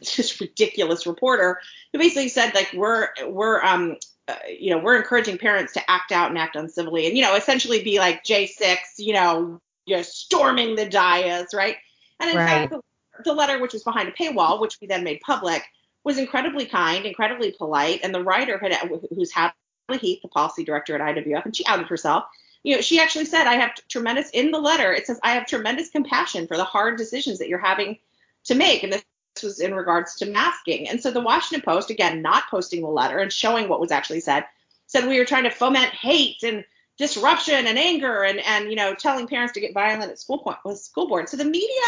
just 0.03 0.41
ridiculous 0.41 1.07
reporter 1.07 1.61
who 1.93 1.99
basically 1.99 2.29
said 2.29 2.55
like 2.55 2.73
we're 2.75 3.09
we're 3.27 3.63
um 3.63 3.97
uh, 4.29 4.35
you 4.49 4.71
know 4.71 4.79
we're 4.79 4.97
encouraging 4.97 5.39
parents 5.39 5.73
to 5.73 5.91
act 5.91 6.13
out 6.13 6.29
and 6.29 6.39
act 6.39 6.57
uncivilly 6.57 7.07
and 7.07 7.17
you 7.17 7.23
know 7.23 7.35
essentially 7.37 7.83
be 7.83 7.99
like 7.99 8.23
J6 8.25 8.77
you 8.99 9.15
know 9.15 9.61
you're 9.91 10.03
storming 10.03 10.77
the 10.77 10.87
dais, 10.87 11.49
right? 11.53 11.77
And 12.21 12.31
in 12.31 12.37
right. 12.37 12.49
fact, 12.49 12.71
the, 12.71 12.81
the 13.25 13.33
letter, 13.35 13.61
which 13.61 13.73
was 13.73 13.85
behind 13.85 14.09
a 14.09 14.13
paywall, 14.13 14.61
which 14.61 14.79
we 14.81 14.87
then 14.87 15.05
made 15.05 15.21
public, 15.21 15.63
was 16.05 16.19
incredibly 16.19 16.67
kind, 16.67 17.05
incredibly 17.05 17.53
polite. 17.53 18.01
And 18.03 18.15
the 18.15 18.23
writer 18.23 18.59
had, 18.59 18.75
who's 19.15 19.33
Hadley 19.33 19.99
Heath, 20.01 20.23
the 20.23 20.29
policy 20.29 20.65
director 20.65 20.95
at 20.95 21.17
IWF, 21.17 21.45
and 21.45 21.55
she 21.55 21.67
outed 21.67 21.89
herself. 21.89 22.25
You 22.63 22.77
know, 22.77 22.83
she 22.83 23.01
actually 23.01 23.25
said, 23.25 23.47
I 23.47 23.55
have 23.55 23.73
tremendous, 23.89 24.31
in 24.31 24.51
the 24.51 24.61
letter, 24.61 24.93
it 24.93 25.07
says, 25.07 25.19
I 25.23 25.33
have 25.33 25.47
tremendous 25.47 25.91
compassion 25.91 26.47
for 26.47 26.57
the 26.57 26.65
hard 26.65 26.99
decisions 26.99 27.39
that 27.39 27.49
you're 27.49 27.59
having 27.59 27.99
to 28.45 28.55
make. 28.55 28.83
And 28.83 28.93
this 28.93 29.05
was 29.43 29.61
in 29.61 29.75
regards 29.75 30.17
to 30.17 30.27
masking. 30.27 30.89
And 30.89 31.01
so 31.01 31.11
the 31.11 31.21
Washington 31.21 31.65
Post, 31.65 31.91
again, 31.91 32.21
not 32.21 32.45
posting 32.51 32.83
the 32.83 32.89
letter 32.89 33.19
and 33.19 33.33
showing 33.33 33.69
what 33.69 33.81
was 33.81 33.91
actually 33.91 34.21
said, 34.21 34.45
said 34.87 35.07
we 35.07 35.19
were 35.19 35.25
trying 35.25 35.45
to 35.45 35.51
foment 35.51 35.87
hate 35.87 36.43
and 36.43 36.65
disruption 37.01 37.67
and 37.67 37.79
anger 37.79 38.23
and 38.23 38.39
and 38.41 38.69
you 38.69 38.77
know 38.77 38.95
telling 38.95 39.27
parents 39.27 39.55
to 39.55 39.61
get 39.61 39.73
violent 39.73 40.13
at 40.13 40.21
school 40.21 40.39
point 40.39 40.59
with 40.65 40.79
school 40.79 41.09
board. 41.09 41.29
So 41.29 41.39
the 41.39 41.47
media, 41.47 41.87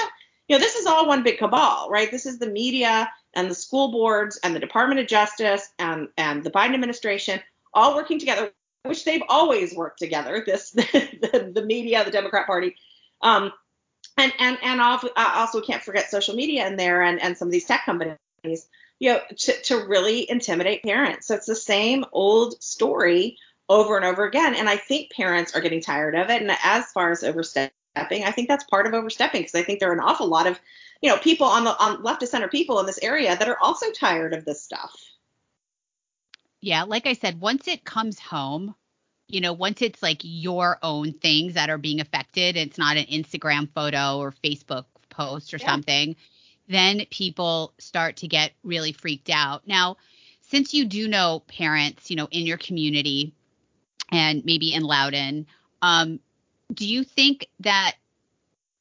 you 0.49 0.57
know, 0.57 0.59
this 0.59 0.75
is 0.75 0.87
all 0.87 1.07
one 1.07 1.23
big 1.23 1.39
cabal, 1.39 1.89
right? 1.91 2.11
This 2.11 2.25
is 2.25 2.39
the 2.39 2.49
media 2.49 3.11
and 3.35 3.51
the 3.51 3.55
school 3.55 3.93
boards 3.93 4.41
and 4.43 4.57
the 4.57 4.61
Department 4.61 5.01
of 5.01 5.07
Justice 5.07 5.69
and 5.79 6.09
and 6.17 6.43
the 6.43 6.51
Biden 6.51 6.75
administration 6.75 7.41
all 7.75 7.95
working 7.95 8.19
together, 8.19 8.53
which 8.85 9.05
they've 9.05 9.23
always 9.29 9.75
worked 9.75 9.99
together. 9.99 10.43
This 10.45 10.71
the, 10.71 11.53
the 11.55 11.63
media, 11.63 12.05
the 12.05 12.11
Democrat 12.11 12.47
Party. 12.47 12.75
Um, 13.21 13.53
and 14.17 14.33
and 14.39 14.59
and 14.63 14.81
also 14.81 15.61
can't 15.61 15.83
forget 15.83 16.11
social 16.11 16.35
media 16.35 16.67
in 16.67 16.77
there 16.77 17.03
and 17.03 17.21
and 17.21 17.37
some 17.37 17.49
of 17.49 17.53
these 17.53 17.67
tech 17.67 17.85
companies 17.85 18.19
you 18.99 19.13
know 19.13 19.21
to, 19.37 19.53
to 19.63 19.87
really 19.87 20.29
intimidate 20.29 20.83
parents 20.83 21.29
so 21.29 21.35
it's 21.35 21.47
the 21.47 21.55
same 21.55 22.05
old 22.13 22.61
story 22.63 23.39
over 23.69 23.97
and 23.97 24.05
over 24.05 24.25
again. 24.25 24.55
And 24.55 24.69
I 24.69 24.77
think 24.77 25.11
parents 25.13 25.55
are 25.55 25.61
getting 25.61 25.81
tired 25.81 26.15
of 26.15 26.31
it. 26.31 26.43
And 26.43 26.51
as 26.63 26.87
far 26.93 27.11
as 27.11 27.23
overstepping, 27.23 27.73
I 27.97 28.31
think 28.31 28.49
that's 28.49 28.65
part 28.65 28.87
of 28.87 28.95
overstepping 28.95 29.43
because 29.43 29.55
I 29.55 29.63
think 29.63 29.81
there 29.81 29.91
are 29.91 29.95
an 29.95 30.01
awful 30.01 30.27
lot 30.27 30.47
of, 30.47 30.59
you 31.01 31.09
know, 31.09 31.19
people 31.19 31.47
on 31.47 31.65
the 31.65 31.77
on 31.79 32.03
left 32.03 32.21
to 32.21 32.27
center 32.27 32.49
people 32.49 32.81
in 32.81 32.87
this 32.87 32.99
area 33.03 33.37
that 33.37 33.49
are 33.49 33.59
also 33.61 33.91
tired 33.93 34.35
of 34.35 34.45
this 34.45 34.63
stuff. 34.63 34.95
Yeah, 36.61 36.85
like 36.85 37.07
I 37.07 37.15
said, 37.15 37.41
once 37.41 37.67
it 37.67 37.85
comes 37.85 38.19
home, 38.21 38.75
you 39.29 39.41
know, 39.41 39.53
once 39.53 39.83
it's 39.83 40.03
like 40.03 40.21
your 40.23 40.79
own 40.83 41.13
things 41.13 41.55
that 41.55 41.71
are 41.71 41.79
being 41.79 42.01
affected, 42.01 42.57
it's 42.57 42.79
not 42.79 42.97
an 42.97 43.07
Instagram 43.07 43.69
photo 43.75 44.19
or 44.19 44.33
Facebook 44.45 44.85
post 45.11 45.53
or 45.53 45.57
yeah. 45.57 45.67
something, 45.67 46.17
then 46.69 47.05
people 47.11 47.73
start 47.79 48.17
to 48.19 48.29
get 48.29 48.53
really 48.63 48.93
freaked 48.93 49.31
out. 49.31 49.67
Now, 49.67 49.97
since 50.43 50.73
you 50.75 50.85
do 50.85 51.09
know 51.09 51.43
parents, 51.49 52.11
you 52.11 52.17
know, 52.17 52.29
in 52.31 52.47
your 52.47 52.59
community 52.59 53.35
and 54.13 54.45
maybe 54.45 54.75
in 54.75 54.85
Loudoun. 54.85 55.47
Um, 55.81 56.21
do 56.73 56.87
you 56.87 57.03
think 57.03 57.49
that 57.61 57.97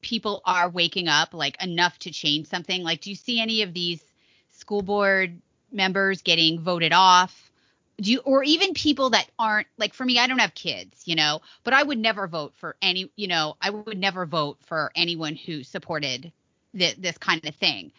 people 0.02 0.41
are 0.46 0.70
waking 0.70 1.08
up 1.08 1.34
like 1.34 1.62
enough 1.63 1.98
to 2.00 2.12
change 2.12 2.48
something? 2.48 2.84
Like, 2.84 3.02
do 3.02 3.10
you 3.10 3.15
see 3.15 3.39
any 3.39 3.63
of 3.63 3.74
these 3.74 4.04
school 4.52 4.82
board 4.82 5.41
members 5.72 6.22
getting 6.22 6.60
voted 6.60 6.94
off? 6.94 7.52
Do 8.00 8.12
you, 8.12 8.20
or 8.20 8.44
even 8.44 8.74
people 8.74 9.12
that 9.12 9.30
aren't 9.38 9.67
like 9.78 9.94
for 9.94 10.06
me, 10.06 10.17
I 10.20 10.28
don't 10.28 10.39
have 10.39 10.56
kids, 10.56 11.04
you 11.06 11.15
know, 11.15 11.41
but 11.63 11.74
I 11.74 11.84
would 11.84 12.00
never 12.00 12.28
vote 12.28 12.54
for 12.56 12.76
any, 12.82 13.12
you 13.15 13.28
know, 13.28 13.56
I 13.62 13.70
would 13.70 13.98
never 13.98 14.26
vote 14.26 14.58
for 14.65 14.91
anyone 14.96 15.36
who 15.36 15.63
supported 15.63 16.32
th- 16.78 16.98
this 16.98 17.17
kind 17.17 17.46
of 17.46 17.56
thing 17.56 17.91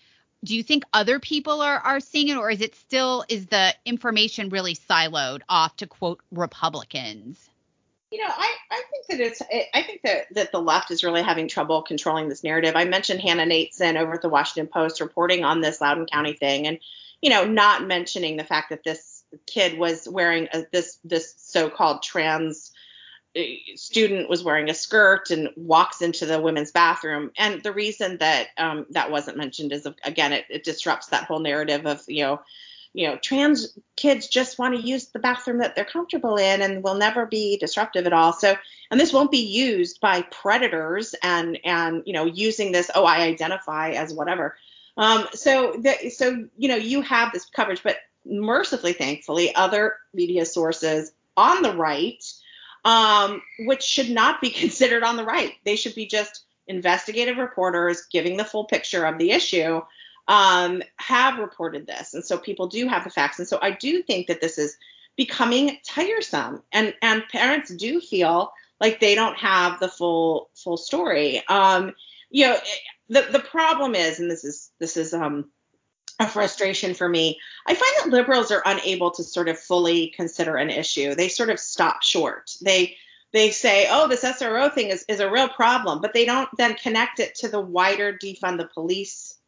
do 0.45 0.57
you 0.57 0.63
think 0.63 0.85
other 0.93 1.19
people 1.19 1.61
are 1.61 1.79
are 1.79 2.01
seeing 2.01 2.29
it 2.29 2.37
or 2.37 2.51
is 2.51 2.61
it 2.61 2.75
still 2.75 3.25
is 3.29 3.47
the 3.47 3.75
information 3.85 4.49
really 4.49 4.75
siloed 4.75 5.41
off 5.49 5.77
to 5.77 5.87
quote 5.87 6.21
republicans? 6.31 7.49
You 8.11 8.19
know 8.19 8.29
i 8.29 8.55
i 8.71 8.83
think 8.91 9.07
that 9.09 9.21
it's 9.21 9.43
i 9.75 9.83
think 9.83 10.03
that 10.03 10.35
that 10.35 10.53
the 10.53 10.61
left 10.61 10.91
is 10.91 11.05
really 11.05 11.23
having 11.23 11.49
trouble 11.49 11.83
controlling 11.83 12.29
this 12.29 12.45
narrative. 12.45 12.75
I 12.77 12.85
mentioned 12.85 13.21
hannah 13.21 13.47
natanson 13.47 13.97
over 13.97 14.15
at 14.15 14.23
the 14.23 14.29
washington 14.29 14.71
post 14.73 15.01
reporting 15.01 15.45
on 15.45 15.61
this 15.61 15.81
loudoun 15.81 16.07
county 16.07 16.35
thing 16.35 16.67
and 16.67 16.79
you 17.21 17.31
know 17.31 17.45
not 17.45 17.87
mentioning 17.87 18.37
the 18.37 18.45
fact 18.45 18.71
that 18.71 18.85
this 18.85 19.25
kid 19.47 19.79
was 19.79 20.07
wearing 20.09 20.49
a, 20.53 20.65
this 20.73 20.99
this 21.05 21.35
so-called 21.39 22.03
trans 22.03 22.72
student 23.77 24.29
was 24.29 24.45
wearing 24.45 24.69
a 24.69 24.75
skirt 24.75 25.31
and 25.31 25.49
walks 25.57 26.03
into 26.03 26.27
the 26.27 26.41
women's 26.41 26.71
bathroom 26.71 27.31
and 27.39 27.63
the 27.63 27.73
reason 27.73 28.19
that 28.19 28.49
um, 28.59 28.87
that 28.91 29.11
wasn't 29.11 29.37
mentioned 29.37 29.73
is 29.73 29.87
again 30.05 30.33
it, 30.33 30.45
it 30.51 30.65
disrupts 30.65 31.07
that 31.07 31.25
whole 31.25 31.41
narrative 31.41 31.87
of 31.87 32.03
you 32.07 32.23
know 32.23 32.41
you 32.95 33.09
know, 33.09 33.17
trans 33.17 33.79
kids 33.97 34.29
just 34.29 34.59
want 34.59 34.75
to 34.75 34.87
use 34.87 35.07
the 35.07 35.19
bathroom 35.19 35.59
that 35.59 35.75
they're 35.75 35.85
comfortable 35.85 36.37
in 36.37 36.61
and 36.61 36.83
will 36.83 36.95
never 36.95 37.27
be 37.27 37.57
disruptive 37.57 38.07
at 38.07 38.13
all. 38.13 38.33
So, 38.33 38.55
and 38.91 39.01
this 39.01 39.13
won't 39.13 39.31
be 39.31 39.39
used 39.39 40.01
by 40.01 40.23
predators 40.23 41.15
and 41.23 41.59
and 41.65 42.03
you 42.05 42.13
know 42.13 42.27
using 42.27 42.73
this 42.73 42.91
oh 42.95 43.05
I 43.05 43.23
identify 43.23 43.91
as 43.91 44.13
whatever. 44.13 44.57
Um, 44.97 45.27
so 45.33 45.77
that 45.83 46.13
so 46.13 46.47
you 46.59 46.69
know 46.69 46.77
you 46.77 47.01
have 47.01 47.33
this 47.33 47.47
coverage, 47.47 47.83
but 47.83 47.97
mercifully, 48.27 48.93
thankfully, 48.93 49.55
other 49.55 49.97
media 50.13 50.45
sources 50.45 51.13
on 51.37 51.63
the 51.63 51.75
right, 51.75 52.23
um, 52.85 53.43
which 53.61 53.83
should 53.83 54.11
not 54.11 54.41
be 54.41 54.51
considered 54.63 55.03
on 55.03 55.17
the 55.17 55.25
right. 55.25 55.55
They 55.65 55.77
should 55.77 55.95
be 55.95 56.07
just 56.07 56.45
investigative 56.67 57.39
reporters 57.39 58.07
giving 58.11 58.37
the 58.37 58.45
full 58.45 58.65
picture 58.65 59.05
of 59.05 59.19
the 59.19 59.33
issue 59.33 59.81
um, 60.29 60.83
have 60.97 61.39
reported 61.39 61.87
this, 61.87 62.15
and 62.15 62.25
so 62.25 62.39
people 62.39 62.69
do 62.69 62.87
have 62.87 63.05
the 63.05 63.11
facts. 63.11 63.39
And 63.39 63.49
so 63.49 63.59
I 63.61 63.73
do 63.73 64.03
think 64.03 64.29
that 64.29 64.41
this 64.41 64.59
is 64.59 64.77
becoming 65.17 65.79
tiresome, 65.85 66.63
and 66.73 66.95
and 67.03 67.27
parents 67.29 67.75
do 67.75 68.01
feel 68.01 68.53
like 68.81 69.01
they 69.01 69.15
don't 69.15 69.37
have 69.37 69.81
the 69.81 69.89
full 69.89 70.51
full 70.55 70.77
story. 70.77 71.43
Um, 71.49 71.95
you 72.31 72.47
know, 72.47 72.57
the 73.09 73.27
the 73.33 73.41
problem 73.41 73.95
is, 73.95 74.21
and 74.21 74.31
this 74.31 74.45
is 74.45 74.71
this 74.79 74.97
is 74.97 75.13
um 75.13 75.51
a 76.21 76.29
frustration 76.29 76.95
for 76.95 77.09
me. 77.09 77.39
I 77.67 77.75
find 77.75 77.93
that 77.99 78.17
liberals 78.17 78.51
are 78.51 78.63
unable 78.65 79.11
to 79.13 79.25
sort 79.25 79.49
of 79.49 79.59
fully 79.59 80.09
consider 80.09 80.57
an 80.57 80.71
issue. 80.71 81.15
They 81.15 81.29
sort 81.29 81.51
of 81.51 81.59
stop 81.59 82.03
short. 82.03 82.57
They 82.61 82.97
they 83.33 83.51
say, 83.51 83.87
oh, 83.91 84.09
this 84.09 84.25
SRO 84.25 84.73
thing 84.73 84.89
is, 84.89 85.05
is 85.09 85.21
a 85.21 85.31
real 85.31 85.49
problem, 85.49 86.03
but 86.03 86.13
they 86.13 86.27
don't 86.27 86.51
then 86.59 86.75
connect 86.75 87.19
it 87.19 87.35
to 87.37 87.49
the 87.49 87.61
wider 87.61 88.13
defund 88.13 88.59
the 88.59 88.67
police 88.67 89.39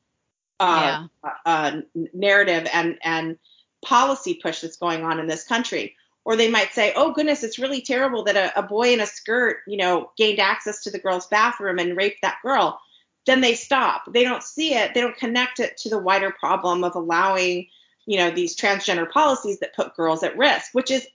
uh, 0.59 1.07
yeah. 1.23 1.31
uh, 1.45 1.81
narrative 2.15 2.67
and 2.73 2.99
and 3.03 3.39
policy 3.85 4.35
push 4.43 4.61
that's 4.61 4.77
going 4.77 5.05
on 5.05 5.21
in 5.21 5.27
this 5.27 5.45
country. 5.45 5.97
Or 6.25 6.37
they 6.37 6.51
might 6.51 6.73
say, 6.73 6.95
oh 6.97 7.13
goodness, 7.13 7.45
it's 7.45 7.59
really 7.59 7.83
terrible 7.83 8.25
that 8.25 8.37
a, 8.37 8.59
a 8.59 8.63
boy 8.63 8.95
in 8.95 9.01
a 9.01 9.07
skirt, 9.07 9.59
you 9.67 9.77
know, 9.77 10.11
gained 10.17 10.41
access 10.41 10.83
to 10.85 10.91
the 10.91 10.99
girl's 10.99 11.27
bathroom 11.27 11.79
and 11.79 11.97
raped 11.97 12.23
that 12.23 12.39
girl. 12.43 12.81
Then 13.27 13.41
they 13.41 13.55
stop. 13.55 14.13
They 14.13 14.25
don't 14.25 14.43
see 14.43 14.75
it. 14.75 14.95
They 14.95 15.01
don't 15.01 15.17
connect 15.17 15.61
it 15.61 15.77
to 15.79 15.89
the 15.89 15.99
wider 15.99 16.31
problem 16.31 16.85
of 16.85 16.95
allowing, 16.95 17.69
you 18.07 18.19
know, 18.19 18.31
these 18.31 18.57
transgender 18.57 19.11
policies 19.11 19.61
that 19.61 19.75
put 19.75 19.97
girls 19.97 20.23
at 20.23 20.37
risk, 20.37 20.71
which 20.73 20.91
is 20.91 21.07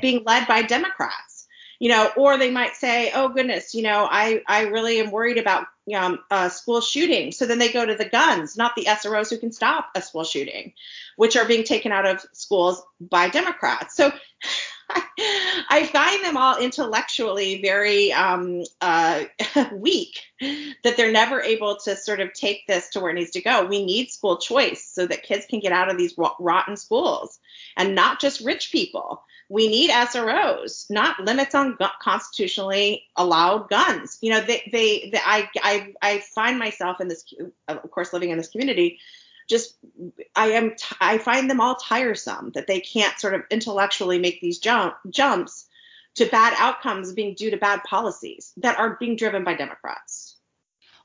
being 0.00 0.24
led 0.24 0.46
by 0.46 0.62
Democrats 0.62 1.34
you 1.78 1.88
know, 1.88 2.10
or 2.16 2.38
they 2.38 2.50
might 2.50 2.76
say, 2.76 3.12
oh 3.14 3.28
goodness, 3.28 3.74
you 3.74 3.82
know, 3.82 4.08
I, 4.10 4.42
I 4.46 4.62
really 4.62 5.00
am 5.00 5.10
worried 5.10 5.38
about 5.38 5.66
um, 5.94 6.18
school 6.48 6.80
shooting. 6.80 7.32
So 7.32 7.46
then 7.46 7.58
they 7.58 7.72
go 7.72 7.84
to 7.84 7.94
the 7.94 8.08
guns, 8.08 8.56
not 8.56 8.74
the 8.74 8.86
SROs 8.86 9.30
who 9.30 9.38
can 9.38 9.52
stop 9.52 9.90
a 9.94 10.00
school 10.00 10.24
shooting, 10.24 10.72
which 11.16 11.36
are 11.36 11.44
being 11.44 11.64
taken 11.64 11.92
out 11.92 12.06
of 12.06 12.24
schools 12.32 12.82
by 13.00 13.28
Democrats. 13.28 13.96
So 13.96 14.12
I 15.70 15.88
find 15.92 16.24
them 16.24 16.36
all 16.36 16.58
intellectually 16.58 17.62
very 17.62 18.12
um, 18.12 18.64
uh, 18.80 19.24
weak 19.72 20.18
that 20.40 20.96
they're 20.96 21.12
never 21.12 21.40
able 21.40 21.76
to 21.84 21.96
sort 21.96 22.20
of 22.20 22.32
take 22.32 22.66
this 22.66 22.90
to 22.90 23.00
where 23.00 23.10
it 23.10 23.14
needs 23.14 23.30
to 23.32 23.42
go. 23.42 23.64
We 23.64 23.84
need 23.84 24.10
school 24.10 24.38
choice 24.38 24.90
so 24.92 25.06
that 25.06 25.22
kids 25.22 25.46
can 25.48 25.60
get 25.60 25.72
out 25.72 25.90
of 25.90 25.96
these 25.96 26.14
rotten 26.38 26.76
schools 26.76 27.38
and 27.76 27.94
not 27.94 28.20
just 28.20 28.40
rich 28.40 28.70
people 28.72 29.22
we 29.48 29.68
need 29.68 29.90
SROs, 29.90 30.90
not 30.90 31.20
limits 31.20 31.54
on 31.54 31.76
gu- 31.76 31.86
constitutionally 32.00 33.04
allowed 33.16 33.68
guns. 33.68 34.18
You 34.20 34.30
know, 34.30 34.40
they, 34.40 34.68
they, 34.72 35.10
they, 35.12 35.20
I, 35.24 35.48
I, 35.62 35.92
I 36.00 36.18
find 36.20 36.58
myself 36.58 37.00
in 37.00 37.08
this, 37.08 37.24
of 37.68 37.90
course, 37.90 38.12
living 38.12 38.30
in 38.30 38.38
this 38.38 38.48
community, 38.48 38.98
just 39.48 39.76
I 40.34 40.48
am, 40.52 40.70
t- 40.70 40.96
I 41.00 41.18
find 41.18 41.48
them 41.48 41.60
all 41.60 41.76
tiresome 41.76 42.52
that 42.54 42.66
they 42.66 42.80
can't 42.80 43.18
sort 43.18 43.34
of 43.34 43.42
intellectually 43.50 44.18
make 44.18 44.40
these 44.40 44.58
jump 44.58 44.94
jumps 45.10 45.66
to 46.16 46.26
bad 46.26 46.54
outcomes 46.58 47.12
being 47.12 47.34
due 47.34 47.50
to 47.50 47.56
bad 47.56 47.82
policies 47.84 48.52
that 48.58 48.78
are 48.78 48.96
being 48.98 49.16
driven 49.16 49.44
by 49.44 49.54
Democrats. 49.54 50.36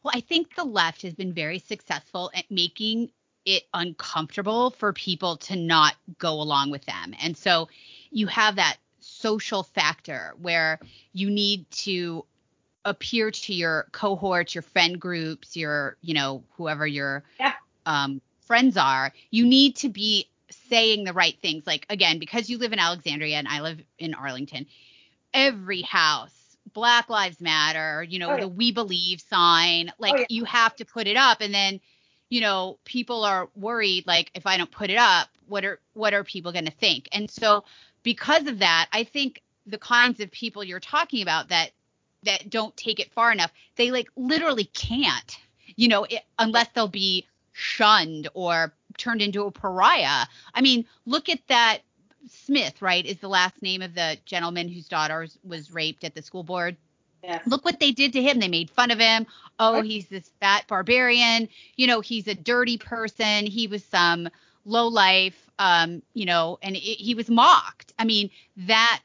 Well, 0.03 0.13
I 0.15 0.21
think 0.21 0.55
the 0.55 0.63
left 0.63 1.01
has 1.01 1.13
been 1.13 1.33
very 1.33 1.59
successful 1.59 2.31
at 2.33 2.49
making 2.49 3.11
it 3.45 3.63
uncomfortable 3.73 4.71
for 4.71 4.93
people 4.93 5.37
to 5.37 5.55
not 5.55 5.95
go 6.19 6.33
along 6.33 6.71
with 6.71 6.85
them. 6.85 7.13
And 7.21 7.35
so 7.35 7.69
you 8.11 8.27
have 8.27 8.55
that 8.55 8.77
social 8.99 9.63
factor 9.63 10.33
where 10.41 10.79
you 11.13 11.29
need 11.29 11.69
to 11.71 12.25
appear 12.85 13.31
to 13.31 13.53
your 13.53 13.87
cohorts, 13.91 14.55
your 14.55 14.61
friend 14.61 14.99
groups, 14.99 15.57
your, 15.57 15.97
you 16.01 16.13
know, 16.13 16.43
whoever 16.51 16.85
your 16.85 17.23
yeah. 17.39 17.53
um, 17.85 18.21
friends 18.49 18.77
are. 18.77 19.13
You 19.29 19.45
need 19.45 19.75
to 19.77 19.89
be 19.89 20.27
saying 20.69 21.03
the 21.03 21.13
right 21.13 21.37
things. 21.39 21.67
Like, 21.67 21.85
again, 21.87 22.17
because 22.17 22.49
you 22.49 22.57
live 22.57 22.73
in 22.73 22.79
Alexandria 22.79 23.37
and 23.37 23.47
I 23.47 23.61
live 23.61 23.79
in 23.99 24.15
Arlington, 24.15 24.65
every 25.35 25.83
house, 25.83 26.33
Black 26.73 27.09
Lives 27.09 27.39
Matter, 27.39 28.01
you 28.01 28.17
know, 28.17 28.31
oh, 28.31 28.35
yeah. 28.35 28.41
the 28.41 28.47
We 28.47 28.71
Believe 28.71 29.21
sign, 29.21 29.91
oh, 29.91 29.95
like, 29.99 30.13
oh, 30.15 30.19
yeah. 30.21 30.25
you 30.29 30.45
have 30.45 30.75
to 30.77 30.85
put 30.85 31.05
it 31.05 31.15
up. 31.15 31.41
And 31.41 31.53
then, 31.53 31.79
you 32.29 32.41
know, 32.41 32.79
people 32.85 33.23
are 33.23 33.49
worried, 33.55 34.07
like, 34.07 34.31
if 34.33 34.47
I 34.47 34.57
don't 34.57 34.71
put 34.71 34.89
it 34.89 34.97
up, 34.97 35.29
what 35.47 35.63
are 35.63 35.79
what 35.93 36.15
are 36.15 36.23
people 36.23 36.51
going 36.51 36.65
to 36.65 36.71
think? 36.71 37.07
And 37.11 37.29
so 37.29 37.63
because 38.01 38.47
of 38.47 38.59
that, 38.59 38.87
I 38.91 39.03
think 39.03 39.43
the 39.67 39.77
kinds 39.77 40.19
of 40.19 40.31
people 40.31 40.63
you're 40.63 40.79
talking 40.79 41.21
about 41.21 41.49
that 41.49 41.69
that 42.23 42.49
don't 42.49 42.75
take 42.75 42.99
it 42.99 43.13
far 43.13 43.31
enough, 43.31 43.51
they 43.75 43.91
like 43.91 44.09
literally 44.15 44.65
can't, 44.65 45.37
you 45.75 45.87
know, 45.87 46.05
it, 46.05 46.23
unless 46.39 46.67
they'll 46.73 46.87
be 46.87 47.27
shunned 47.59 48.27
or 48.33 48.73
turned 48.97 49.21
into 49.21 49.43
a 49.43 49.51
pariah. 49.51 50.25
I 50.53 50.61
mean, 50.61 50.85
look 51.05 51.29
at 51.29 51.39
that 51.47 51.79
Smith, 52.27 52.81
right? 52.81 53.05
Is 53.05 53.17
the 53.17 53.29
last 53.29 53.61
name 53.61 53.81
of 53.81 53.95
the 53.95 54.17
gentleman 54.25 54.67
whose 54.67 54.87
daughter 54.87 55.27
was 55.43 55.71
raped 55.71 56.03
at 56.03 56.15
the 56.15 56.21
school 56.21 56.43
board. 56.43 56.75
Yes. 57.23 57.45
Look 57.47 57.65
what 57.65 57.79
they 57.79 57.91
did 57.91 58.13
to 58.13 58.21
him. 58.21 58.39
They 58.39 58.47
made 58.47 58.69
fun 58.69 58.91
of 58.91 58.99
him. 58.99 59.25
Oh, 59.57 59.81
he's 59.81 60.07
this 60.07 60.31
fat 60.39 60.65
barbarian. 60.67 61.49
You 61.75 61.87
know, 61.87 62.01
he's 62.01 62.27
a 62.27 62.35
dirty 62.35 62.77
person. 62.77 63.45
He 63.45 63.67
was 63.67 63.83
some 63.83 64.29
low 64.65 64.87
life 64.87 65.49
um, 65.59 66.01
you 66.13 66.25
know, 66.25 66.57
and 66.63 66.75
it, 66.75 66.79
he 66.79 67.13
was 67.13 67.29
mocked. 67.29 67.93
I 67.99 68.05
mean, 68.05 68.31
that's 68.55 69.03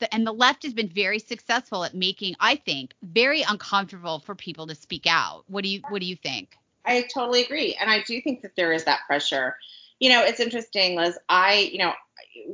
the, 0.00 0.12
and 0.12 0.26
the 0.26 0.32
left 0.32 0.64
has 0.64 0.74
been 0.74 0.88
very 0.88 1.20
successful 1.20 1.84
at 1.84 1.94
making, 1.94 2.34
I 2.40 2.56
think, 2.56 2.92
very 3.02 3.42
uncomfortable 3.42 4.18
for 4.18 4.34
people 4.34 4.66
to 4.66 4.74
speak 4.74 5.06
out. 5.06 5.44
What 5.46 5.62
do 5.62 5.70
you 5.70 5.80
What 5.88 6.00
do 6.00 6.06
you 6.06 6.16
think? 6.16 6.58
I 6.84 7.02
totally 7.02 7.42
agree, 7.42 7.76
and 7.80 7.90
I 7.90 8.02
do 8.02 8.20
think 8.20 8.42
that 8.42 8.56
there 8.56 8.72
is 8.72 8.84
that 8.84 9.00
pressure. 9.06 9.56
You 10.00 10.10
know, 10.10 10.22
it's 10.22 10.40
interesting, 10.40 10.96
Liz. 10.96 11.18
I, 11.28 11.70
you 11.72 11.78
know, 11.78 11.92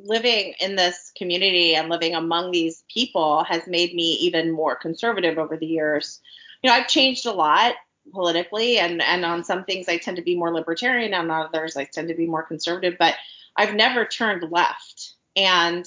living 0.04 0.54
in 0.60 0.76
this 0.76 1.12
community 1.16 1.74
and 1.74 1.88
living 1.88 2.14
among 2.14 2.50
these 2.50 2.84
people 2.92 3.44
has 3.44 3.66
made 3.66 3.94
me 3.94 4.12
even 4.20 4.52
more 4.52 4.76
conservative 4.76 5.38
over 5.38 5.56
the 5.56 5.66
years. 5.66 6.20
You 6.62 6.70
know, 6.70 6.76
I've 6.76 6.88
changed 6.88 7.26
a 7.26 7.32
lot 7.32 7.74
politically 8.12 8.78
and 8.78 9.02
and 9.02 9.24
on 9.24 9.44
some 9.44 9.64
things 9.64 9.88
I 9.88 9.98
tend 9.98 10.16
to 10.16 10.22
be 10.22 10.36
more 10.36 10.52
libertarian 10.52 11.14
on 11.14 11.30
others 11.30 11.76
I 11.76 11.84
tend 11.84 12.08
to 12.08 12.14
be 12.14 12.26
more 12.26 12.42
conservative 12.42 12.96
but 12.98 13.14
I've 13.56 13.74
never 13.74 14.04
turned 14.04 14.50
left 14.50 15.14
and 15.36 15.86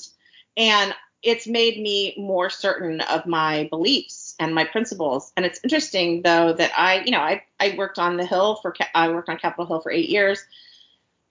and 0.55 0.93
it's 1.21 1.47
made 1.47 1.81
me 1.81 2.13
more 2.17 2.49
certain 2.49 3.01
of 3.01 3.25
my 3.25 3.67
beliefs 3.71 4.22
and 4.39 4.53
my 4.53 4.63
principles 4.63 5.31
and 5.37 5.45
it's 5.45 5.59
interesting 5.63 6.21
though 6.21 6.53
that 6.53 6.71
I 6.77 7.03
you 7.03 7.11
know 7.11 7.19
I 7.19 7.43
I 7.59 7.75
worked 7.77 7.99
on 7.99 8.17
the 8.17 8.25
hill 8.25 8.57
for 8.61 8.75
I 8.93 9.09
worked 9.09 9.29
on 9.29 9.37
Capitol 9.37 9.65
Hill 9.65 9.81
for 9.81 9.91
8 9.91 10.09
years 10.09 10.43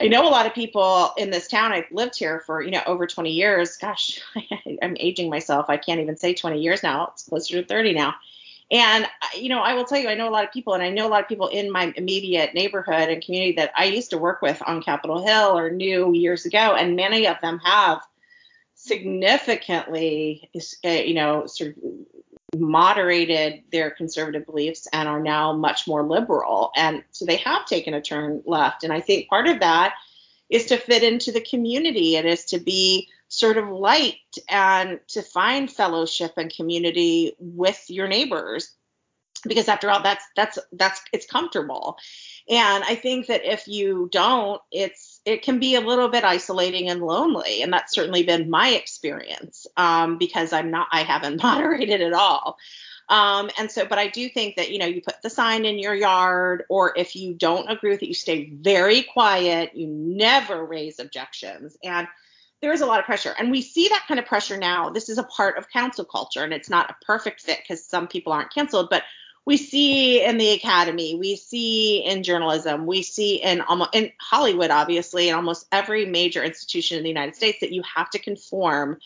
I 0.02 0.08
know 0.08 0.26
a 0.26 0.30
lot 0.30 0.46
of 0.46 0.54
people 0.54 1.12
in 1.16 1.30
this 1.30 1.46
town. 1.46 1.72
I've 1.72 1.90
lived 1.92 2.18
here 2.18 2.40
for, 2.40 2.60
you 2.60 2.72
know, 2.72 2.82
over 2.86 3.06
20 3.06 3.30
years. 3.30 3.76
Gosh, 3.76 4.20
I'm 4.82 4.96
aging 4.98 5.30
myself. 5.30 5.66
I 5.68 5.76
can't 5.76 6.00
even 6.00 6.16
say 6.16 6.34
20 6.34 6.60
years 6.60 6.82
now. 6.82 7.10
It's 7.12 7.28
closer 7.28 7.62
to 7.62 7.66
30 7.66 7.94
now. 7.94 8.14
And 8.72 9.06
you 9.36 9.50
know, 9.50 9.60
I 9.60 9.74
will 9.74 9.84
tell 9.84 9.98
you, 9.98 10.08
I 10.08 10.14
know 10.14 10.28
a 10.28 10.30
lot 10.30 10.44
of 10.44 10.52
people, 10.52 10.72
and 10.72 10.82
I 10.82 10.88
know 10.88 11.06
a 11.06 11.10
lot 11.10 11.20
of 11.20 11.28
people 11.28 11.48
in 11.48 11.70
my 11.70 11.92
immediate 11.94 12.54
neighborhood 12.54 13.10
and 13.10 13.22
community 13.22 13.52
that 13.56 13.70
I 13.76 13.84
used 13.84 14.10
to 14.10 14.18
work 14.18 14.40
with 14.40 14.62
on 14.66 14.82
Capitol 14.82 15.24
Hill 15.24 15.56
or 15.56 15.70
knew 15.70 16.14
years 16.14 16.46
ago, 16.46 16.74
and 16.74 16.96
many 16.96 17.26
of 17.26 17.36
them 17.42 17.58
have 17.58 18.00
significantly, 18.84 20.50
uh, 20.84 20.88
you 20.88 21.14
know, 21.14 21.46
sort 21.46 21.76
of 21.76 22.60
moderated 22.60 23.62
their 23.70 23.90
conservative 23.90 24.44
beliefs 24.44 24.88
and 24.92 25.08
are 25.08 25.22
now 25.22 25.52
much 25.52 25.86
more 25.86 26.02
liberal, 26.02 26.72
and 26.76 27.04
so 27.12 27.24
they 27.24 27.36
have 27.36 27.64
taken 27.66 27.94
a 27.94 28.02
turn 28.02 28.42
left. 28.44 28.82
And 28.84 28.92
I 28.92 29.00
think 29.00 29.28
part 29.28 29.46
of 29.46 29.60
that 29.60 29.94
is 30.50 30.66
to 30.66 30.76
fit 30.76 31.02
into 31.02 31.32
the 31.32 31.40
community. 31.40 32.16
It 32.16 32.26
is 32.26 32.44
to 32.46 32.58
be 32.58 33.08
sort 33.28 33.56
of 33.56 33.68
liked 33.68 34.38
and 34.48 35.00
to 35.08 35.22
find 35.22 35.70
fellowship 35.70 36.32
and 36.36 36.54
community 36.54 37.34
with 37.38 37.82
your 37.88 38.08
neighbors 38.08 38.74
because 39.46 39.68
after 39.68 39.90
all 39.90 40.02
that's 40.02 40.24
that's 40.36 40.58
that's 40.72 41.00
it's 41.12 41.26
comfortable 41.26 41.96
and 42.48 42.84
i 42.84 42.94
think 42.94 43.26
that 43.26 43.44
if 43.44 43.66
you 43.66 44.08
don't 44.12 44.60
it's 44.70 45.11
it 45.24 45.42
can 45.42 45.58
be 45.58 45.76
a 45.76 45.80
little 45.80 46.08
bit 46.08 46.24
isolating 46.24 46.88
and 46.88 47.02
lonely, 47.02 47.62
and 47.62 47.72
that's 47.72 47.94
certainly 47.94 48.24
been 48.24 48.50
my 48.50 48.70
experience 48.70 49.66
um, 49.76 50.18
because 50.18 50.52
I'm 50.52 50.70
not 50.70 50.88
I 50.92 51.02
haven't 51.02 51.36
moderated 51.42 52.00
at 52.00 52.12
all. 52.12 52.58
Um, 53.08 53.50
and 53.58 53.70
so, 53.70 53.84
but 53.84 53.98
I 53.98 54.08
do 54.08 54.28
think 54.28 54.56
that, 54.56 54.70
you 54.70 54.78
know, 54.78 54.86
you 54.86 55.02
put 55.02 55.20
the 55.22 55.28
sign 55.28 55.64
in 55.64 55.78
your 55.78 55.94
yard, 55.94 56.64
or 56.68 56.96
if 56.96 57.14
you 57.14 57.34
don't 57.34 57.70
agree 57.70 57.90
with 57.90 58.02
it, 58.02 58.08
you 58.08 58.14
stay 58.14 58.48
very 58.50 59.02
quiet. 59.02 59.74
You 59.74 59.86
never 59.88 60.64
raise 60.64 60.98
objections. 60.98 61.76
And 61.84 62.08
there 62.62 62.72
is 62.72 62.80
a 62.80 62.86
lot 62.86 63.00
of 63.00 63.04
pressure. 63.04 63.34
And 63.38 63.50
we 63.50 63.60
see 63.60 63.88
that 63.88 64.04
kind 64.08 64.20
of 64.20 64.24
pressure 64.24 64.56
now. 64.56 64.88
This 64.88 65.08
is 65.08 65.18
a 65.18 65.24
part 65.24 65.58
of 65.58 65.68
cancel 65.68 66.04
culture, 66.04 66.42
and 66.42 66.54
it's 66.54 66.70
not 66.70 66.90
a 66.90 67.04
perfect 67.04 67.42
fit 67.42 67.58
because 67.62 67.84
some 67.84 68.06
people 68.06 68.32
aren't 68.32 68.54
canceled, 68.54 68.88
but 68.88 69.02
we 69.44 69.56
see 69.56 70.24
in 70.24 70.38
the 70.38 70.50
academy, 70.50 71.16
we 71.16 71.36
see 71.36 72.04
in 72.04 72.22
journalism, 72.22 72.86
we 72.86 73.02
see 73.02 73.42
in 73.42 73.60
almost 73.60 73.90
in 73.92 74.12
Hollywood, 74.20 74.70
obviously, 74.70 75.28
in 75.28 75.34
almost 75.34 75.66
every 75.72 76.06
major 76.06 76.44
institution 76.44 76.96
in 76.96 77.02
the 77.02 77.08
United 77.08 77.34
States 77.34 77.58
that 77.60 77.72
you 77.72 77.82
have 77.82 78.08
to 78.10 78.18
conform 78.18 78.98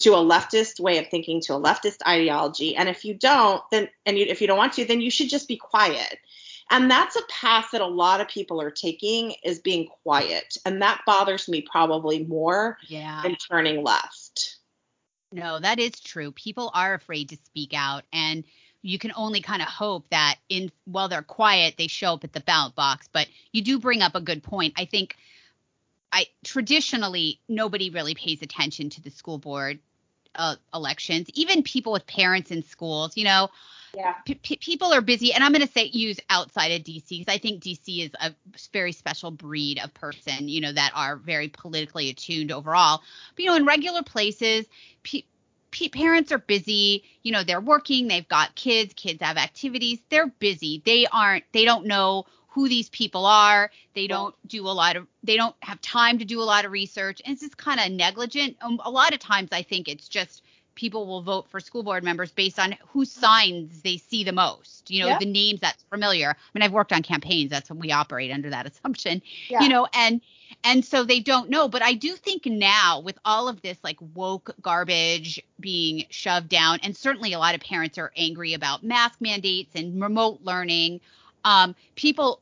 to 0.00 0.10
a 0.10 0.18
leftist 0.18 0.78
way 0.78 0.98
of 0.98 1.08
thinking, 1.08 1.40
to 1.40 1.54
a 1.54 1.60
leftist 1.60 2.06
ideology. 2.06 2.76
And 2.76 2.88
if 2.88 3.04
you 3.04 3.14
don't, 3.14 3.62
then 3.70 3.88
and 4.04 4.18
you, 4.18 4.26
if 4.28 4.40
you 4.40 4.46
don't 4.46 4.58
want 4.58 4.74
to, 4.74 4.84
then 4.84 5.00
you 5.00 5.10
should 5.10 5.30
just 5.30 5.48
be 5.48 5.56
quiet. 5.56 6.18
And 6.70 6.90
that's 6.90 7.16
a 7.16 7.22
path 7.30 7.70
that 7.72 7.80
a 7.80 7.86
lot 7.86 8.20
of 8.20 8.28
people 8.28 8.60
are 8.60 8.70
taking 8.70 9.34
is 9.42 9.58
being 9.58 9.88
quiet. 10.02 10.58
And 10.66 10.82
that 10.82 11.00
bothers 11.06 11.48
me 11.48 11.62
probably 11.62 12.24
more 12.24 12.76
yeah. 12.86 13.22
than 13.22 13.36
turning 13.36 13.82
left. 13.82 14.56
No, 15.32 15.58
that 15.58 15.78
is 15.78 15.98
true. 16.00 16.32
People 16.32 16.70
are 16.74 16.94
afraid 16.94 17.30
to 17.30 17.38
speak 17.46 17.72
out 17.74 18.04
and 18.12 18.44
you 18.82 18.98
can 18.98 19.12
only 19.16 19.40
kind 19.40 19.62
of 19.62 19.68
hope 19.68 20.08
that 20.10 20.36
in 20.48 20.70
while 20.84 21.08
they're 21.08 21.22
quiet, 21.22 21.74
they 21.76 21.88
show 21.88 22.14
up 22.14 22.24
at 22.24 22.32
the 22.32 22.40
ballot 22.40 22.74
box. 22.74 23.08
But 23.12 23.28
you 23.52 23.62
do 23.62 23.78
bring 23.78 24.02
up 24.02 24.14
a 24.14 24.20
good 24.20 24.42
point. 24.42 24.74
I 24.76 24.84
think 24.84 25.16
I 26.12 26.26
traditionally 26.44 27.40
nobody 27.48 27.90
really 27.90 28.14
pays 28.14 28.42
attention 28.42 28.90
to 28.90 29.02
the 29.02 29.10
school 29.10 29.38
board 29.38 29.80
uh, 30.34 30.56
elections. 30.72 31.28
Even 31.34 31.62
people 31.62 31.92
with 31.92 32.06
parents 32.06 32.50
in 32.50 32.62
schools, 32.62 33.16
you 33.16 33.24
know, 33.24 33.48
yeah. 33.94 34.14
P- 34.24 34.56
people 34.56 34.92
are 34.92 35.00
busy, 35.00 35.32
and 35.32 35.42
I'm 35.42 35.52
going 35.52 35.66
to 35.66 35.72
say 35.72 35.84
use 35.84 36.20
outside 36.28 36.72
of 36.72 36.82
DC 36.82 37.08
because 37.08 37.34
I 37.34 37.38
think 37.38 37.62
DC 37.62 38.04
is 38.04 38.10
a 38.20 38.34
very 38.72 38.92
special 38.92 39.30
breed 39.30 39.80
of 39.82 39.94
person, 39.94 40.48
you 40.48 40.60
know, 40.60 40.72
that 40.72 40.92
are 40.94 41.16
very 41.16 41.48
politically 41.48 42.10
attuned 42.10 42.52
overall. 42.52 43.02
But 43.34 43.44
you 43.44 43.50
know, 43.50 43.56
in 43.56 43.64
regular 43.64 44.02
places, 44.02 44.66
pe- 45.02 45.24
parents 45.92 46.32
are 46.32 46.38
busy. 46.38 47.04
You 47.22 47.32
know, 47.32 47.42
they're 47.42 47.60
working, 47.60 48.08
they've 48.08 48.28
got 48.28 48.54
kids, 48.54 48.94
kids 48.94 49.22
have 49.22 49.36
activities, 49.36 49.98
they're 50.10 50.26
busy. 50.26 50.82
They 50.84 51.06
aren't, 51.06 51.44
they 51.52 51.64
don't 51.64 51.86
know 51.86 52.26
who 52.48 52.68
these 52.68 52.88
people 52.88 53.26
are. 53.26 53.70
They 53.94 54.06
don't 54.06 54.34
do 54.46 54.66
a 54.66 54.70
lot 54.70 54.96
of, 54.96 55.06
they 55.22 55.36
don't 55.36 55.54
have 55.60 55.80
time 55.80 56.18
to 56.18 56.24
do 56.24 56.40
a 56.40 56.44
lot 56.44 56.64
of 56.64 56.72
research. 56.72 57.20
And 57.24 57.32
it's 57.32 57.42
just 57.42 57.56
kind 57.56 57.80
of 57.80 57.92
negligent. 57.92 58.56
Um, 58.60 58.80
a 58.84 58.90
lot 58.90 59.12
of 59.12 59.20
times, 59.20 59.50
I 59.52 59.62
think 59.62 59.88
it's 59.88 60.08
just 60.08 60.42
people 60.78 61.06
will 61.06 61.22
vote 61.22 61.48
for 61.50 61.58
school 61.58 61.82
board 61.82 62.04
members 62.04 62.30
based 62.30 62.58
on 62.58 62.76
whose 62.88 63.10
signs 63.10 63.82
they 63.82 63.96
see 63.96 64.22
the 64.22 64.32
most, 64.32 64.88
you 64.90 65.02
know, 65.02 65.08
yeah. 65.08 65.18
the 65.18 65.26
names 65.26 65.58
that's 65.60 65.82
familiar. 65.90 66.30
I 66.30 66.34
mean, 66.54 66.62
I've 66.62 66.72
worked 66.72 66.92
on 66.92 67.02
campaigns, 67.02 67.50
that's 67.50 67.68
what 67.68 67.80
we 67.80 67.90
operate 67.90 68.30
under 68.30 68.48
that 68.50 68.66
assumption, 68.70 69.20
yeah. 69.48 69.60
you 69.60 69.68
know, 69.68 69.88
and 69.92 70.20
and 70.64 70.84
so 70.84 71.04
they 71.04 71.20
don't 71.20 71.50
know. 71.50 71.68
But 71.68 71.82
I 71.82 71.94
do 71.94 72.14
think 72.14 72.46
now 72.46 73.00
with 73.00 73.18
all 73.24 73.48
of 73.48 73.62
this 73.62 73.78
like 73.82 73.98
woke 74.14 74.54
garbage 74.60 75.42
being 75.60 76.04
shoved 76.10 76.48
down, 76.48 76.80
and 76.82 76.96
certainly 76.96 77.32
a 77.32 77.38
lot 77.38 77.54
of 77.54 77.60
parents 77.60 77.98
are 77.98 78.12
angry 78.16 78.54
about 78.54 78.82
mask 78.82 79.20
mandates 79.20 79.74
and 79.74 80.00
remote 80.00 80.40
learning. 80.42 81.00
Um, 81.44 81.74
people 81.94 82.40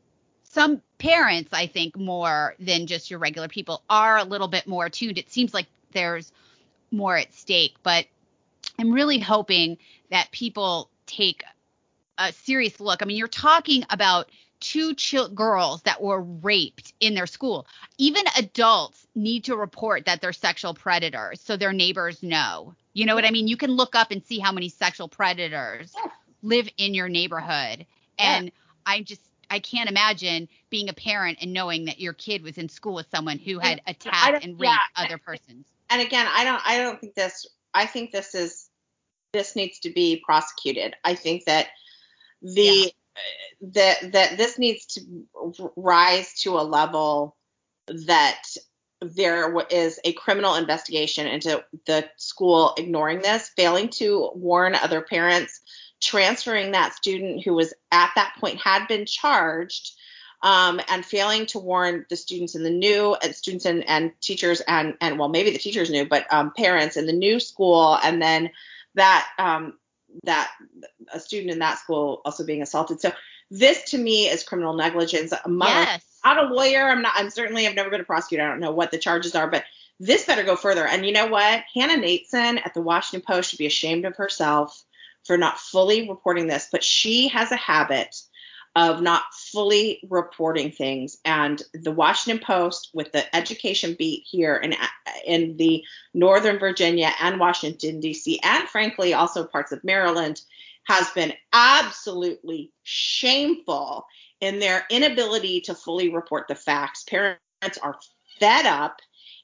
some 0.57 0.81
parents, 0.99 1.51
I 1.53 1.67
think, 1.67 1.99
more 1.99 2.55
than 2.59 2.87
just 2.87 3.11
your 3.11 3.19
regular 3.19 3.49
people, 3.49 3.83
are 3.91 4.17
a 4.17 4.25
little 4.25 4.49
bit 4.49 4.67
more 4.67 4.87
attuned. 4.87 5.19
It 5.19 5.31
seems 5.31 5.53
like 5.53 5.67
there's 5.93 6.33
more 6.91 7.17
at 7.17 7.35
stake, 7.35 7.75
but 7.83 8.07
I'm 8.79 8.93
really 8.93 9.19
hoping 9.19 9.77
that 10.11 10.31
people 10.31 10.89
take 11.05 11.45
a 12.17 12.33
serious 12.33 12.81
look. 12.81 13.03
I 13.03 13.05
mean, 13.05 13.19
you're 13.19 13.29
talking 13.29 13.85
about 13.91 14.31
two 14.67 14.95
ch- 14.95 15.33
girls 15.33 15.83
that 15.83 16.03
were 16.03 16.21
raped 16.21 16.93
in 16.99 17.15
their 17.15 17.27
school. 17.27 17.69
Even 17.99 18.25
adults 18.37 19.07
need 19.15 19.45
to 19.45 19.57
report 19.57 20.07
that 20.07 20.21
they're 20.21 20.33
sexual 20.33 20.75
predators 20.75 21.41
so 21.41 21.57
their 21.57 21.73
neighbors 21.73 22.21
know. 22.21 22.75
You 22.93 23.07
know 23.07 23.15
what 23.15 23.25
I 23.25 23.31
mean? 23.31 23.47
You 23.47 23.57
can 23.57 23.71
look 23.71 23.95
up 23.95 24.11
and 24.11 24.25
see 24.25 24.41
how 24.41 24.51
many 24.51 24.69
sexual 24.69 25.09
predators 25.09 25.95
live 26.43 26.69
in 26.79 26.95
your 26.95 27.09
neighborhood. 27.09 27.87
And 28.19 28.51
I 28.85 29.03
just 29.03 29.21
I 29.49 29.61
can't 29.61 29.89
imagine 29.89 30.49
being 30.69 30.89
a 30.89 30.95
parent 30.95 31.39
and 31.41 31.53
knowing 31.53 31.85
that 31.85 32.01
your 32.01 32.13
kid 32.13 32.43
was 32.43 32.59
in 32.59 32.69
school 32.69 32.95
with 32.95 33.07
someone 33.15 33.39
who 33.39 33.61
had 33.61 33.81
attacked 33.87 34.45
and 34.45 34.59
raped 34.59 34.73
yeah. 34.73 35.05
other 35.05 35.19
persons. 35.19 35.67
And 35.91 36.03
again, 36.03 36.27
I 36.29 36.43
don't 36.43 36.63
I 36.67 36.79
don't 36.79 37.01
think 37.01 37.15
this 37.15 37.47
I 37.73 37.87
think 37.87 38.11
this 38.11 38.35
is 38.35 38.69
this 39.33 39.55
needs 39.55 39.79
to 39.81 39.91
be 39.91 40.21
prosecuted. 40.27 40.97
I 41.05 41.15
think 41.15 41.45
that 41.45 41.69
the 42.43 42.63
yeah. 42.63 42.87
That 43.61 44.13
that 44.13 44.37
this 44.37 44.59
needs 44.59 44.87
to 44.87 45.73
rise 45.77 46.41
to 46.41 46.59
a 46.59 46.63
level 46.63 47.37
that 47.87 48.43
there 49.01 49.55
is 49.71 50.01
a 50.05 50.13
criminal 50.15 50.55
investigation 50.55 51.27
into 51.27 51.63
the 51.87 52.09
school 52.17 52.75
ignoring 52.79 53.21
this, 53.21 53.51
failing 53.57 53.89
to 53.89 54.31
warn 54.35 54.75
other 54.75 55.03
parents, 55.03 55.61
transferring 56.01 56.73
that 56.73 56.95
student 56.95 57.45
who 57.45 57.55
was 57.55 57.75
at 57.93 58.11
that 58.17 58.35
point 58.41 58.59
had 58.59 58.87
been 58.89 59.07
charged 59.07 59.93
um, 60.43 60.81
and 60.89 61.05
failing 61.05 61.47
to 61.47 61.59
warn 61.59 62.07
the 62.11 62.17
students 62.17 62.55
in 62.55 62.63
the 62.63 62.71
new 62.71 63.15
and 63.23 63.35
students 63.35 63.65
and, 63.65 63.89
and 63.89 64.13
teachers 64.21 64.61
and 64.63 64.95
and 65.01 65.19
well 65.19 65.29
maybe 65.29 65.51
the 65.51 65.59
teachers 65.59 65.91
knew 65.91 66.07
but 66.07 66.31
um, 66.33 66.53
parents 66.57 66.97
in 66.97 67.07
the 67.07 67.13
new 67.13 67.41
school 67.41 67.99
and 68.03 68.21
then 68.21 68.51
that 68.95 69.27
um, 69.39 69.79
that 70.25 70.51
a 71.13 71.21
student 71.21 71.51
in 71.51 71.59
that 71.61 71.79
school 71.79 72.21
also 72.25 72.45
being 72.45 72.63
assaulted. 72.63 73.01
So 73.01 73.13
this 73.51 73.91
to 73.91 73.99
me 73.99 74.27
is 74.27 74.43
criminal 74.43 74.75
negligence. 74.75 75.33
Yes. 75.33 75.43
I'm 75.45 75.59
not 76.37 76.51
a 76.51 76.55
lawyer. 76.55 76.89
I'm 76.89 77.03
not 77.03 77.13
I'm 77.17 77.31
certainly 77.31 77.67
I've 77.67 77.75
never 77.75 77.91
been 77.91 78.01
a 78.01 78.05
prosecutor. 78.05 78.45
I 78.45 78.49
don't 78.49 78.61
know 78.61 78.73
what 78.73 78.91
the 78.91 78.99
charges 78.99 79.35
are 79.35 79.49
but 79.49 79.65
this 79.99 80.27
better 80.27 80.43
go 80.43 80.57
further. 80.57 80.87
And 80.87 81.07
you 81.07 81.13
know 81.13 81.27
what? 81.27 81.63
Hannah 81.75 82.03
Natanson 82.03 82.61
at 82.65 82.75
the 82.75 82.83
Washington 82.83 83.25
Post 83.27 83.51
should 83.51 83.59
be 83.59 83.67
ashamed 83.67 84.05
of 84.05 84.17
herself 84.17 84.83
for 85.25 85.37
not 85.37 85.59
fully 85.59 86.09
reporting 86.09 86.47
this 86.47 86.69
but 86.71 86.85
she 86.85 87.29
has 87.29 87.51
a 87.51 87.57
habit 87.57 88.15
of 88.77 89.01
not 89.01 89.23
fully 89.33 90.01
reporting 90.11 90.71
things. 90.71 91.17
And 91.25 91.63
the 91.73 91.91
Washington 91.91 92.45
Post, 92.45 92.91
with 92.93 93.11
the 93.11 93.35
education 93.35 93.97
beat 93.99 94.25
here 94.31 94.57
in, 94.57 94.75
in 95.27 95.57
the 95.57 95.83
Northern 96.13 96.59
Virginia 96.59 97.11
and 97.21 97.41
Washington, 97.41 98.01
D.C., 98.01 98.39
and 98.43 98.69
frankly 98.69 99.15
also 99.15 99.47
parts 99.47 99.73
of 99.73 99.83
Maryland, 99.83 100.43
has 100.85 101.11
been 101.13 101.33
absolutely 101.55 102.71
shameful 102.83 104.07
in 104.41 104.61
their 104.61 104.85
inability 104.91 105.63
to 105.63 105.75
fully 105.75 106.15
report 106.15 106.47
the 106.47 106.55
facts. 106.55 107.03
Parents 107.05 107.41
are 107.83 107.97
fed 108.39 108.67
up 108.67 108.99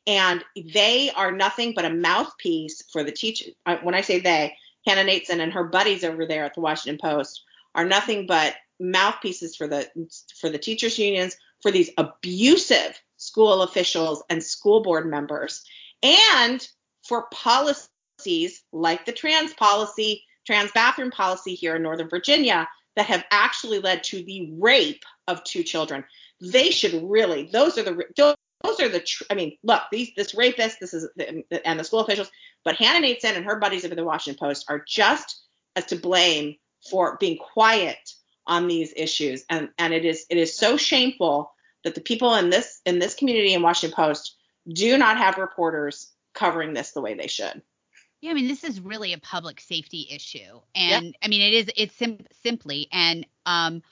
and 0.06 0.44
they 0.74 1.10
are 1.10 1.32
nothing 1.32 1.72
but 1.74 1.86
a 1.86 1.90
mouthpiece 1.90 2.82
for 2.92 3.02
the 3.02 3.12
teacher. 3.12 3.46
Uh, 3.64 3.78
when 3.82 3.94
I 3.94 4.02
say 4.02 4.20
they, 4.20 4.54
Hannah 4.86 5.10
Natanson 5.10 5.40
and 5.40 5.54
her 5.54 5.64
buddies 5.64 6.04
over 6.04 6.26
there 6.26 6.44
at 6.44 6.54
the 6.54 6.60
Washington 6.60 6.98
Post 7.00 7.42
are 7.74 7.86
nothing 7.86 8.26
but 8.26 8.54
mouthpieces 8.82 9.56
for 9.56 9.66
the 9.66 9.88
for 10.40 10.50
the 10.50 10.58
teachers 10.58 10.98
unions 10.98 11.36
for 11.62 11.70
these 11.70 11.90
abusive 11.98 13.00
school 13.16 13.62
officials 13.62 14.22
and 14.28 14.42
school 14.42 14.82
board 14.82 15.08
members 15.08 15.64
and 16.02 16.68
for 17.06 17.26
policies 17.32 18.62
like 18.72 19.06
the 19.06 19.12
trans 19.12 19.54
policy 19.54 20.24
trans 20.46 20.72
bathroom 20.72 21.10
policy 21.10 21.54
here 21.54 21.76
in 21.76 21.82
northern 21.82 22.08
virginia 22.08 22.68
that 22.96 23.06
have 23.06 23.24
actually 23.30 23.78
led 23.78 24.04
to 24.04 24.22
the 24.24 24.52
rape 24.58 25.04
of 25.28 25.42
two 25.44 25.62
children. 25.62 26.04
They 26.40 26.70
should 26.70 27.08
really 27.08 27.48
those 27.52 27.78
are 27.78 27.82
the 27.82 28.36
those 28.62 28.80
are 28.80 28.88
the 28.88 29.04
i 29.30 29.34
mean 29.34 29.56
look 29.62 29.82
these 29.90 30.10
this 30.16 30.34
rapist 30.34 30.78
this 30.80 30.94
is 30.94 31.08
the, 31.16 31.66
and 31.66 31.78
the 31.78 31.84
school 31.84 32.00
officials 32.00 32.30
but 32.64 32.76
hannah 32.76 33.04
natanson 33.04 33.36
and 33.36 33.44
her 33.44 33.58
buddies 33.58 33.84
over 33.84 33.94
the 33.94 34.04
washington 34.04 34.38
post 34.38 34.64
are 34.68 34.84
just 34.86 35.42
as 35.74 35.86
to 35.86 35.96
blame 35.96 36.56
for 36.88 37.16
being 37.18 37.38
quiet 37.38 37.98
on 38.46 38.66
these 38.66 38.92
issues 38.96 39.44
and 39.48 39.68
and 39.78 39.94
it 39.94 40.04
is 40.04 40.26
it 40.28 40.36
is 40.36 40.56
so 40.56 40.76
shameful 40.76 41.52
that 41.84 41.94
the 41.94 42.00
people 42.00 42.34
in 42.34 42.50
this 42.50 42.80
in 42.84 42.98
this 42.98 43.14
community 43.14 43.54
in 43.54 43.62
Washington 43.62 43.94
Post 43.94 44.36
do 44.68 44.96
not 44.98 45.18
have 45.18 45.38
reporters 45.38 46.12
covering 46.34 46.72
this 46.72 46.92
the 46.92 47.00
way 47.00 47.14
they 47.14 47.26
should. 47.26 47.62
Yeah, 48.20 48.30
I 48.30 48.34
mean 48.34 48.48
this 48.48 48.64
is 48.64 48.80
really 48.80 49.12
a 49.12 49.18
public 49.18 49.60
safety 49.60 50.08
issue, 50.10 50.60
and 50.74 51.06
yep. 51.06 51.14
I 51.22 51.28
mean 51.28 51.40
it 51.40 51.54
is 51.54 51.70
it's 51.76 51.94
sim- 51.96 52.26
simply 52.42 52.88
and 52.92 53.26
um, 53.46 53.82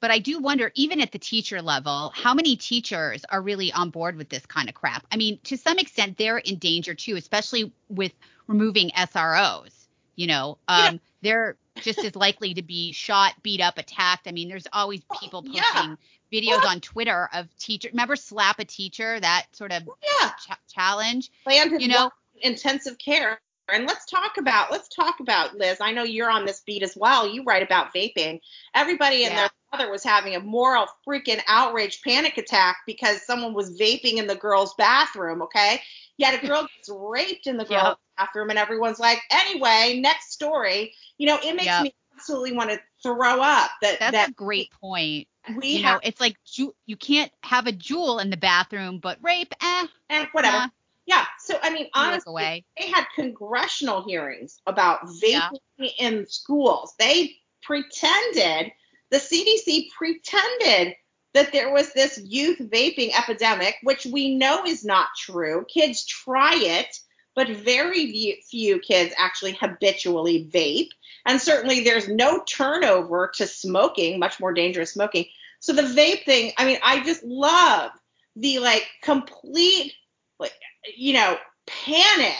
but 0.00 0.10
I 0.10 0.18
do 0.18 0.40
wonder 0.40 0.70
even 0.74 1.00
at 1.00 1.12
the 1.12 1.18
teacher 1.18 1.62
level 1.62 2.12
how 2.14 2.34
many 2.34 2.56
teachers 2.56 3.24
are 3.30 3.40
really 3.40 3.72
on 3.72 3.90
board 3.90 4.16
with 4.16 4.28
this 4.28 4.44
kind 4.44 4.68
of 4.68 4.74
crap. 4.74 5.06
I 5.10 5.16
mean 5.16 5.38
to 5.44 5.56
some 5.56 5.78
extent 5.78 6.18
they're 6.18 6.38
in 6.38 6.56
danger 6.56 6.94
too, 6.94 7.16
especially 7.16 7.72
with 7.88 8.12
removing 8.46 8.90
SROs. 8.90 9.72
You 10.16 10.26
know, 10.26 10.58
um, 10.68 10.94
yeah. 10.94 10.98
they're 11.22 11.56
just 11.82 11.98
as 12.04 12.16
likely 12.16 12.54
to 12.54 12.62
be 12.62 12.92
shot, 12.92 13.34
beat 13.42 13.60
up, 13.60 13.78
attacked. 13.78 14.26
I 14.26 14.32
mean, 14.32 14.48
there's 14.48 14.66
always 14.72 15.02
oh, 15.10 15.16
people 15.20 15.42
posting 15.42 15.62
Yeah. 15.62 15.96
videos 16.32 16.64
on 16.64 16.80
Twitter 16.80 17.28
of 17.32 17.54
teacher. 17.58 17.88
Remember, 17.90 18.16
slap 18.16 18.58
a 18.58 18.64
teacher, 18.64 19.20
that 19.20 19.46
sort 19.52 19.72
of 19.72 19.82
oh, 19.88 19.96
Yeah. 20.20 20.30
ch- 20.30 20.72
challenge. 20.74 21.30
landed 21.46 21.82
You 21.82 21.88
know- 21.88 22.10
intensive 22.40 22.98
care. 22.98 23.40
And 23.72 23.86
let's 23.86 24.04
talk 24.06 24.36
about 24.38 24.70
let's 24.72 24.88
talk 24.88 25.20
about 25.20 25.56
Liz. 25.56 25.78
I 25.80 25.92
know 25.92 26.02
you're 26.02 26.30
on 26.30 26.44
this 26.44 26.60
beat 26.66 26.82
as 26.82 26.96
well. 26.96 27.26
You 27.32 27.44
write 27.44 27.62
about 27.62 27.94
vaping. 27.94 28.40
Everybody 28.74 29.24
and 29.24 29.32
Yeah. 29.32 29.40
their 29.42 29.50
mother 29.72 29.90
was 29.90 30.04
having 30.04 30.34
a 30.34 30.40
moral 30.40 30.86
freaking 31.06 31.40
outrage 31.48 32.02
panic 32.02 32.36
attack 32.38 32.78
because 32.86 33.24
someone 33.26 33.54
was 33.54 33.78
vaping 33.78 34.16
in 34.16 34.26
the 34.26 34.34
girl's 34.36 34.74
bathroom, 34.74 35.42
okay? 35.42 35.80
Yet 36.18 36.42
a 36.42 36.44
girl 36.46 36.62
gets 36.76 36.90
raped 36.90 37.46
in 37.46 37.56
the 37.56 37.64
girl's 37.64 37.94
Yep. 37.94 37.98
bathroom 38.18 38.50
and 38.50 38.58
everyone's 38.58 38.98
like, 39.00 39.18
anyway, 39.30 39.98
next 40.02 40.32
story. 40.32 40.94
You 41.18 41.26
know, 41.28 41.38
it 41.42 41.56
makes 41.56 41.78
Yep. 41.78 41.80
me 41.80 41.92
absolutely 42.16 42.52
want 42.52 42.70
to 42.70 42.80
throw 43.02 43.40
up 43.40 43.70
that 43.82 43.98
That's 43.98 44.12
that 44.12 44.28
a 44.28 44.32
great 44.32 44.70
point. 44.80 45.28
we 45.56 45.76
You 45.76 45.82
have 45.82 45.98
know, 45.98 46.00
it's 46.02 46.20
like 46.20 46.36
ju- 46.44 46.74
you 46.86 46.96
can't 46.96 47.32
have 47.42 47.66
a 47.66 47.72
Juul 47.72 48.20
in 48.20 48.30
the 48.30 48.36
bathroom, 48.36 48.98
but 48.98 49.18
rape, 49.22 49.52
eh, 49.62 49.86
and 50.10 50.28
whatever. 50.32 50.62
nah, 50.62 50.68
Yeah. 51.06 51.24
So 51.38 51.58
I 51.62 51.70
mean, 51.70 51.88
honestly, 51.94 52.66
they 52.78 52.88
had 52.90 53.04
congressional 53.14 54.02
hearings 54.04 54.60
about 54.66 55.00
Yeah. 55.22 55.50
vaping 55.50 55.90
in 55.98 56.26
schools. 56.26 56.94
They 56.98 57.34
pretended, 57.62 58.72
the 59.12 59.18
CDC 59.18 59.90
pretended 59.90 60.96
that 61.34 61.52
there 61.52 61.70
was 61.70 61.92
this 61.92 62.18
youth 62.24 62.58
vaping 62.58 63.12
epidemic, 63.16 63.76
which 63.82 64.06
we 64.06 64.34
know 64.34 64.64
is 64.64 64.84
not 64.84 65.08
true. 65.18 65.64
Kids 65.68 66.04
try 66.06 66.54
it, 66.56 66.98
but 67.34 67.48
very 67.48 68.40
few- 68.50 68.78
kids 68.80 69.14
actually 69.18 69.52
habitually 69.52 70.48
vape. 70.52 70.88
And 71.26 71.40
certainly 71.40 71.84
there's 71.84 72.08
no 72.08 72.42
turnover 72.44 73.30
to 73.36 73.46
smoking, 73.46 74.18
much 74.18 74.40
more 74.40 74.52
dangerous 74.52 74.94
smoking. 74.94 75.26
So 75.60 75.72
the 75.74 75.82
vape 75.82 76.24
thing, 76.24 76.52
I 76.56 76.64
mean, 76.64 76.78
I 76.82 77.04
just 77.04 77.22
love 77.22 77.92
the 78.36 78.58
like 78.58 78.88
complete, 79.02 79.92
like, 80.38 80.54
you 80.96 81.12
know, 81.12 81.36
panic 81.66 82.34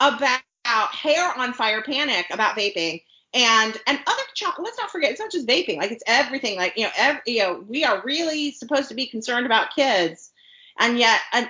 about 0.00 0.42
hair 0.92 1.32
on 1.38 1.52
fire 1.52 1.82
panic 1.82 2.26
about 2.30 2.56
vaping 2.56 3.02
and 3.32 3.76
and 3.86 3.98
other 4.06 4.22
ch- 4.34 4.44
let's 4.58 4.78
not 4.78 4.90
forget 4.90 5.10
it's 5.10 5.20
not 5.20 5.30
just 5.30 5.46
vaping 5.46 5.76
like 5.76 5.92
it's 5.92 6.02
everything 6.06 6.56
like 6.56 6.72
you 6.76 6.84
know 6.84 6.90
ev- 6.96 7.20
you 7.26 7.40
know 7.40 7.64
we 7.68 7.84
are 7.84 8.02
really 8.04 8.50
supposed 8.52 8.88
to 8.88 8.94
be 8.94 9.06
concerned 9.06 9.46
about 9.46 9.74
kids 9.74 10.32
and 10.78 10.98
yet 10.98 11.20
an 11.32 11.48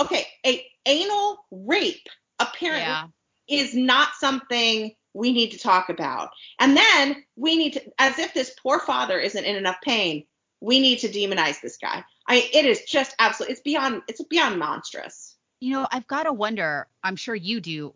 okay 0.00 0.26
a 0.46 0.64
anal 0.86 1.38
rape 1.50 2.08
apparently 2.38 2.82
Yeah. 2.82 3.06
is 3.48 3.74
not 3.74 4.14
something 4.14 4.94
we 5.14 5.32
need 5.32 5.50
to 5.50 5.58
talk 5.58 5.88
about 5.88 6.30
and 6.58 6.76
then 6.76 7.24
we 7.36 7.56
need 7.56 7.74
to 7.74 7.82
as 7.98 8.18
if 8.18 8.32
this 8.34 8.54
poor 8.62 8.78
father 8.78 9.18
isn't 9.18 9.44
in 9.44 9.56
enough 9.56 9.80
pain 9.82 10.24
we 10.60 10.80
need 10.80 10.98
to 11.00 11.08
demonize 11.08 11.60
this 11.60 11.76
guy 11.76 12.04
i 12.28 12.48
it 12.54 12.64
is 12.64 12.82
just 12.82 13.14
absolutely 13.18 13.52
it's 13.52 13.62
beyond 13.62 14.02
it's 14.08 14.22
beyond 14.24 14.58
monstrous 14.58 15.36
You 15.60 15.72
know, 15.74 15.86
I've 15.92 16.06
got 16.08 16.24
to 16.24 16.32
wonder. 16.32 16.88
I'm 17.04 17.14
sure 17.14 17.36
you 17.36 17.60
do, 17.60 17.94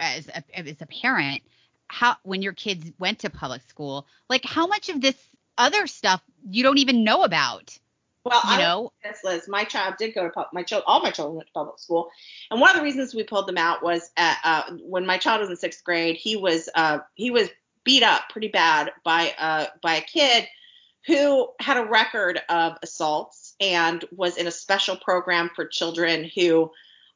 as 0.00 0.28
a, 0.28 0.42
as 0.58 0.80
a 0.80 0.86
parent, 0.86 1.42
how 1.92 2.16
when 2.22 2.40
your 2.40 2.54
kids 2.54 2.90
went 2.98 3.18
to 3.18 3.28
public 3.28 3.60
school, 3.68 4.06
like 4.30 4.46
how 4.46 4.66
much 4.66 4.88
of 4.88 5.02
this 5.02 5.14
other 5.58 5.86
stuff 5.86 6.22
you 6.48 6.62
don't 6.62 6.78
even 6.78 7.04
know 7.04 7.22
about. 7.22 7.78
well 8.24 8.40
You 8.44 8.50
I 8.54 8.58
know, 8.58 8.92
this, 9.04 9.18
Liz. 9.22 9.46
My 9.46 9.64
child 9.64 9.96
did 9.98 10.14
go 10.14 10.24
to 10.24 10.30
pub- 10.30 10.46
my 10.54 10.62
child. 10.62 10.84
All 10.86 11.02
my 11.02 11.10
children 11.10 11.36
went 11.36 11.48
to 11.48 11.52
public 11.52 11.78
school, 11.78 12.08
and 12.50 12.62
one 12.62 12.70
of 12.70 12.76
the 12.76 12.82
reasons 12.82 13.14
we 13.14 13.24
pulled 13.24 13.46
them 13.46 13.58
out 13.58 13.82
was 13.82 14.10
at, 14.16 14.38
uh, 14.42 14.62
when 14.80 15.04
my 15.04 15.18
child 15.18 15.42
was 15.42 15.50
in 15.50 15.56
sixth 15.56 15.84
grade. 15.84 16.16
He 16.16 16.34
was 16.34 16.70
uh, 16.74 17.00
he 17.12 17.30
was 17.30 17.50
beat 17.84 18.02
up 18.02 18.22
pretty 18.30 18.48
bad 18.48 18.90
by 19.04 19.34
uh, 19.38 19.66
by 19.82 19.96
a 19.96 20.00
kid 20.00 20.48
who 21.06 21.50
had 21.60 21.76
a 21.76 21.84
record 21.84 22.40
of 22.48 22.78
assaults 22.82 23.54
and 23.60 24.02
was 24.12 24.38
in 24.38 24.46
a 24.46 24.52
special 24.52 24.96
program 24.96 25.50
for 25.54 25.66
children 25.66 26.30
who 26.34 26.70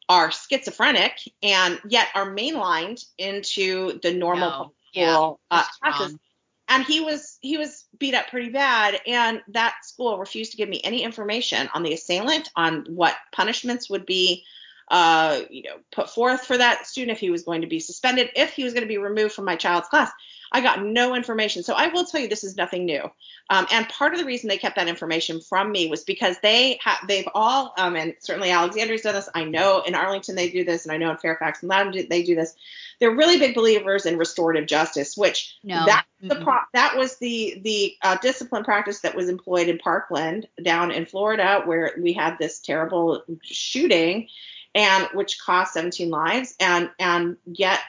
are 0.09 0.31
schizophrenic 0.31 1.19
and 1.43 1.81
yet 1.89 2.09
are 2.15 2.31
mainlined 2.31 3.05
into 3.19 3.99
the 4.03 4.13
normal 4.15 4.49
No, 4.51 4.57
public 4.57 4.75
yeah, 4.93 5.13
school 5.15 5.41
uh, 5.51 5.65
classes. 5.83 6.13
wrong. 6.13 6.21
and 6.69 6.85
he 6.85 7.01
was 7.01 7.39
he 7.41 7.59
was 7.59 7.85
beat 7.99 8.15
up 8.15 8.29
pretty 8.29 8.51
bad 8.51 9.01
and 9.07 9.43
that 9.49 9.75
school 9.85 10.19
refused 10.19 10.53
to 10.53 10.57
give 10.57 10.69
me 10.69 10.81
any 10.85 11.03
information 11.03 11.69
on 11.75 11.83
the 11.83 11.93
assailant 11.93 12.51
on 12.57 12.85
what 12.89 13.17
punishments 13.33 13.91
would 13.91 14.07
be 14.07 14.45
uh, 14.91 15.41
you 15.51 15.65
know 15.65 15.77
put 15.91 16.09
forth 16.11 16.47
for 16.47 16.57
that 16.57 16.87
student 16.87 17.11
if 17.17 17.19
he 17.21 17.31
was 17.31 17.43
going 17.43 17.63
to 17.63 17.67
be 17.67 17.81
suspended 17.81 18.31
if 18.37 18.53
he 18.53 18.63
was 18.63 18.73
going 18.73 18.85
to 18.85 18.89
be 18.89 18.99
removed 18.99 19.35
from 19.35 19.45
my 19.45 19.57
child's 19.57 19.89
class 19.89 20.11
i 20.53 20.61
got 20.61 20.83
no 20.83 21.15
information. 21.15 21.63
So 21.63 21.75
i 21.75 21.89
will 21.89 22.05
tell 22.05 22.21
you 22.21 22.29
this 22.29 22.45
is 22.45 22.57
nothing 22.57 22.85
new. 22.85 23.03
Um, 23.49 23.67
and 23.71 23.89
part 23.89 24.13
of 24.13 24.19
the 24.19 24.25
reason 24.25 24.49
they 24.49 24.59
kept 24.59 24.77
that 24.77 24.89
information 24.89 25.41
from 25.41 25.71
me 25.71 25.89
was 25.89 26.05
because 26.05 26.37
they 26.43 26.79
have 26.83 26.99
they've 27.07 27.29
all 27.35 27.73
um, 27.79 27.97
and 27.97 28.15
certainly 28.21 28.51
Alexandria's 28.51 29.03
done 29.03 29.15
this. 29.15 29.29
I 29.35 29.45
know 29.45 29.83
in 29.83 29.95
arlington 29.95 30.35
they 30.35 30.51
do 30.51 30.65
this 30.65 30.85
and 30.85 30.93
i 30.93 30.97
know 30.97 31.11
in 31.11 31.17
fairfax 31.19 31.63
and 31.63 31.71
Loudoun 31.71 32.07
they 32.09 32.23
do 32.23 32.35
this. 32.35 32.55
They're 32.99 33.15
really 33.15 33.39
big 33.39 33.55
believers 33.55 34.07
in 34.07 34.17
restorative 34.19 34.67
justice 34.67 35.17
which 35.17 35.57
No. 35.63 35.85
that 35.87 36.07
the 36.21 36.35
Mm-mm. 36.35 36.45
pro- 36.45 36.59
that 36.73 36.97
was 36.97 37.17
the 37.19 37.61
the 37.63 37.95
uh, 38.03 38.17
discipline 38.23 38.65
practice 38.65 39.01
that 39.01 39.15
was 39.15 39.29
employed 39.29 39.69
in 39.69 39.79
Parkland 39.79 40.49
down 40.63 40.91
in 40.91 41.07
Florida, 41.07 41.63
where 41.65 41.95
we 42.01 42.13
had 42.15 42.39
this 42.39 42.59
terrible 42.59 43.23
shooting, 43.43 44.29
and 44.75 45.09
which 45.13 45.39
cost 45.41 45.75
17 45.75 46.11
lives, 46.11 46.55
and 46.59 46.91
and 46.99 47.37
yet 47.45 47.81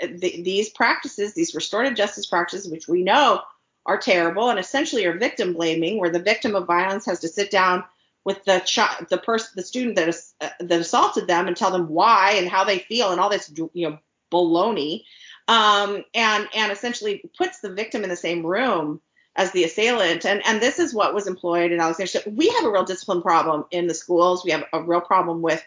the, 0.00 0.42
these 0.42 0.68
practices, 0.70 1.34
these 1.34 1.54
restorative 1.54 1.96
justice 1.96 2.26
practices, 2.26 2.70
which 2.70 2.88
we 2.88 3.02
know 3.02 3.42
are 3.86 3.98
terrible 3.98 4.48
and 4.48 4.58
essentially 4.58 5.04
are 5.04 5.18
victim 5.18 5.52
blaming, 5.52 5.98
where 5.98 6.10
the 6.10 6.18
victim 6.18 6.54
of 6.54 6.66
violence 6.66 7.06
has 7.06 7.20
to 7.20 7.28
sit 7.28 7.50
down 7.50 7.84
with 8.24 8.42
the 8.44 8.62
the 9.10 9.18
person, 9.18 9.50
the 9.56 9.62
student 9.62 9.96
that 9.96 10.16
uh, 10.40 10.48
that 10.60 10.80
assaulted 10.80 11.26
them, 11.26 11.46
and 11.46 11.56
tell 11.56 11.70
them 11.70 11.88
why 11.88 12.32
and 12.32 12.48
how 12.48 12.64
they 12.64 12.78
feel, 12.78 13.10
and 13.10 13.20
all 13.20 13.30
this 13.30 13.52
you 13.74 13.88
know 13.88 13.98
baloney 14.32 15.04
um, 15.48 16.04
and 16.14 16.48
and 16.54 16.72
essentially 16.72 17.22
puts 17.36 17.60
the 17.60 17.72
victim 17.72 18.02
in 18.02 18.10
the 18.10 18.16
same 18.16 18.44
room 18.44 19.00
as 19.36 19.50
the 19.52 19.64
assailant. 19.64 20.24
And 20.24 20.42
and 20.46 20.60
this 20.60 20.78
is 20.78 20.94
what 20.94 21.14
was 21.14 21.26
employed 21.26 21.72
in 21.72 21.80
Alexandria. 21.80 22.22
We 22.26 22.48
have 22.48 22.64
a 22.64 22.70
real 22.70 22.84
discipline 22.84 23.22
problem 23.22 23.64
in 23.70 23.86
the 23.86 23.94
schools. 23.94 24.44
We 24.44 24.52
have 24.52 24.64
a 24.72 24.82
real 24.82 25.00
problem 25.00 25.42
with 25.42 25.64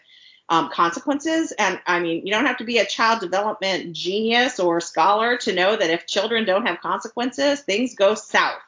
um, 0.48 0.70
consequences. 0.70 1.52
And 1.52 1.80
I 1.86 2.00
mean, 2.00 2.26
you 2.26 2.32
don't 2.32 2.46
have 2.46 2.58
to 2.58 2.64
be 2.64 2.78
a 2.78 2.86
child 2.86 3.20
development 3.20 3.92
genius 3.94 4.58
or 4.58 4.80
scholar 4.80 5.36
to 5.38 5.52
know 5.52 5.76
that 5.76 5.90
if 5.90 6.06
children 6.06 6.44
don't 6.44 6.66
have 6.66 6.80
consequences, 6.80 7.60
things 7.60 7.94
go 7.94 8.14
south. 8.14 8.58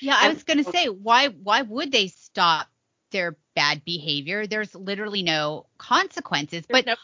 Yeah, 0.00 0.16
I 0.18 0.26
And- 0.26 0.34
was 0.34 0.44
going 0.44 0.62
to 0.64 0.70
say 0.70 0.86
why 0.88 1.28
why 1.28 1.62
would 1.62 1.92
they 1.92 2.08
stop 2.08 2.68
their 3.10 3.36
bad 3.54 3.84
behavior? 3.84 4.46
There's 4.46 4.74
literally 4.74 5.22
no 5.22 5.66
consequences. 5.76 6.64
But 6.68 6.86
no- 6.86 6.96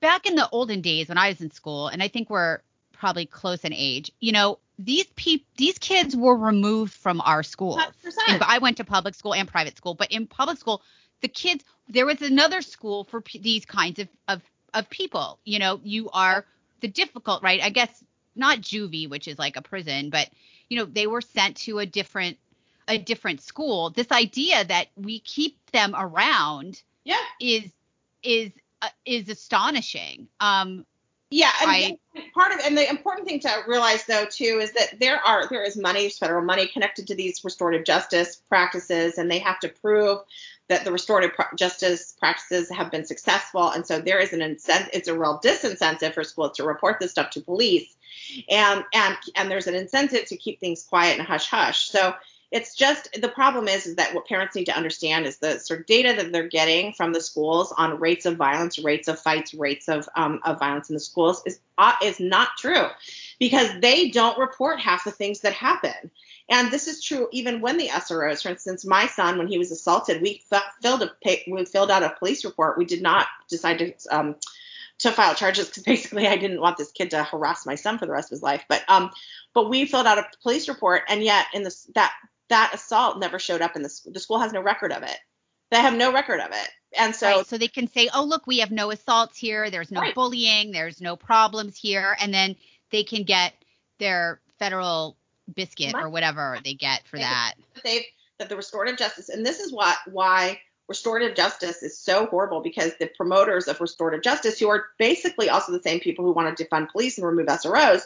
back 0.00 0.26
in 0.26 0.34
the 0.34 0.48
olden 0.50 0.80
days 0.80 1.08
when 1.08 1.18
I 1.18 1.28
was 1.28 1.40
in 1.40 1.50
school, 1.50 1.88
and 1.88 2.02
I 2.02 2.08
think 2.08 2.30
we're 2.30 2.60
probably 2.92 3.26
close 3.26 3.60
in 3.64 3.72
age, 3.72 4.10
you 4.18 4.32
know, 4.32 4.58
these 4.78 5.06
peop 5.16 5.44
these 5.56 5.78
kids 5.78 6.16
were 6.16 6.36
removed 6.36 6.92
from 6.94 7.20
our 7.20 7.42
schools. 7.42 7.80
100%. 8.04 8.42
I 8.42 8.58
went 8.58 8.78
to 8.78 8.84
public 8.84 9.14
school 9.14 9.34
and 9.34 9.46
private 9.48 9.76
school, 9.76 9.94
but 9.94 10.10
in 10.12 10.26
public 10.26 10.58
school, 10.58 10.82
the 11.20 11.28
kids 11.28 11.64
there 11.88 12.06
was 12.06 12.22
another 12.22 12.60
school 12.62 13.04
for 13.04 13.20
p- 13.20 13.38
these 13.38 13.64
kinds 13.64 13.98
of 13.98 14.08
of 14.28 14.42
of 14.74 14.90
people. 14.90 15.38
You 15.44 15.58
know, 15.58 15.80
you 15.82 16.10
are 16.10 16.44
the 16.80 16.88
difficult, 16.88 17.42
right? 17.42 17.60
I 17.62 17.70
guess 17.70 18.04
not 18.36 18.60
juvie, 18.60 19.08
which 19.08 19.28
is 19.28 19.38
like 19.38 19.56
a 19.56 19.62
prison, 19.62 20.10
but 20.10 20.28
you 20.68 20.78
know, 20.78 20.84
they 20.84 21.06
were 21.06 21.20
sent 21.20 21.56
to 21.58 21.78
a 21.78 21.86
different 21.86 22.38
a 22.86 22.98
different 22.98 23.42
school. 23.42 23.90
This 23.90 24.10
idea 24.10 24.64
that 24.64 24.88
we 24.96 25.20
keep 25.20 25.58
them 25.72 25.94
around 25.96 26.82
yeah. 27.04 27.16
is 27.40 27.70
is 28.22 28.52
uh, 28.82 28.88
is 29.04 29.28
astonishing. 29.28 30.28
Um, 30.40 30.86
Yeah, 31.30 31.50
and 31.60 31.70
I- 31.70 31.98
part 32.34 32.52
of 32.52 32.60
and 32.64 32.76
the 32.76 32.88
important 32.88 33.28
thing 33.28 33.40
to 33.40 33.62
realize 33.66 34.04
though 34.04 34.24
too 34.24 34.60
is 34.62 34.72
that 34.72 34.98
there 34.98 35.20
are 35.24 35.46
there 35.48 35.62
is 35.62 35.76
money, 35.76 36.08
federal 36.08 36.44
money 36.44 36.66
connected 36.66 37.06
to 37.08 37.14
these 37.14 37.44
restorative 37.44 37.84
justice 37.84 38.36
practices, 38.48 39.18
and 39.18 39.30
they 39.30 39.38
have 39.38 39.60
to 39.60 39.68
prove 39.68 40.20
that 40.68 40.84
the 40.84 40.92
restorative 40.92 41.32
justice 41.56 42.14
practices 42.18 42.70
have 42.70 42.90
been 42.90 43.04
successful, 43.04 43.70
and 43.70 43.86
so 43.86 44.00
there 44.00 44.20
is 44.20 44.32
an 44.32 44.40
incentive. 44.42 44.90
It's 44.92 45.08
a 45.08 45.18
real 45.18 45.38
disincentive 45.42 46.14
for 46.14 46.24
schools 46.24 46.56
to 46.56 46.64
report 46.64 46.98
this 46.98 47.10
stuff 47.10 47.30
to 47.30 47.40
police, 47.42 47.94
and 48.48 48.82
and 48.94 49.16
and 49.34 49.50
there's 49.50 49.66
an 49.66 49.74
incentive 49.74 50.24
to 50.26 50.36
keep 50.36 50.60
things 50.60 50.82
quiet 50.82 51.18
and 51.18 51.28
hush 51.28 51.46
hush. 51.46 51.90
So 51.90 52.14
it's 52.50 52.74
just 52.74 53.20
the 53.20 53.28
problem 53.28 53.68
is 53.68 53.86
is 53.86 53.96
that 53.96 54.14
what 54.14 54.26
parents 54.26 54.56
need 54.56 54.64
to 54.64 54.76
understand 54.76 55.26
is 55.26 55.38
the 55.38 55.58
sort 55.58 55.80
of 55.80 55.86
data 55.86 56.14
that 56.16 56.32
they're 56.32 56.48
getting 56.48 56.94
from 56.94 57.12
the 57.12 57.20
schools 57.20 57.72
on 57.76 58.00
rates 58.00 58.24
of 58.24 58.36
violence, 58.36 58.78
rates 58.78 59.06
of 59.06 59.18
fights, 59.18 59.52
rates 59.52 59.88
of 59.88 60.08
um, 60.16 60.40
of 60.44 60.58
violence 60.58 60.88
in 60.88 60.94
the 60.94 61.00
schools 61.00 61.42
is 61.44 61.60
uh, 61.76 61.92
is 62.02 62.18
not 62.18 62.50
true 62.56 62.86
because 63.38 63.68
they 63.80 64.08
don't 64.08 64.38
report 64.38 64.80
half 64.80 65.04
the 65.04 65.10
things 65.10 65.40
that 65.40 65.52
happen. 65.52 66.10
And 66.48 66.70
this 66.70 66.88
is 66.88 67.04
true 67.04 67.28
even 67.32 67.60
when 67.60 67.76
the 67.76 67.88
SROs, 67.88 68.42
for 68.42 68.48
instance, 68.48 68.86
my 68.86 69.06
son 69.06 69.36
when 69.36 69.48
he 69.48 69.58
was 69.58 69.70
assaulted, 69.70 70.22
we 70.22 70.42
f- 70.50 70.74
filled 70.80 71.02
a 71.02 71.12
we 71.50 71.64
filled 71.66 71.90
out 71.90 72.02
a 72.02 72.16
police 72.18 72.46
report. 72.46 72.78
We 72.78 72.86
did 72.86 73.02
not 73.02 73.26
decide 73.50 73.78
to 73.78 73.92
um, 74.10 74.36
to 75.00 75.12
file 75.12 75.34
charges 75.34 75.68
because 75.68 75.82
basically 75.84 76.26
I 76.26 76.36
didn't 76.36 76.62
want 76.62 76.78
this 76.78 76.92
kid 76.92 77.10
to 77.10 77.24
harass 77.24 77.66
my 77.66 77.74
son 77.74 77.98
for 77.98 78.06
the 78.06 78.12
rest 78.12 78.28
of 78.28 78.36
his 78.36 78.42
life. 78.42 78.64
But 78.70 78.84
um, 78.88 79.10
but 79.52 79.68
we 79.68 79.84
filled 79.84 80.06
out 80.06 80.16
a 80.16 80.26
police 80.42 80.66
report, 80.66 81.02
and 81.10 81.22
yet 81.22 81.46
in 81.52 81.62
this 81.62 81.84
that 81.94 82.14
that 82.48 82.72
assault 82.74 83.18
never 83.18 83.38
showed 83.38 83.60
up 83.62 83.76
in 83.76 83.82
the 83.82 83.88
school. 83.88 84.12
The 84.12 84.20
school 84.20 84.38
has 84.38 84.52
no 84.52 84.60
record 84.62 84.92
of 84.92 85.02
it. 85.02 85.16
They 85.70 85.78
have 85.80 85.94
no 85.94 86.12
record 86.12 86.40
of 86.40 86.50
it, 86.52 86.68
and 86.98 87.14
so 87.14 87.26
right, 87.38 87.46
so 87.46 87.58
they 87.58 87.68
can 87.68 87.88
say, 87.88 88.08
oh 88.14 88.24
look, 88.24 88.46
we 88.46 88.58
have 88.60 88.70
no 88.70 88.90
assaults 88.90 89.36
here. 89.36 89.70
There's 89.70 89.90
no 89.90 90.00
Right. 90.00 90.14
bullying. 90.14 90.70
There's 90.72 91.00
no 91.00 91.14
problems 91.16 91.76
here, 91.76 92.16
and 92.20 92.32
then 92.32 92.56
they 92.90 93.04
can 93.04 93.24
get 93.24 93.52
their 93.98 94.40
federal 94.58 95.16
biscuit 95.54 95.94
or 95.94 96.08
whatever 96.08 96.58
they 96.64 96.74
get 96.74 97.06
for 97.06 97.16
They- 97.16 97.22
that. 97.22 97.54
that 97.74 97.84
they've 97.84 98.04
that 98.38 98.48
the 98.48 98.56
restorative 98.56 98.96
justice 98.96 99.28
and 99.30 99.44
this 99.44 99.58
is 99.60 99.72
what 99.72 99.96
why 100.06 100.60
restorative 100.88 101.34
justice 101.36 101.82
is 101.82 101.98
so 101.98 102.26
horrible 102.26 102.60
because 102.60 102.92
the 102.98 103.08
promoters 103.16 103.66
of 103.66 103.80
restorative 103.80 104.22
justice 104.22 104.58
who 104.60 104.68
are 104.68 104.86
basically 104.98 105.50
also 105.50 105.72
the 105.72 105.82
same 105.82 105.98
people 106.00 106.24
who 106.24 106.32
want 106.32 106.56
to 106.56 106.64
defund 106.64 106.88
police 106.90 107.18
and 107.18 107.26
remove 107.26 107.46
SROs 107.46 108.02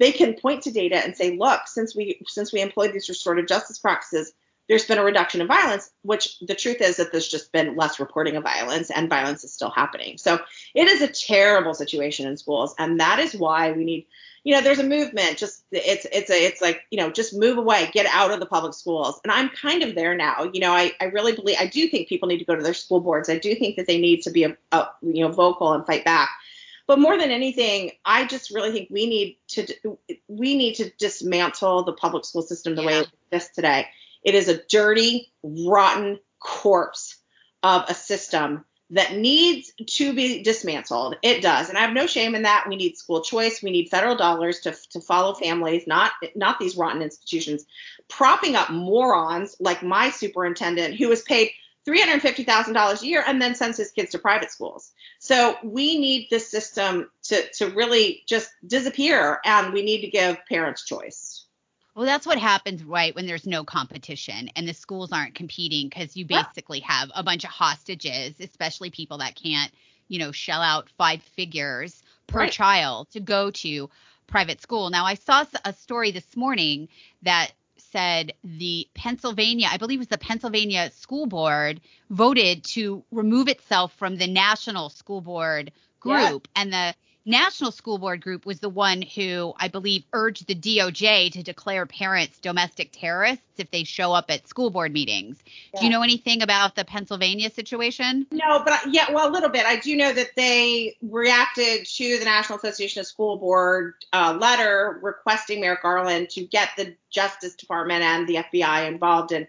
they 0.00 0.10
can 0.10 0.34
point 0.34 0.62
to 0.62 0.72
data 0.72 0.96
and 0.96 1.16
say 1.16 1.36
look 1.36 1.60
since 1.66 1.94
we 1.94 2.20
since 2.26 2.52
we 2.52 2.60
employed 2.60 2.92
these 2.92 3.08
restorative 3.08 3.46
justice 3.46 3.78
practices 3.78 4.32
there's 4.68 4.86
been 4.86 4.98
a 4.98 5.04
reduction 5.04 5.40
in 5.40 5.46
violence 5.46 5.92
which 6.02 6.38
the 6.40 6.54
truth 6.54 6.80
is 6.80 6.96
that 6.96 7.12
there's 7.12 7.28
just 7.28 7.52
been 7.52 7.76
less 7.76 8.00
reporting 8.00 8.34
of 8.34 8.42
violence 8.42 8.90
and 8.90 9.08
violence 9.08 9.44
is 9.44 9.52
still 9.52 9.70
happening 9.70 10.18
so 10.18 10.38
it 10.74 10.88
is 10.88 11.00
a 11.00 11.08
terrible 11.08 11.74
situation 11.74 12.26
in 12.26 12.36
schools 12.36 12.74
and 12.78 12.98
that 12.98 13.20
is 13.20 13.34
why 13.34 13.70
we 13.70 13.84
need 13.84 14.06
you 14.42 14.54
know, 14.54 14.62
there's 14.62 14.78
a 14.78 14.84
movement. 14.84 15.36
Just 15.36 15.64
it's 15.70 16.06
it's 16.12 16.30
a 16.30 16.34
it's 16.34 16.62
like 16.62 16.82
you 16.90 16.98
know, 16.98 17.10
just 17.10 17.36
move 17.36 17.58
away, 17.58 17.90
get 17.92 18.06
out 18.06 18.30
of 18.30 18.40
the 18.40 18.46
public 18.46 18.74
schools. 18.74 19.20
And 19.22 19.30
I'm 19.30 19.50
kind 19.50 19.82
of 19.82 19.94
there 19.94 20.14
now. 20.14 20.50
You 20.52 20.60
know, 20.60 20.72
I 20.72 20.92
I 21.00 21.06
really 21.06 21.34
believe 21.34 21.56
I 21.60 21.66
do 21.66 21.88
think 21.88 22.08
people 22.08 22.28
need 22.28 22.38
to 22.38 22.44
go 22.44 22.56
to 22.56 22.62
their 22.62 22.74
school 22.74 23.00
boards. 23.00 23.28
I 23.28 23.38
do 23.38 23.54
think 23.54 23.76
that 23.76 23.86
they 23.86 24.00
need 24.00 24.22
to 24.22 24.30
be 24.30 24.44
a, 24.44 24.56
a 24.72 24.88
you 25.02 25.22
know 25.22 25.30
vocal 25.30 25.72
and 25.72 25.84
fight 25.84 26.04
back. 26.04 26.30
But 26.90 26.98
more 26.98 27.16
than 27.16 27.30
anything, 27.30 27.92
I 28.04 28.26
just 28.26 28.50
really 28.50 28.72
think 28.72 28.88
we 28.90 29.06
need 29.06 29.36
to 29.50 29.96
we 30.26 30.56
need 30.56 30.74
to 30.74 30.90
dismantle 30.98 31.84
the 31.84 31.92
public 31.92 32.24
school 32.24 32.42
system 32.42 32.74
the 32.74 32.82
way 32.82 32.94
Yeah. 32.94 33.00
it 33.02 33.08
exists 33.30 33.54
today. 33.54 33.86
It 34.24 34.34
is 34.34 34.48
a 34.48 34.60
dirty, 34.66 35.32
rotten 35.44 36.18
corpse 36.40 37.14
of 37.62 37.84
a 37.88 37.94
system 37.94 38.64
that 38.90 39.14
needs 39.14 39.72
to 39.86 40.12
be 40.12 40.42
dismantled. 40.42 41.14
It 41.22 41.42
does, 41.42 41.68
and 41.68 41.78
I 41.78 41.82
have 41.82 41.94
no 41.94 42.08
shame 42.08 42.34
in 42.34 42.42
that. 42.42 42.66
We 42.68 42.74
need 42.74 42.96
school 42.96 43.22
choice. 43.22 43.62
We 43.62 43.70
need 43.70 43.88
federal 43.88 44.16
dollars 44.16 44.58
to, 44.62 44.74
to 44.90 45.00
follow 45.00 45.34
families, 45.34 45.86
not 45.86 46.10
not 46.34 46.58
these 46.58 46.76
rotten 46.76 47.02
institutions, 47.02 47.66
propping 48.08 48.56
up 48.56 48.68
morons 48.70 49.54
like 49.60 49.84
my 49.84 50.10
superintendent 50.10 50.96
who 50.96 51.08
was 51.08 51.22
paid 51.22 51.52
$350,000 51.90 53.02
a 53.02 53.06
year 53.06 53.24
and 53.26 53.40
then 53.40 53.54
sends 53.54 53.76
his 53.78 53.90
kids 53.90 54.10
to 54.12 54.18
private 54.18 54.50
schools. 54.50 54.92
So 55.18 55.56
we 55.62 55.98
need 55.98 56.28
this 56.30 56.50
system 56.50 57.10
to 57.24 57.50
to 57.58 57.66
really 57.70 58.22
just 58.26 58.50
disappear, 58.66 59.40
and 59.44 59.72
we 59.72 59.82
need 59.82 60.00
to 60.02 60.08
give 60.10 60.38
parents 60.48 60.84
choice. 60.84 61.46
Well, 61.94 62.06
that's 62.06 62.26
what 62.26 62.38
happens, 62.38 62.84
right, 62.84 63.14
when 63.14 63.26
there's 63.26 63.46
no 63.46 63.64
competition 63.64 64.48
and 64.56 64.66
the 64.66 64.72
schools 64.72 65.12
aren't 65.12 65.34
competing 65.34 65.88
because 65.88 66.16
you 66.16 66.24
Yeah. 66.28 66.44
basically 66.44 66.80
have 66.80 67.10
a 67.14 67.22
bunch 67.22 67.44
of 67.44 67.50
hostages, 67.50 68.34
especially 68.40 68.90
people 68.90 69.18
that 69.18 69.34
can't, 69.34 69.72
you 70.08 70.18
know, 70.18 70.32
shell 70.32 70.62
out 70.62 70.88
five 70.96 71.20
figures 71.22 72.02
per 72.26 72.40
Right. 72.40 72.52
child 72.52 73.10
to 73.10 73.20
go 73.20 73.50
to 73.50 73.90
private 74.28 74.62
school. 74.62 74.88
Now, 74.90 75.04
I 75.04 75.14
saw 75.14 75.44
a 75.64 75.72
story 75.72 76.12
this 76.12 76.36
morning 76.36 76.88
that 77.22 77.50
said 77.92 78.32
the 78.44 78.88
Pennsylvania, 78.94 79.68
I 79.70 79.76
believe 79.76 79.98
it 79.98 80.00
was 80.00 80.08
the 80.08 80.18
Pennsylvania 80.18 80.90
School 80.92 81.26
Board, 81.26 81.80
voted 82.10 82.64
to 82.74 83.04
remove 83.10 83.48
itself 83.48 83.92
from 83.94 84.16
the 84.16 84.26
National 84.26 84.90
School 84.90 85.20
Board 85.20 85.72
Yeah. 86.04 86.30
group. 86.30 86.48
And 86.56 86.72
the 86.72 86.94
National 87.26 87.70
School 87.70 87.98
Board 87.98 88.22
group 88.22 88.46
was 88.46 88.60
the 88.60 88.68
one 88.68 89.02
who 89.02 89.52
I 89.56 89.68
believe 89.68 90.04
urged 90.12 90.46
the 90.46 90.54
DOJ 90.54 91.32
to 91.32 91.42
declare 91.42 91.84
parents 91.86 92.38
domestic 92.38 92.90
terrorists 92.92 93.44
if 93.58 93.70
they 93.70 93.84
show 93.84 94.12
up 94.12 94.30
at 94.30 94.48
school 94.48 94.70
board 94.70 94.92
meetings. 94.92 95.36
Do 95.78 95.84
you 95.84 95.90
know 95.90 96.02
anything 96.02 96.42
about 96.42 96.76
the 96.76 96.84
Pennsylvania 96.84 97.50
situation? 97.50 98.26
No, 98.32 98.62
but 98.64 98.72
I, 98.72 98.78
yeah, 98.90 99.12
well, 99.12 99.28
a 99.28 99.32
little 99.32 99.50
bit. 99.50 99.66
I 99.66 99.76
do 99.76 99.96
know 99.96 100.12
that 100.12 100.30
they 100.34 100.96
reacted 101.02 101.86
to 101.86 102.18
the 102.18 102.24
National 102.24 102.58
Association 102.58 103.00
of 103.00 103.06
School 103.06 103.36
Board 103.36 103.94
uh, 104.12 104.36
letter 104.40 104.98
requesting 105.02 105.60
Merrick 105.60 105.82
Garland 105.82 106.30
to 106.30 106.44
get 106.44 106.70
the 106.76 106.96
Justice 107.10 107.54
Department 107.54 108.02
and 108.02 108.26
the 108.26 108.36
FBI 108.36 108.88
involved 108.88 109.32
in 109.32 109.46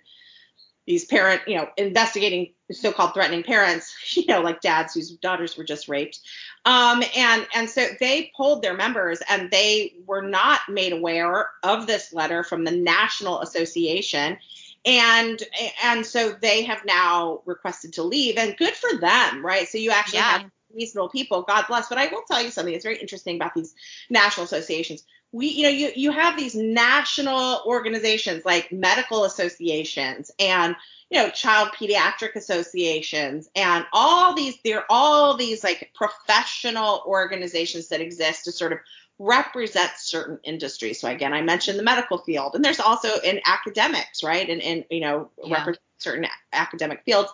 these 0.86 1.06
parent, 1.06 1.42
you 1.48 1.56
know, 1.56 1.70
investigating 1.78 2.54
so-called 2.74 3.14
threatening 3.14 3.44
parents, 3.44 3.94
you 4.16 4.26
know, 4.28 4.42
like 4.42 4.62
dads 4.62 4.94
whose 4.94 5.12
daughters 5.12 5.58
were 5.58 5.64
just 5.64 5.88
raped. 5.88 6.20
Um, 6.66 7.04
and 7.16 7.48
and 7.56 7.70
so 7.70 7.88
they 8.00 8.32
polled 8.36 8.62
their 8.62 8.76
members, 8.76 9.22
and 9.30 9.50
they 9.52 9.94
were 10.06 10.22
not 10.22 10.62
made 10.70 10.94
aware 10.94 11.50
of 11.64 11.88
this 11.88 12.14
letter 12.14 12.44
from 12.44 12.64
the 12.64 12.72
National 12.72 13.42
Association 13.42 14.38
and 14.86 15.44
and 15.84 16.06
so 16.06 16.36
they 16.42 16.64
have 16.64 16.84
now 16.86 17.42
requested 17.46 17.94
to 17.94 18.04
leave 18.04 18.38
and 18.38 18.58
good 18.58 18.74
for 18.74 19.00
them 19.00 19.46
right 19.46 19.68
so 19.68 19.78
you 19.78 19.92
actually 19.92 20.18
Yeah. 20.18 20.40
have 20.40 20.52
reasonable 20.74 21.10
people 21.10 21.44
god 21.44 21.66
bless 21.68 21.88
but 21.90 21.98
i 21.98 22.08
will 22.08 22.24
tell 22.28 22.42
you 22.42 22.50
something 22.50 22.74
that's 22.74 22.86
very 22.86 22.98
interesting 22.98 23.36
about 23.36 23.54
these 23.54 23.76
national 24.10 24.46
associations 24.46 25.04
we 25.32 25.48
you 25.48 25.64
know 25.64 25.70
you 25.70 25.92
you 25.96 26.12
have 26.12 26.38
these 26.38 26.56
national 26.56 27.62
organizations 27.66 28.44
like 28.46 28.72
medical 28.72 29.24
associations 29.24 30.32
and 30.40 30.76
you 31.10 31.18
know 31.18 31.30
child 31.30 31.70
pediatric 31.78 32.36
associations 32.36 33.50
and 33.56 33.86
all 33.94 34.36
these 34.36 34.58
they're 34.64 34.86
all 34.90 35.38
these 35.38 35.64
like 35.64 35.92
professional 35.94 37.04
organizations 37.06 37.88
that 37.90 38.02
exist 38.02 38.46
to 38.46 38.52
sort 38.52 38.74
of 38.74 38.80
represent 39.20 39.92
certain 39.98 40.40
industries. 40.44 41.00
So 41.00 41.08
again, 41.08 41.32
I 41.32 41.42
mentioned 41.44 41.78
the 41.78 41.84
medical 41.84 42.18
field, 42.18 42.56
and 42.56 42.66
there's 42.66 42.80
also 42.80 43.20
in 43.20 43.40
academics, 43.46 44.24
right? 44.24 44.50
And 44.50 44.62
and 44.62 44.86
you 44.90 45.02
know 45.02 45.30
Yeah. 45.44 45.58
represent 45.58 45.84
certain 46.00 46.26
academic 46.54 47.04
fields. 47.06 47.32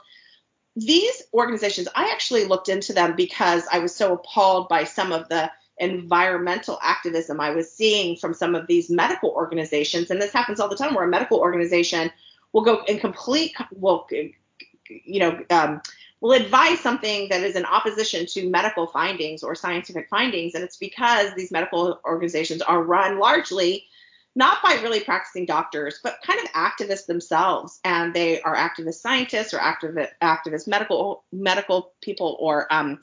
These 0.75 1.23
organizations, 1.33 1.87
I 1.95 2.11
actually 2.11 2.45
looked 2.45 2.69
into 2.69 2.93
them 2.93 3.15
because 3.15 3.63
I 3.71 3.79
was 3.79 3.95
so 3.95 4.13
appalled 4.13 4.69
by 4.69 4.83
some 4.83 5.11
of 5.11 5.27
the 5.29 5.51
environmental 5.79 6.79
activism 6.81 7.39
I 7.39 7.51
was 7.51 7.71
seeing 7.71 8.15
from 8.17 8.33
some 8.33 8.55
of 8.55 8.67
these 8.67 8.89
medical 8.89 9.29
organizations, 9.29 10.09
and 10.09 10.21
this 10.21 10.33
happens 10.33 10.59
all 10.59 10.69
the 10.69 10.75
time, 10.75 10.93
where 10.93 11.05
a 11.05 11.09
medical 11.09 11.39
organization 11.39 12.11
will 12.53 12.63
go 12.63 12.83
in 12.87 12.99
complete 12.99 13.55
will 13.75 14.07
you 14.89 15.19
know 15.19 15.39
um, 15.49 15.81
will 16.21 16.33
advise 16.33 16.79
something 16.79 17.29
that 17.29 17.41
is 17.41 17.55
in 17.55 17.65
opposition 17.65 18.25
to 18.25 18.49
medical 18.49 18.87
findings 18.87 19.43
or 19.43 19.53
scientific 19.53 20.09
findings. 20.09 20.55
And 20.55 20.63
it's 20.63 20.77
because 20.77 21.33
these 21.35 21.51
medical 21.51 21.99
organizations 22.05 22.61
are 22.61 22.81
run 22.81 23.19
largely 23.19 23.85
not 24.37 24.61
by 24.61 24.79
really 24.83 24.99
practicing 24.99 25.47
doctors, 25.47 25.99
but 26.03 26.19
kind 26.23 26.39
of 26.39 26.45
activists 26.51 27.07
themselves. 27.07 27.79
And 27.83 28.13
they 28.13 28.39
are 28.41 28.55
activist 28.55 28.95
scientists 28.95 29.51
or 29.51 29.57
activist, 29.57 30.09
activist 30.21 30.67
medical 30.67 31.23
medical 31.31 31.93
people 32.01 32.37
or 32.39 32.71
um, 32.71 32.99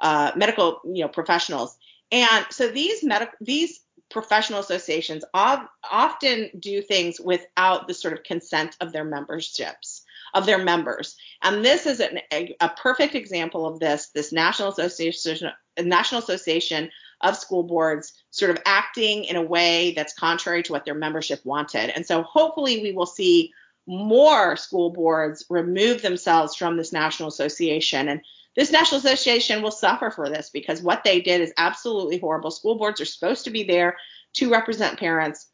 uh, 0.00 0.32
medical 0.36 0.80
you 0.84 1.02
know 1.02 1.08
professionals. 1.08 1.76
And 2.12 2.46
so 2.50 2.68
these 2.68 3.04
medical 3.04 3.36
these 3.40 3.80
professional 4.10 4.58
associations 4.58 5.24
of, 5.34 5.60
often 5.88 6.50
do 6.58 6.82
things 6.82 7.20
without 7.20 7.86
the 7.86 7.94
sort 7.94 8.12
of 8.12 8.24
consent 8.24 8.76
of 8.80 8.92
their 8.92 9.04
memberships 9.04 10.02
of 10.34 10.46
their 10.46 10.58
members. 10.58 11.16
And 11.42 11.64
this 11.64 11.86
is 11.86 12.00
an, 12.00 12.20
a, 12.32 12.54
a 12.60 12.68
perfect 12.68 13.14
example 13.14 13.66
of 13.66 13.80
this. 13.80 14.10
This 14.14 14.32
National 14.32 14.68
Association, 14.68 15.50
National 15.78 16.20
Association 16.20 16.90
of 17.20 17.36
School 17.36 17.62
Boards, 17.62 18.12
sort 18.30 18.50
of 18.50 18.58
acting 18.64 19.24
in 19.24 19.36
a 19.36 19.42
way 19.42 19.92
that's 19.94 20.14
contrary 20.14 20.62
to 20.64 20.72
what 20.72 20.84
their 20.84 20.94
membership 20.94 21.40
wanted. 21.44 21.90
And 21.90 22.06
so, 22.06 22.22
hopefully, 22.22 22.82
we 22.82 22.92
will 22.92 23.06
see 23.06 23.52
more 23.86 24.56
school 24.56 24.90
boards 24.90 25.44
remove 25.50 26.02
themselves 26.02 26.54
from 26.54 26.76
this 26.76 26.92
National 26.92 27.28
Association. 27.28 28.08
And 28.08 28.20
this 28.56 28.72
National 28.72 28.98
Association 28.98 29.62
will 29.62 29.70
suffer 29.70 30.10
for 30.10 30.28
this 30.28 30.50
because 30.50 30.82
what 30.82 31.04
they 31.04 31.20
did 31.20 31.40
is 31.40 31.52
absolutely 31.56 32.18
horrible. 32.18 32.50
School 32.50 32.76
boards 32.76 33.00
are 33.00 33.06
supposed 33.06 33.44
to 33.44 33.50
be 33.50 33.64
there 33.64 33.96
to 34.34 34.50
represent 34.50 34.98
parents 34.98 35.48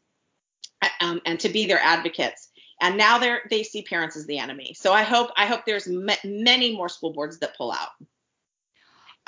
um, 1.01 1.21
and 1.25 1.39
to 1.39 1.49
be 1.49 1.65
their 1.65 1.79
advocates 1.79 2.49
and 2.81 2.97
now 2.97 3.17
they're 3.17 3.41
they 3.49 3.63
see 3.63 3.81
parents 3.81 4.15
as 4.15 4.25
the 4.27 4.37
enemy 4.37 4.73
so 4.75 4.93
i 4.93 5.01
hope 5.01 5.31
i 5.35 5.45
hope 5.45 5.61
there's 5.65 5.87
m- 5.87 6.09
many 6.23 6.75
more 6.75 6.89
school 6.89 7.11
boards 7.11 7.39
that 7.39 7.57
pull 7.57 7.71
out 7.71 7.89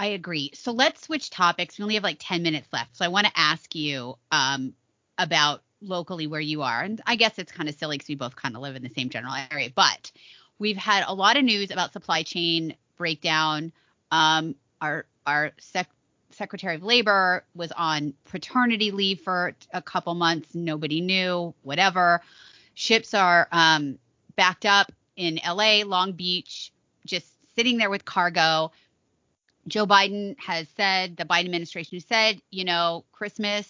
I 0.01 0.05
agree. 0.07 0.51
So 0.53 0.71
let's 0.71 1.01
switch 1.01 1.29
topics. 1.29 1.77
We 1.77 1.83
only 1.83 1.95
have 1.95 2.05
like 2.05 2.19
10 2.21 2.41
minutes 2.41 2.69
left. 2.71 2.95
So 2.95 3.03
I 3.03 3.09
want 3.09 3.27
to 3.27 3.33
ask 3.35 3.75
you 3.75 4.15
um, 4.31 4.73
about 5.17 5.61
locally 5.81 6.25
where 6.25 6.39
you 6.39 6.61
are. 6.61 6.81
And 6.81 7.01
I 7.05 7.17
guess 7.17 7.37
it's 7.37 7.51
kind 7.51 7.67
of 7.67 7.75
silly 7.75 7.97
because 7.97 8.07
we 8.07 8.15
both 8.15 8.33
kind 8.33 8.55
of 8.55 8.61
live 8.61 8.77
in 8.77 8.81
the 8.83 8.89
same 8.89 9.09
general 9.09 9.33
area. 9.51 9.69
But 9.75 10.13
we've 10.57 10.77
had 10.77 11.03
a 11.05 11.13
lot 11.13 11.35
of 11.35 11.43
news 11.43 11.69
about 11.69 11.91
supply 11.91 12.23
chain 12.23 12.77
breakdown. 12.99 13.71
Um, 14.11 14.53
our 14.79 15.05
our 15.25 15.51
sec- 15.59 15.89
Secretary 16.29 16.75
of 16.75 16.83
Labor 16.83 17.43
was 17.55 17.71
on 17.71 18.13
paternity 18.25 18.91
leave 18.91 19.21
for 19.21 19.55
a 19.73 19.81
couple 19.81 20.13
months. 20.13 20.53
Nobody 20.53 21.01
knew, 21.01 21.55
whatever. 21.63 22.21
Ships 22.75 23.15
are 23.15 23.47
um, 23.51 23.97
backed 24.35 24.65
up 24.65 24.91
in 25.15 25.39
LA, 25.45 25.81
Long 25.83 26.11
Beach, 26.11 26.71
just 27.05 27.27
sitting 27.55 27.77
there 27.77 27.89
with 27.89 28.05
cargo 28.05 28.71
Joe 29.69 29.85
Biden 29.85 30.35
has 30.39 30.67
said, 30.75 31.15
the 31.15 31.25
Biden 31.25 31.45
administration 31.45 31.97
has 31.97 32.05
said, 32.05 32.41
you 32.49 32.65
know, 32.65 33.05
Christmas, 33.11 33.67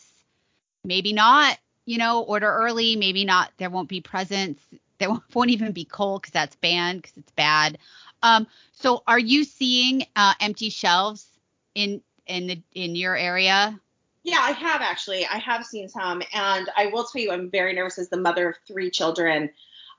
maybe 0.84 1.14
not, 1.14 1.58
you 1.86 1.98
know, 1.98 2.22
order 2.22 2.52
early, 2.52 2.96
maybe 2.96 3.26
not, 3.26 3.52
there 3.58 3.70
won't 3.70 3.90
be 3.90 4.02
presents, 4.02 4.64
there 4.98 5.10
won't 5.34 5.50
even 5.50 5.72
be 5.72 5.86
coal 5.86 6.20
because 6.20 6.32
that's 6.32 6.56
banned 6.56 7.02
because 7.02 7.18
it's 7.18 7.32
bad. 7.34 7.78
Um, 8.24 8.48
so 8.74 9.04
are 9.08 9.20
you 9.20 9.44
seeing 9.44 10.04
uh, 10.16 10.34
empty 10.40 10.70
shelves 10.70 11.28
in 11.76 12.02
in 12.28 12.48
the 12.48 12.62
in 12.74 12.96
your 12.96 13.16
area? 13.16 13.80
Yeah, 14.24 14.40
I 14.42 14.52
have 14.52 14.82
actually. 14.82 15.26
I 15.26 15.38
have 15.38 15.66
seen 15.66 15.90
some, 15.90 16.22
and 16.34 16.70
I 16.76 16.88
will 16.88 17.06
tell 17.06 17.22
you, 17.22 17.32
I'm 17.32 17.50
very 17.50 17.74
nervous 17.74 17.98
as 17.98 18.10
the 18.10 18.18
mother 18.18 18.50
of 18.50 18.56
three 18.68 18.92
children, 18.92 19.50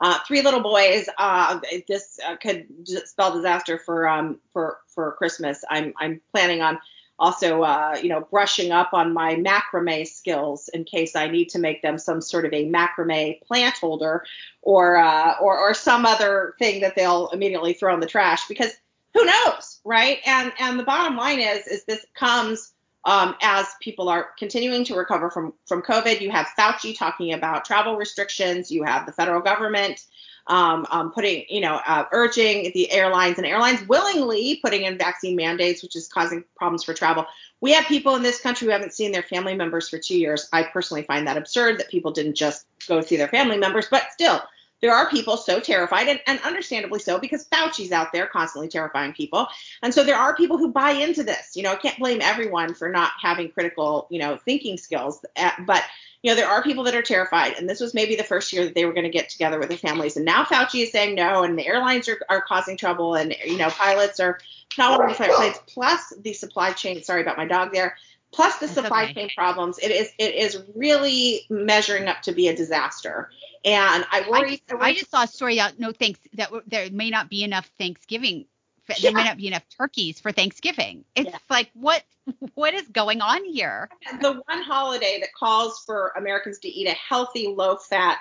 uh, 0.00 0.18
three 0.26 0.42
little 0.42 0.60
boys. 0.60 1.08
Uh, 1.18 1.60
this 1.88 2.20
uh, 2.26 2.36
could 2.36 2.66
spell 3.06 3.32
disaster 3.32 3.78
for 3.78 4.08
um 4.08 4.38
for 4.52 4.78
for 4.88 5.12
Christmas. 5.12 5.64
I'm 5.70 5.94
I'm 5.98 6.20
planning 6.32 6.60
on 6.60 6.78
also 7.20 7.62
uh, 7.62 7.96
you 8.02 8.08
know 8.08 8.26
brushing 8.30 8.72
up 8.72 8.92
on 8.92 9.12
my 9.12 9.36
macrame 9.36 10.06
skills 10.08 10.68
in 10.70 10.84
case 10.84 11.14
I 11.14 11.28
need 11.28 11.50
to 11.50 11.58
make 11.58 11.82
them 11.82 11.98
some 11.98 12.20
sort 12.20 12.46
of 12.46 12.52
a 12.52 12.68
macrame 12.68 13.40
plant 13.42 13.76
holder 13.76 14.24
or 14.62 14.96
uh, 14.96 15.34
or 15.40 15.58
or 15.58 15.74
some 15.74 16.06
other 16.06 16.54
thing 16.58 16.80
that 16.80 16.96
they'll 16.96 17.28
immediately 17.28 17.74
throw 17.74 17.94
in 17.94 18.00
the 18.00 18.06
trash 18.06 18.48
because 18.48 18.72
who 19.14 19.24
knows, 19.24 19.80
right? 19.84 20.18
And 20.26 20.52
and 20.58 20.78
the 20.78 20.84
bottom 20.84 21.16
line 21.16 21.40
is 21.40 21.66
is 21.66 21.84
this 21.84 22.04
comes 22.14 22.72
um, 23.04 23.34
as 23.42 23.66
people 23.80 24.08
are 24.08 24.30
continuing 24.38 24.84
to 24.84 24.94
recover 24.94 25.30
from 25.30 25.52
from 25.66 25.82
COVID. 25.82 26.20
You 26.20 26.30
have 26.30 26.48
Fauci 26.58 26.96
talking 26.96 27.32
about 27.32 27.64
travel 27.64 27.96
restrictions. 27.96 28.70
You 28.70 28.84
have 28.84 29.06
the 29.06 29.12
federal 29.12 29.40
government 29.40 30.04
um, 30.46 30.86
um, 30.90 31.12
putting, 31.12 31.44
you 31.48 31.60
know, 31.60 31.80
uh, 31.86 32.04
urging 32.12 32.70
the 32.74 32.90
airlines 32.90 33.38
and 33.38 33.46
airlines 33.46 33.86
willingly 33.88 34.60
putting 34.62 34.82
in 34.82 34.98
vaccine 34.98 35.36
mandates, 35.36 35.82
which 35.82 35.96
is 35.96 36.08
causing 36.08 36.44
problems 36.56 36.84
for 36.84 36.94
travel. 36.94 37.26
We 37.60 37.72
have 37.72 37.84
people 37.86 38.16
in 38.16 38.22
this 38.22 38.40
country 38.40 38.66
who 38.66 38.72
haven't 38.72 38.94
seen 38.94 39.12
their 39.12 39.22
family 39.22 39.54
members 39.54 39.88
for 39.88 39.98
two 39.98 40.18
years. 40.18 40.48
I 40.52 40.64
personally 40.64 41.02
find 41.02 41.26
that 41.26 41.36
absurd 41.36 41.78
that 41.78 41.90
people 41.90 42.10
didn't 42.10 42.34
just 42.34 42.66
go 42.88 43.00
see 43.00 43.16
their 43.16 43.28
family 43.28 43.58
members, 43.58 43.86
but 43.90 44.10
still, 44.12 44.40
there 44.80 44.94
are 44.94 45.10
people 45.10 45.36
so 45.36 45.60
terrified, 45.60 46.08
and, 46.08 46.20
and, 46.26 46.40
understandably 46.40 47.00
so, 47.00 47.18
because 47.18 47.46
Fauci's 47.46 47.92
out 47.92 48.12
there 48.12 48.26
constantly 48.26 48.68
terrifying 48.68 49.12
people. 49.12 49.46
And 49.82 49.92
so 49.92 50.04
there 50.04 50.16
are 50.16 50.34
people 50.34 50.56
who 50.56 50.72
buy 50.72 50.92
into 50.92 51.22
this. 51.22 51.54
You 51.54 51.62
know, 51.62 51.72
I 51.72 51.76
can't 51.76 51.98
blame 51.98 52.20
everyone 52.22 52.74
for 52.74 52.88
not 52.88 53.12
having 53.20 53.50
critical, 53.50 54.06
you 54.10 54.18
know, 54.18 54.38
thinking 54.38 54.78
skills. 54.78 55.24
Uh, 55.36 55.50
but, 55.66 55.84
you 56.22 56.30
know, 56.30 56.34
there 56.34 56.48
are 56.48 56.62
people 56.62 56.84
that 56.84 56.94
are 56.94 57.02
terrified. 57.02 57.54
And 57.54 57.68
this 57.68 57.80
was 57.80 57.94
maybe 57.94 58.16
the 58.16 58.24
first 58.24 58.52
year 58.52 58.64
that 58.64 58.74
they 58.74 58.84
were 58.84 58.92
going 58.92 59.04
to 59.04 59.10
get 59.10 59.28
together 59.28 59.58
with 59.58 59.68
their 59.68 59.78
families. 59.78 60.16
And 60.16 60.24
now 60.24 60.44
Fauci 60.44 60.84
is 60.84 60.92
saying 60.92 61.14
no, 61.14 61.42
and 61.42 61.58
the 61.58 61.66
airlines 61.66 62.08
are, 62.08 62.20
are 62.28 62.40
causing 62.40 62.76
trouble, 62.76 63.14
and, 63.14 63.34
you 63.44 63.58
know, 63.58 63.68
pilots 63.68 64.18
are 64.18 64.38
not 64.78 64.98
wanting 64.98 65.14
to 65.14 65.24
fly 65.24 65.34
planes, 65.36 65.60
plus 65.66 66.12
the 66.22 66.32
supply 66.32 66.72
chain. 66.72 67.02
Sorry 67.02 67.22
about 67.22 67.36
my 67.36 67.46
dog 67.46 67.72
there 67.72 67.96
plus 68.32 68.58
the 68.58 68.68
supply 68.68 69.04
okay. 69.04 69.14
chain 69.14 69.30
problems 69.36 69.78
it 69.78 69.90
is 69.90 70.10
it 70.18 70.34
is 70.34 70.62
really 70.74 71.42
measuring 71.50 72.08
up 72.08 72.22
to 72.22 72.32
be 72.32 72.48
a 72.48 72.56
disaster 72.56 73.30
and 73.64 74.04
i 74.10 74.24
worry 74.28 74.62
i, 74.70 74.88
I 74.88 74.94
just 74.94 75.10
saw 75.10 75.24
a 75.24 75.26
story 75.26 75.60
out 75.60 75.78
no 75.78 75.92
thanks 75.92 76.20
that 76.34 76.50
there 76.66 76.90
may 76.90 77.10
not 77.10 77.28
be 77.28 77.44
enough 77.44 77.70
thanksgiving 77.78 78.46
yeah. 78.88 78.96
there 79.02 79.12
may 79.12 79.24
not 79.24 79.36
be 79.36 79.46
enough 79.46 79.64
turkeys 79.76 80.20
for 80.20 80.32
thanksgiving 80.32 81.04
it's 81.14 81.30
yeah. 81.30 81.38
like 81.48 81.70
what 81.74 82.02
what 82.54 82.74
is 82.74 82.86
going 82.88 83.20
on 83.20 83.44
here 83.44 83.88
the 84.20 84.32
one 84.32 84.62
holiday 84.62 85.18
that 85.20 85.32
calls 85.34 85.82
for 85.86 86.12
americans 86.16 86.58
to 86.58 86.68
eat 86.68 86.88
a 86.88 86.94
healthy 86.94 87.48
low 87.48 87.76
fat 87.76 88.18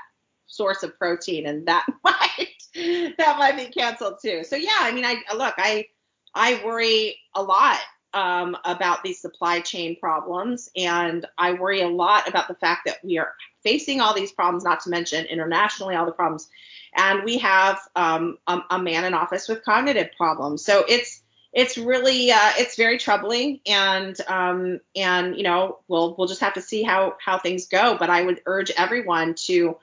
source 0.47 0.83
of 0.83 0.97
protein 0.97 1.45
and 1.45 1.67
that 1.67 1.85
might 2.03 2.47
that 3.17 3.35
might 3.37 3.55
be 3.55 3.65
canceled 3.65 4.15
too 4.21 4.43
so 4.43 4.55
yeah 4.55 4.77
i 4.79 4.91
mean 4.91 5.05
i 5.05 5.15
look 5.35 5.53
i 5.57 5.85
i 6.33 6.61
worry 6.65 7.17
a 7.35 7.41
lot 7.41 7.77
um, 8.13 8.57
about 8.65 9.03
these 9.03 9.21
supply 9.21 9.59
chain 9.61 9.97
problems. 9.99 10.69
And 10.75 11.25
I 11.37 11.53
worry 11.53 11.81
a 11.81 11.87
lot 11.87 12.27
about 12.27 12.47
the 12.47 12.55
fact 12.55 12.81
that 12.85 13.03
we 13.03 13.17
are 13.17 13.33
facing 13.63 14.01
all 14.01 14.13
these 14.13 14.31
problems, 14.31 14.63
not 14.63 14.81
to 14.81 14.89
mention 14.89 15.25
internationally, 15.25 15.95
all 15.95 16.05
the 16.05 16.11
problems. 16.11 16.47
And 16.95 17.23
we 17.23 17.37
have 17.39 17.79
um, 17.95 18.37
a, 18.47 18.61
a, 18.71 18.79
man 18.79 19.05
in 19.05 19.13
office 19.13 19.47
with 19.47 19.63
cognitive 19.63 20.09
problems. 20.17 20.65
So 20.65 20.83
it's 20.87 21.21
it's 21.51 21.77
really 21.77 22.31
uh, 22.31 22.51
it's 22.57 22.75
very 22.75 22.97
troubling 22.97 23.59
and 23.65 24.19
um, 24.27 24.79
and 24.95 25.35
you 25.35 25.43
know 25.43 25.79
we'll 25.87 26.15
we'll 26.15 26.27
just 26.27 26.41
have 26.41 26.53
to 26.53 26.61
see 26.61 26.83
how 26.83 27.15
how 27.23 27.39
things 27.39 27.67
go 27.67 27.97
but 27.97 28.09
i 28.09 28.21
would 28.21 28.41
urge 28.45 28.71
everyone 28.71 29.33
to 29.33 29.77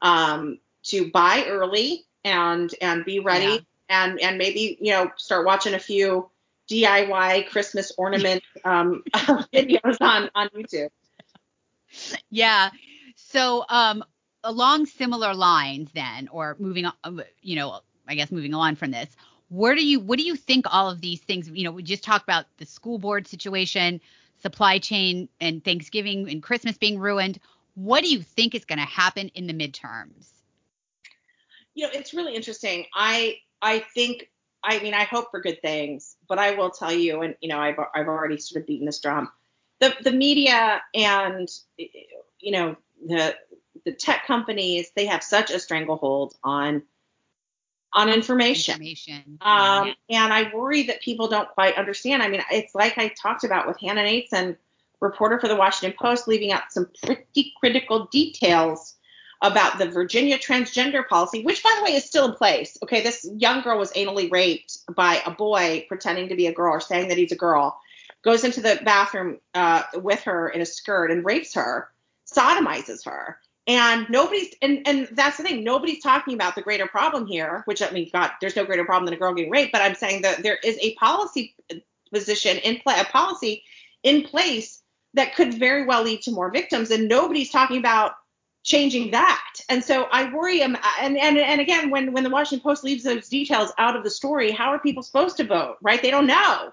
um, 0.00 0.58
to 0.84 1.10
buy 1.10 1.44
early 1.46 2.04
and 2.24 2.74
and 2.80 3.04
be 3.04 3.20
ready 3.20 3.44
yeah. 3.44 3.58
and 3.88 4.20
and 4.20 4.38
maybe 4.38 4.78
you 4.80 4.92
know 4.92 5.12
start 5.16 5.46
watching 5.46 5.74
a 5.74 5.78
few 5.78 6.28
DIY 6.72 7.48
Christmas 7.48 7.92
ornament 7.98 8.42
um, 8.64 9.02
videos 9.14 9.98
on 10.00 10.30
on 10.34 10.48
YouTube. 10.48 10.88
Yeah. 12.30 12.70
So 13.16 13.64
um, 13.68 14.02
along 14.42 14.86
similar 14.86 15.34
lines, 15.34 15.90
then, 15.94 16.28
or 16.28 16.56
moving 16.58 16.86
on, 16.86 16.94
uh, 17.04 17.22
you 17.42 17.56
know, 17.56 17.80
I 18.08 18.14
guess 18.14 18.32
moving 18.32 18.54
on 18.54 18.76
from 18.76 18.90
this, 18.90 19.08
where 19.48 19.74
do 19.74 19.86
you 19.86 20.00
what 20.00 20.18
do 20.18 20.24
you 20.24 20.34
think 20.34 20.66
all 20.72 20.90
of 20.90 21.00
these 21.00 21.20
things? 21.20 21.48
You 21.48 21.64
know, 21.64 21.72
we 21.72 21.82
just 21.82 22.02
talked 22.02 22.24
about 22.24 22.46
the 22.56 22.66
school 22.66 22.98
board 22.98 23.26
situation, 23.28 24.00
supply 24.40 24.78
chain, 24.78 25.28
and 25.40 25.62
Thanksgiving 25.62 26.28
and 26.30 26.42
Christmas 26.42 26.78
being 26.78 26.98
ruined. 26.98 27.38
What 27.74 28.02
do 28.02 28.10
you 28.10 28.22
think 28.22 28.54
is 28.54 28.64
going 28.64 28.78
to 28.78 28.84
happen 28.84 29.28
in 29.34 29.46
the 29.46 29.54
midterms? 29.54 30.28
You 31.74 31.86
know, 31.86 31.90
it's 31.92 32.14
really 32.14 32.34
interesting. 32.34 32.86
I 32.94 33.38
I 33.60 33.80
think 33.94 34.28
I 34.64 34.80
mean, 34.80 34.94
I 34.94 35.04
hope 35.04 35.30
for 35.30 35.40
good 35.40 35.60
things, 35.60 36.16
but 36.28 36.38
I 36.38 36.52
will 36.52 36.70
tell 36.70 36.92
you, 36.92 37.22
and 37.22 37.34
you 37.40 37.48
know, 37.48 37.58
I've 37.58 37.78
I've 37.94 38.08
already 38.08 38.38
sort 38.38 38.62
of 38.62 38.66
beaten 38.66 38.86
this 38.86 39.00
drum. 39.00 39.30
The 39.80 39.94
the 40.02 40.12
media 40.12 40.82
and 40.94 41.48
you 42.38 42.52
know 42.52 42.76
the 43.06 43.36
the 43.84 43.92
tech 43.92 44.26
companies 44.26 44.92
they 44.94 45.06
have 45.06 45.24
such 45.24 45.50
a 45.50 45.58
stranglehold 45.58 46.36
on 46.44 46.82
on 47.94 48.08
information. 48.08 48.74
information. 48.74 49.38
Um, 49.40 49.94
yeah. 50.08 50.24
And 50.24 50.32
I 50.32 50.50
worry 50.54 50.84
that 50.84 51.02
people 51.02 51.28
don't 51.28 51.48
quite 51.50 51.76
understand. 51.76 52.22
I 52.22 52.28
mean, 52.28 52.42
it's 52.50 52.74
like 52.74 52.96
I 52.96 53.08
talked 53.08 53.44
about 53.44 53.66
with 53.66 53.78
Hannah 53.80 54.02
Natanson, 54.02 54.56
reporter 55.00 55.38
for 55.38 55.48
the 55.48 55.56
Washington 55.56 55.96
Post, 56.00 56.26
leaving 56.26 56.52
out 56.52 56.70
some 56.70 56.88
pretty 57.04 57.52
critical 57.58 58.06
details 58.06 58.94
about 59.42 59.78
the 59.78 59.88
Virginia 59.88 60.38
transgender 60.38 61.06
policy, 61.06 61.42
which 61.42 61.62
by 61.62 61.74
the 61.76 61.84
way 61.84 61.96
is 61.96 62.04
still 62.04 62.26
in 62.26 62.34
place. 62.34 62.78
Okay, 62.82 63.02
this 63.02 63.28
young 63.36 63.60
girl 63.60 63.78
was 63.78 63.92
anally 63.92 64.30
raped 64.30 64.78
by 64.94 65.20
a 65.26 65.32
boy 65.32 65.84
pretending 65.88 66.28
to 66.28 66.36
be 66.36 66.46
a 66.46 66.52
girl 66.52 66.72
or 66.72 66.80
saying 66.80 67.08
that 67.08 67.18
he's 67.18 67.32
a 67.32 67.36
girl, 67.36 67.78
goes 68.22 68.44
into 68.44 68.60
the 68.60 68.80
bathroom 68.84 69.38
uh, 69.54 69.82
with 69.94 70.22
her 70.22 70.48
in 70.48 70.60
a 70.60 70.66
skirt 70.66 71.10
and 71.10 71.24
rapes 71.24 71.54
her, 71.54 71.88
sodomizes 72.32 73.04
her. 73.04 73.38
And 73.66 74.08
nobody's 74.10 74.54
and 74.60 74.82
and 74.86 75.08
that's 75.12 75.36
the 75.36 75.44
thing. 75.44 75.62
Nobody's 75.62 76.02
talking 76.02 76.34
about 76.34 76.56
the 76.56 76.62
greater 76.62 76.86
problem 76.86 77.26
here, 77.26 77.62
which 77.66 77.80
I 77.80 77.90
mean, 77.90 78.10
God, 78.12 78.30
there's 78.40 78.56
no 78.56 78.64
greater 78.64 78.84
problem 78.84 79.04
than 79.04 79.14
a 79.14 79.18
girl 79.18 79.34
getting 79.34 79.52
raped. 79.52 79.70
But 79.70 79.82
I'm 79.82 79.94
saying 79.94 80.22
that 80.22 80.42
there 80.42 80.58
is 80.64 80.78
a 80.80 80.94
policy 80.94 81.54
position 82.12 82.58
in 82.58 82.78
play, 82.78 82.98
a 82.98 83.04
policy 83.04 83.62
in 84.02 84.24
place 84.24 84.82
that 85.14 85.36
could 85.36 85.54
very 85.54 85.84
well 85.84 86.02
lead 86.02 86.22
to 86.22 86.32
more 86.32 86.50
victims, 86.50 86.90
and 86.90 87.08
nobody's 87.08 87.50
talking 87.50 87.78
about 87.78 88.14
changing 88.62 89.10
that. 89.10 89.44
And 89.68 89.82
so 89.82 90.04
I 90.12 90.32
worry. 90.32 90.62
Um, 90.62 90.76
and, 91.00 91.18
and, 91.18 91.36
and 91.38 91.60
again, 91.60 91.90
when, 91.90 92.12
when 92.12 92.24
the 92.24 92.30
Washington 92.30 92.62
Post 92.62 92.84
leaves 92.84 93.02
those 93.02 93.28
details 93.28 93.72
out 93.78 93.96
of 93.96 94.04
the 94.04 94.10
story, 94.10 94.50
how 94.50 94.70
are 94.70 94.78
people 94.78 95.02
supposed 95.02 95.36
to 95.38 95.44
vote, 95.44 95.76
right? 95.82 96.00
They 96.00 96.10
don't 96.10 96.26
know. 96.26 96.72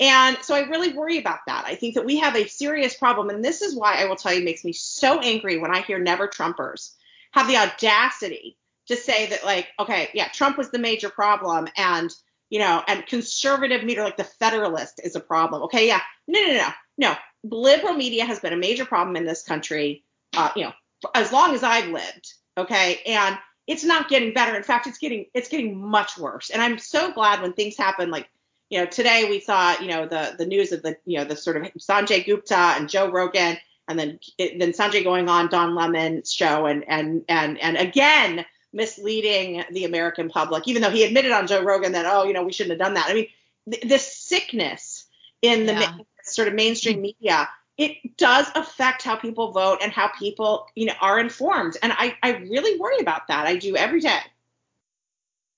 And 0.00 0.36
so 0.42 0.54
I 0.54 0.68
really 0.68 0.92
worry 0.92 1.18
about 1.18 1.40
that. 1.46 1.64
I 1.66 1.74
think 1.74 1.94
that 1.94 2.04
we 2.04 2.18
have 2.18 2.34
a 2.34 2.48
serious 2.48 2.94
problem. 2.94 3.30
And 3.30 3.44
this 3.44 3.62
is 3.62 3.76
why 3.76 3.94
I 3.94 4.06
will 4.06 4.16
tell 4.16 4.32
you 4.32 4.44
makes 4.44 4.64
me 4.64 4.72
so 4.72 5.20
angry 5.20 5.58
when 5.58 5.74
I 5.74 5.82
hear 5.82 5.98
never 5.98 6.26
Trumpers 6.26 6.94
have 7.32 7.46
the 7.46 7.56
audacity 7.56 8.58
to 8.88 8.96
say 8.96 9.26
that, 9.26 9.44
like, 9.44 9.68
okay, 9.78 10.08
yeah, 10.12 10.28
Trump 10.28 10.58
was 10.58 10.70
the 10.70 10.78
major 10.78 11.08
problem. 11.08 11.68
And, 11.76 12.12
you 12.50 12.58
know, 12.58 12.82
and 12.88 13.06
conservative 13.06 13.84
media, 13.84 14.02
like 14.02 14.16
the 14.16 14.24
Federalist, 14.24 15.00
is 15.04 15.14
a 15.14 15.20
problem. 15.20 15.62
Okay, 15.62 15.86
yeah. 15.86 16.00
No, 16.26 16.40
no, 16.40 16.52
no, 16.54 16.68
no. 16.98 17.14
Liberal 17.44 17.94
media 17.94 18.24
has 18.24 18.40
been 18.40 18.52
a 18.52 18.56
major 18.56 18.84
problem 18.84 19.14
in 19.16 19.24
this 19.24 19.44
country. 19.44 20.04
Uh, 20.36 20.50
you 20.56 20.64
know, 20.64 20.72
as 21.14 21.32
long 21.32 21.54
as 21.54 21.62
I've 21.62 21.88
lived. 21.88 22.34
Okay. 22.56 23.00
And 23.06 23.38
it's 23.66 23.84
not 23.84 24.08
getting 24.08 24.34
better. 24.34 24.56
In 24.56 24.62
fact, 24.62 24.86
it's 24.86 24.98
getting 24.98 25.26
it's 25.34 25.48
getting 25.48 25.78
much 25.78 26.18
worse. 26.18 26.50
And 26.50 26.60
I'm 26.60 26.78
so 26.78 27.12
glad 27.12 27.42
when 27.42 27.52
things 27.52 27.76
happen 27.76 28.10
like 28.10 28.28
you 28.70 28.78
know 28.78 28.86
today 28.86 29.26
we 29.28 29.40
saw 29.40 29.78
you 29.80 29.88
know 29.88 30.06
the 30.06 30.34
the 30.36 30.46
news 30.46 30.72
of 30.72 30.82
the 30.82 30.96
you 31.04 31.18
know 31.18 31.24
the 31.24 31.36
sort 31.36 31.56
of 31.56 31.70
Sanjay 31.74 32.24
Gupta 32.24 32.56
and 32.56 32.88
Joe 32.88 33.10
Rogan 33.10 33.56
and 33.88 33.98
then 33.98 34.18
it, 34.38 34.58
then 34.58 34.72
Sanjay 34.72 35.04
going 35.04 35.28
on 35.28 35.48
Don 35.48 35.74
Lemon's 35.74 36.32
show 36.32 36.66
and 36.66 36.84
and 36.88 37.24
and 37.28 37.58
and 37.58 37.76
again 37.76 38.44
misleading 38.72 39.62
the 39.70 39.84
American 39.84 40.30
public, 40.30 40.66
even 40.66 40.80
though 40.80 40.90
he 40.90 41.04
admitted 41.04 41.30
on 41.30 41.46
Joe 41.46 41.62
Rogan 41.62 41.92
that 41.92 42.06
oh 42.06 42.24
you 42.24 42.32
know 42.32 42.42
we 42.42 42.52
shouldn't 42.52 42.80
have 42.80 42.86
done 42.86 42.94
that. 42.94 43.08
I 43.08 43.14
mean 43.14 43.28
th- 43.70 43.84
this 43.84 44.16
sickness 44.16 45.06
in 45.40 45.66
the 45.66 45.72
yeah. 45.72 45.92
ma- 45.96 46.04
sort 46.24 46.48
of 46.48 46.54
mainstream 46.54 47.00
media 47.00 47.48
it 47.78 48.16
does 48.16 48.46
affect 48.54 49.02
how 49.02 49.16
people 49.16 49.50
vote 49.52 49.78
and 49.82 49.92
how 49.92 50.08
people, 50.08 50.66
you 50.74 50.86
know, 50.86 50.92
are 51.00 51.18
informed. 51.18 51.76
And 51.82 51.92
I, 51.96 52.16
I 52.22 52.36
really 52.36 52.78
worry 52.78 52.98
about 53.00 53.28
that. 53.28 53.46
I 53.46 53.56
do 53.56 53.76
every 53.76 54.00
day. 54.00 54.20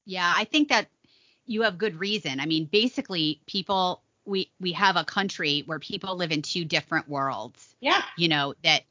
Yeah, 0.06 0.32
I 0.36 0.44
think 0.44 0.68
that 0.68 0.88
you 1.46 1.62
have 1.62 1.78
good 1.78 1.98
reason. 1.98 2.40
I 2.40 2.46
mean, 2.46 2.66
basically, 2.66 3.40
people 3.46 4.02
we 4.24 4.50
we 4.60 4.72
have 4.72 4.96
a 4.96 5.04
country 5.04 5.62
where 5.66 5.78
people 5.78 6.16
live 6.16 6.32
in 6.32 6.42
two 6.42 6.64
different 6.64 7.08
worlds. 7.08 7.74
Yeah. 7.80 8.02
You 8.16 8.28
know 8.28 8.54
that 8.62 8.82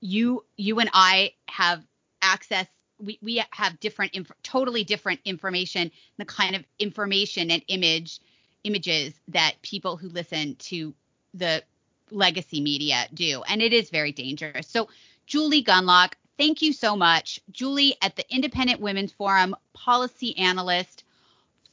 you 0.00 0.44
you 0.56 0.78
and 0.80 0.90
I 0.92 1.32
have 1.48 1.84
access 2.22 2.66
we 2.98 3.18
we 3.22 3.42
have 3.50 3.78
different 3.80 4.14
inf- 4.14 4.32
totally 4.42 4.84
different 4.84 5.20
information 5.24 5.90
the 6.18 6.24
kind 6.24 6.56
of 6.56 6.64
information 6.78 7.50
and 7.50 7.62
image 7.68 8.20
images 8.64 9.14
that 9.28 9.54
people 9.62 9.96
who 9.96 10.08
listen 10.08 10.56
to 10.56 10.94
the 11.34 11.62
legacy 12.10 12.60
media 12.60 13.06
do 13.14 13.42
and 13.48 13.62
it 13.62 13.72
is 13.72 13.90
very 13.90 14.12
dangerous. 14.12 14.66
So 14.66 14.88
Julie 15.26 15.62
Gunlock, 15.62 16.14
thank 16.38 16.62
you 16.62 16.72
so 16.72 16.96
much. 16.96 17.40
Julie 17.50 17.96
at 18.02 18.16
the 18.16 18.24
Independent 18.34 18.80
Women's 18.80 19.12
Forum, 19.12 19.54
policy 19.74 20.36
analyst, 20.38 21.04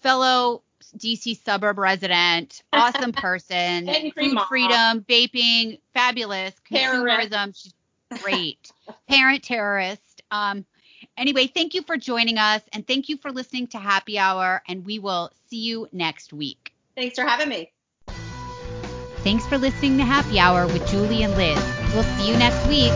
fellow 0.01 0.61
DC 0.97 1.41
suburb 1.43 1.77
resident, 1.77 2.63
awesome 2.73 3.11
person, 3.11 3.87
food 4.15 4.33
mom. 4.33 4.47
freedom, 4.47 5.05
vaping, 5.07 5.79
fabulous, 5.93 6.53
Terrorist. 6.71 7.31
consumerism, 7.31 7.55
she's 7.55 7.73
great, 8.21 8.71
parent 9.07 9.43
terrorist. 9.43 10.21
Um, 10.31 10.65
anyway, 11.17 11.47
thank 11.47 11.73
you 11.73 11.81
for 11.81 11.97
joining 11.97 12.37
us 12.37 12.61
and 12.73 12.85
thank 12.85 13.09
you 13.09 13.17
for 13.17 13.31
listening 13.31 13.67
to 13.67 13.77
Happy 13.77 14.19
Hour, 14.19 14.61
and 14.67 14.85
we 14.85 14.99
will 14.99 15.31
see 15.49 15.63
you 15.63 15.87
next 15.91 16.33
week. 16.33 16.73
Thanks 16.95 17.15
for 17.15 17.25
having 17.25 17.49
me. 17.49 17.74
Thanks 19.25 19.47
for 19.47 19.57
listening 19.57 19.97
to 19.97 20.05
Happy 20.05 20.37
Hour 20.37 20.67
with 20.67 20.87
Julie 20.87 21.23
and 21.23 21.35
Liz. 21.35 21.57
We'll 21.95 22.03
see 22.03 22.29
you 22.29 22.37
next 22.37 22.67
week. 22.67 22.91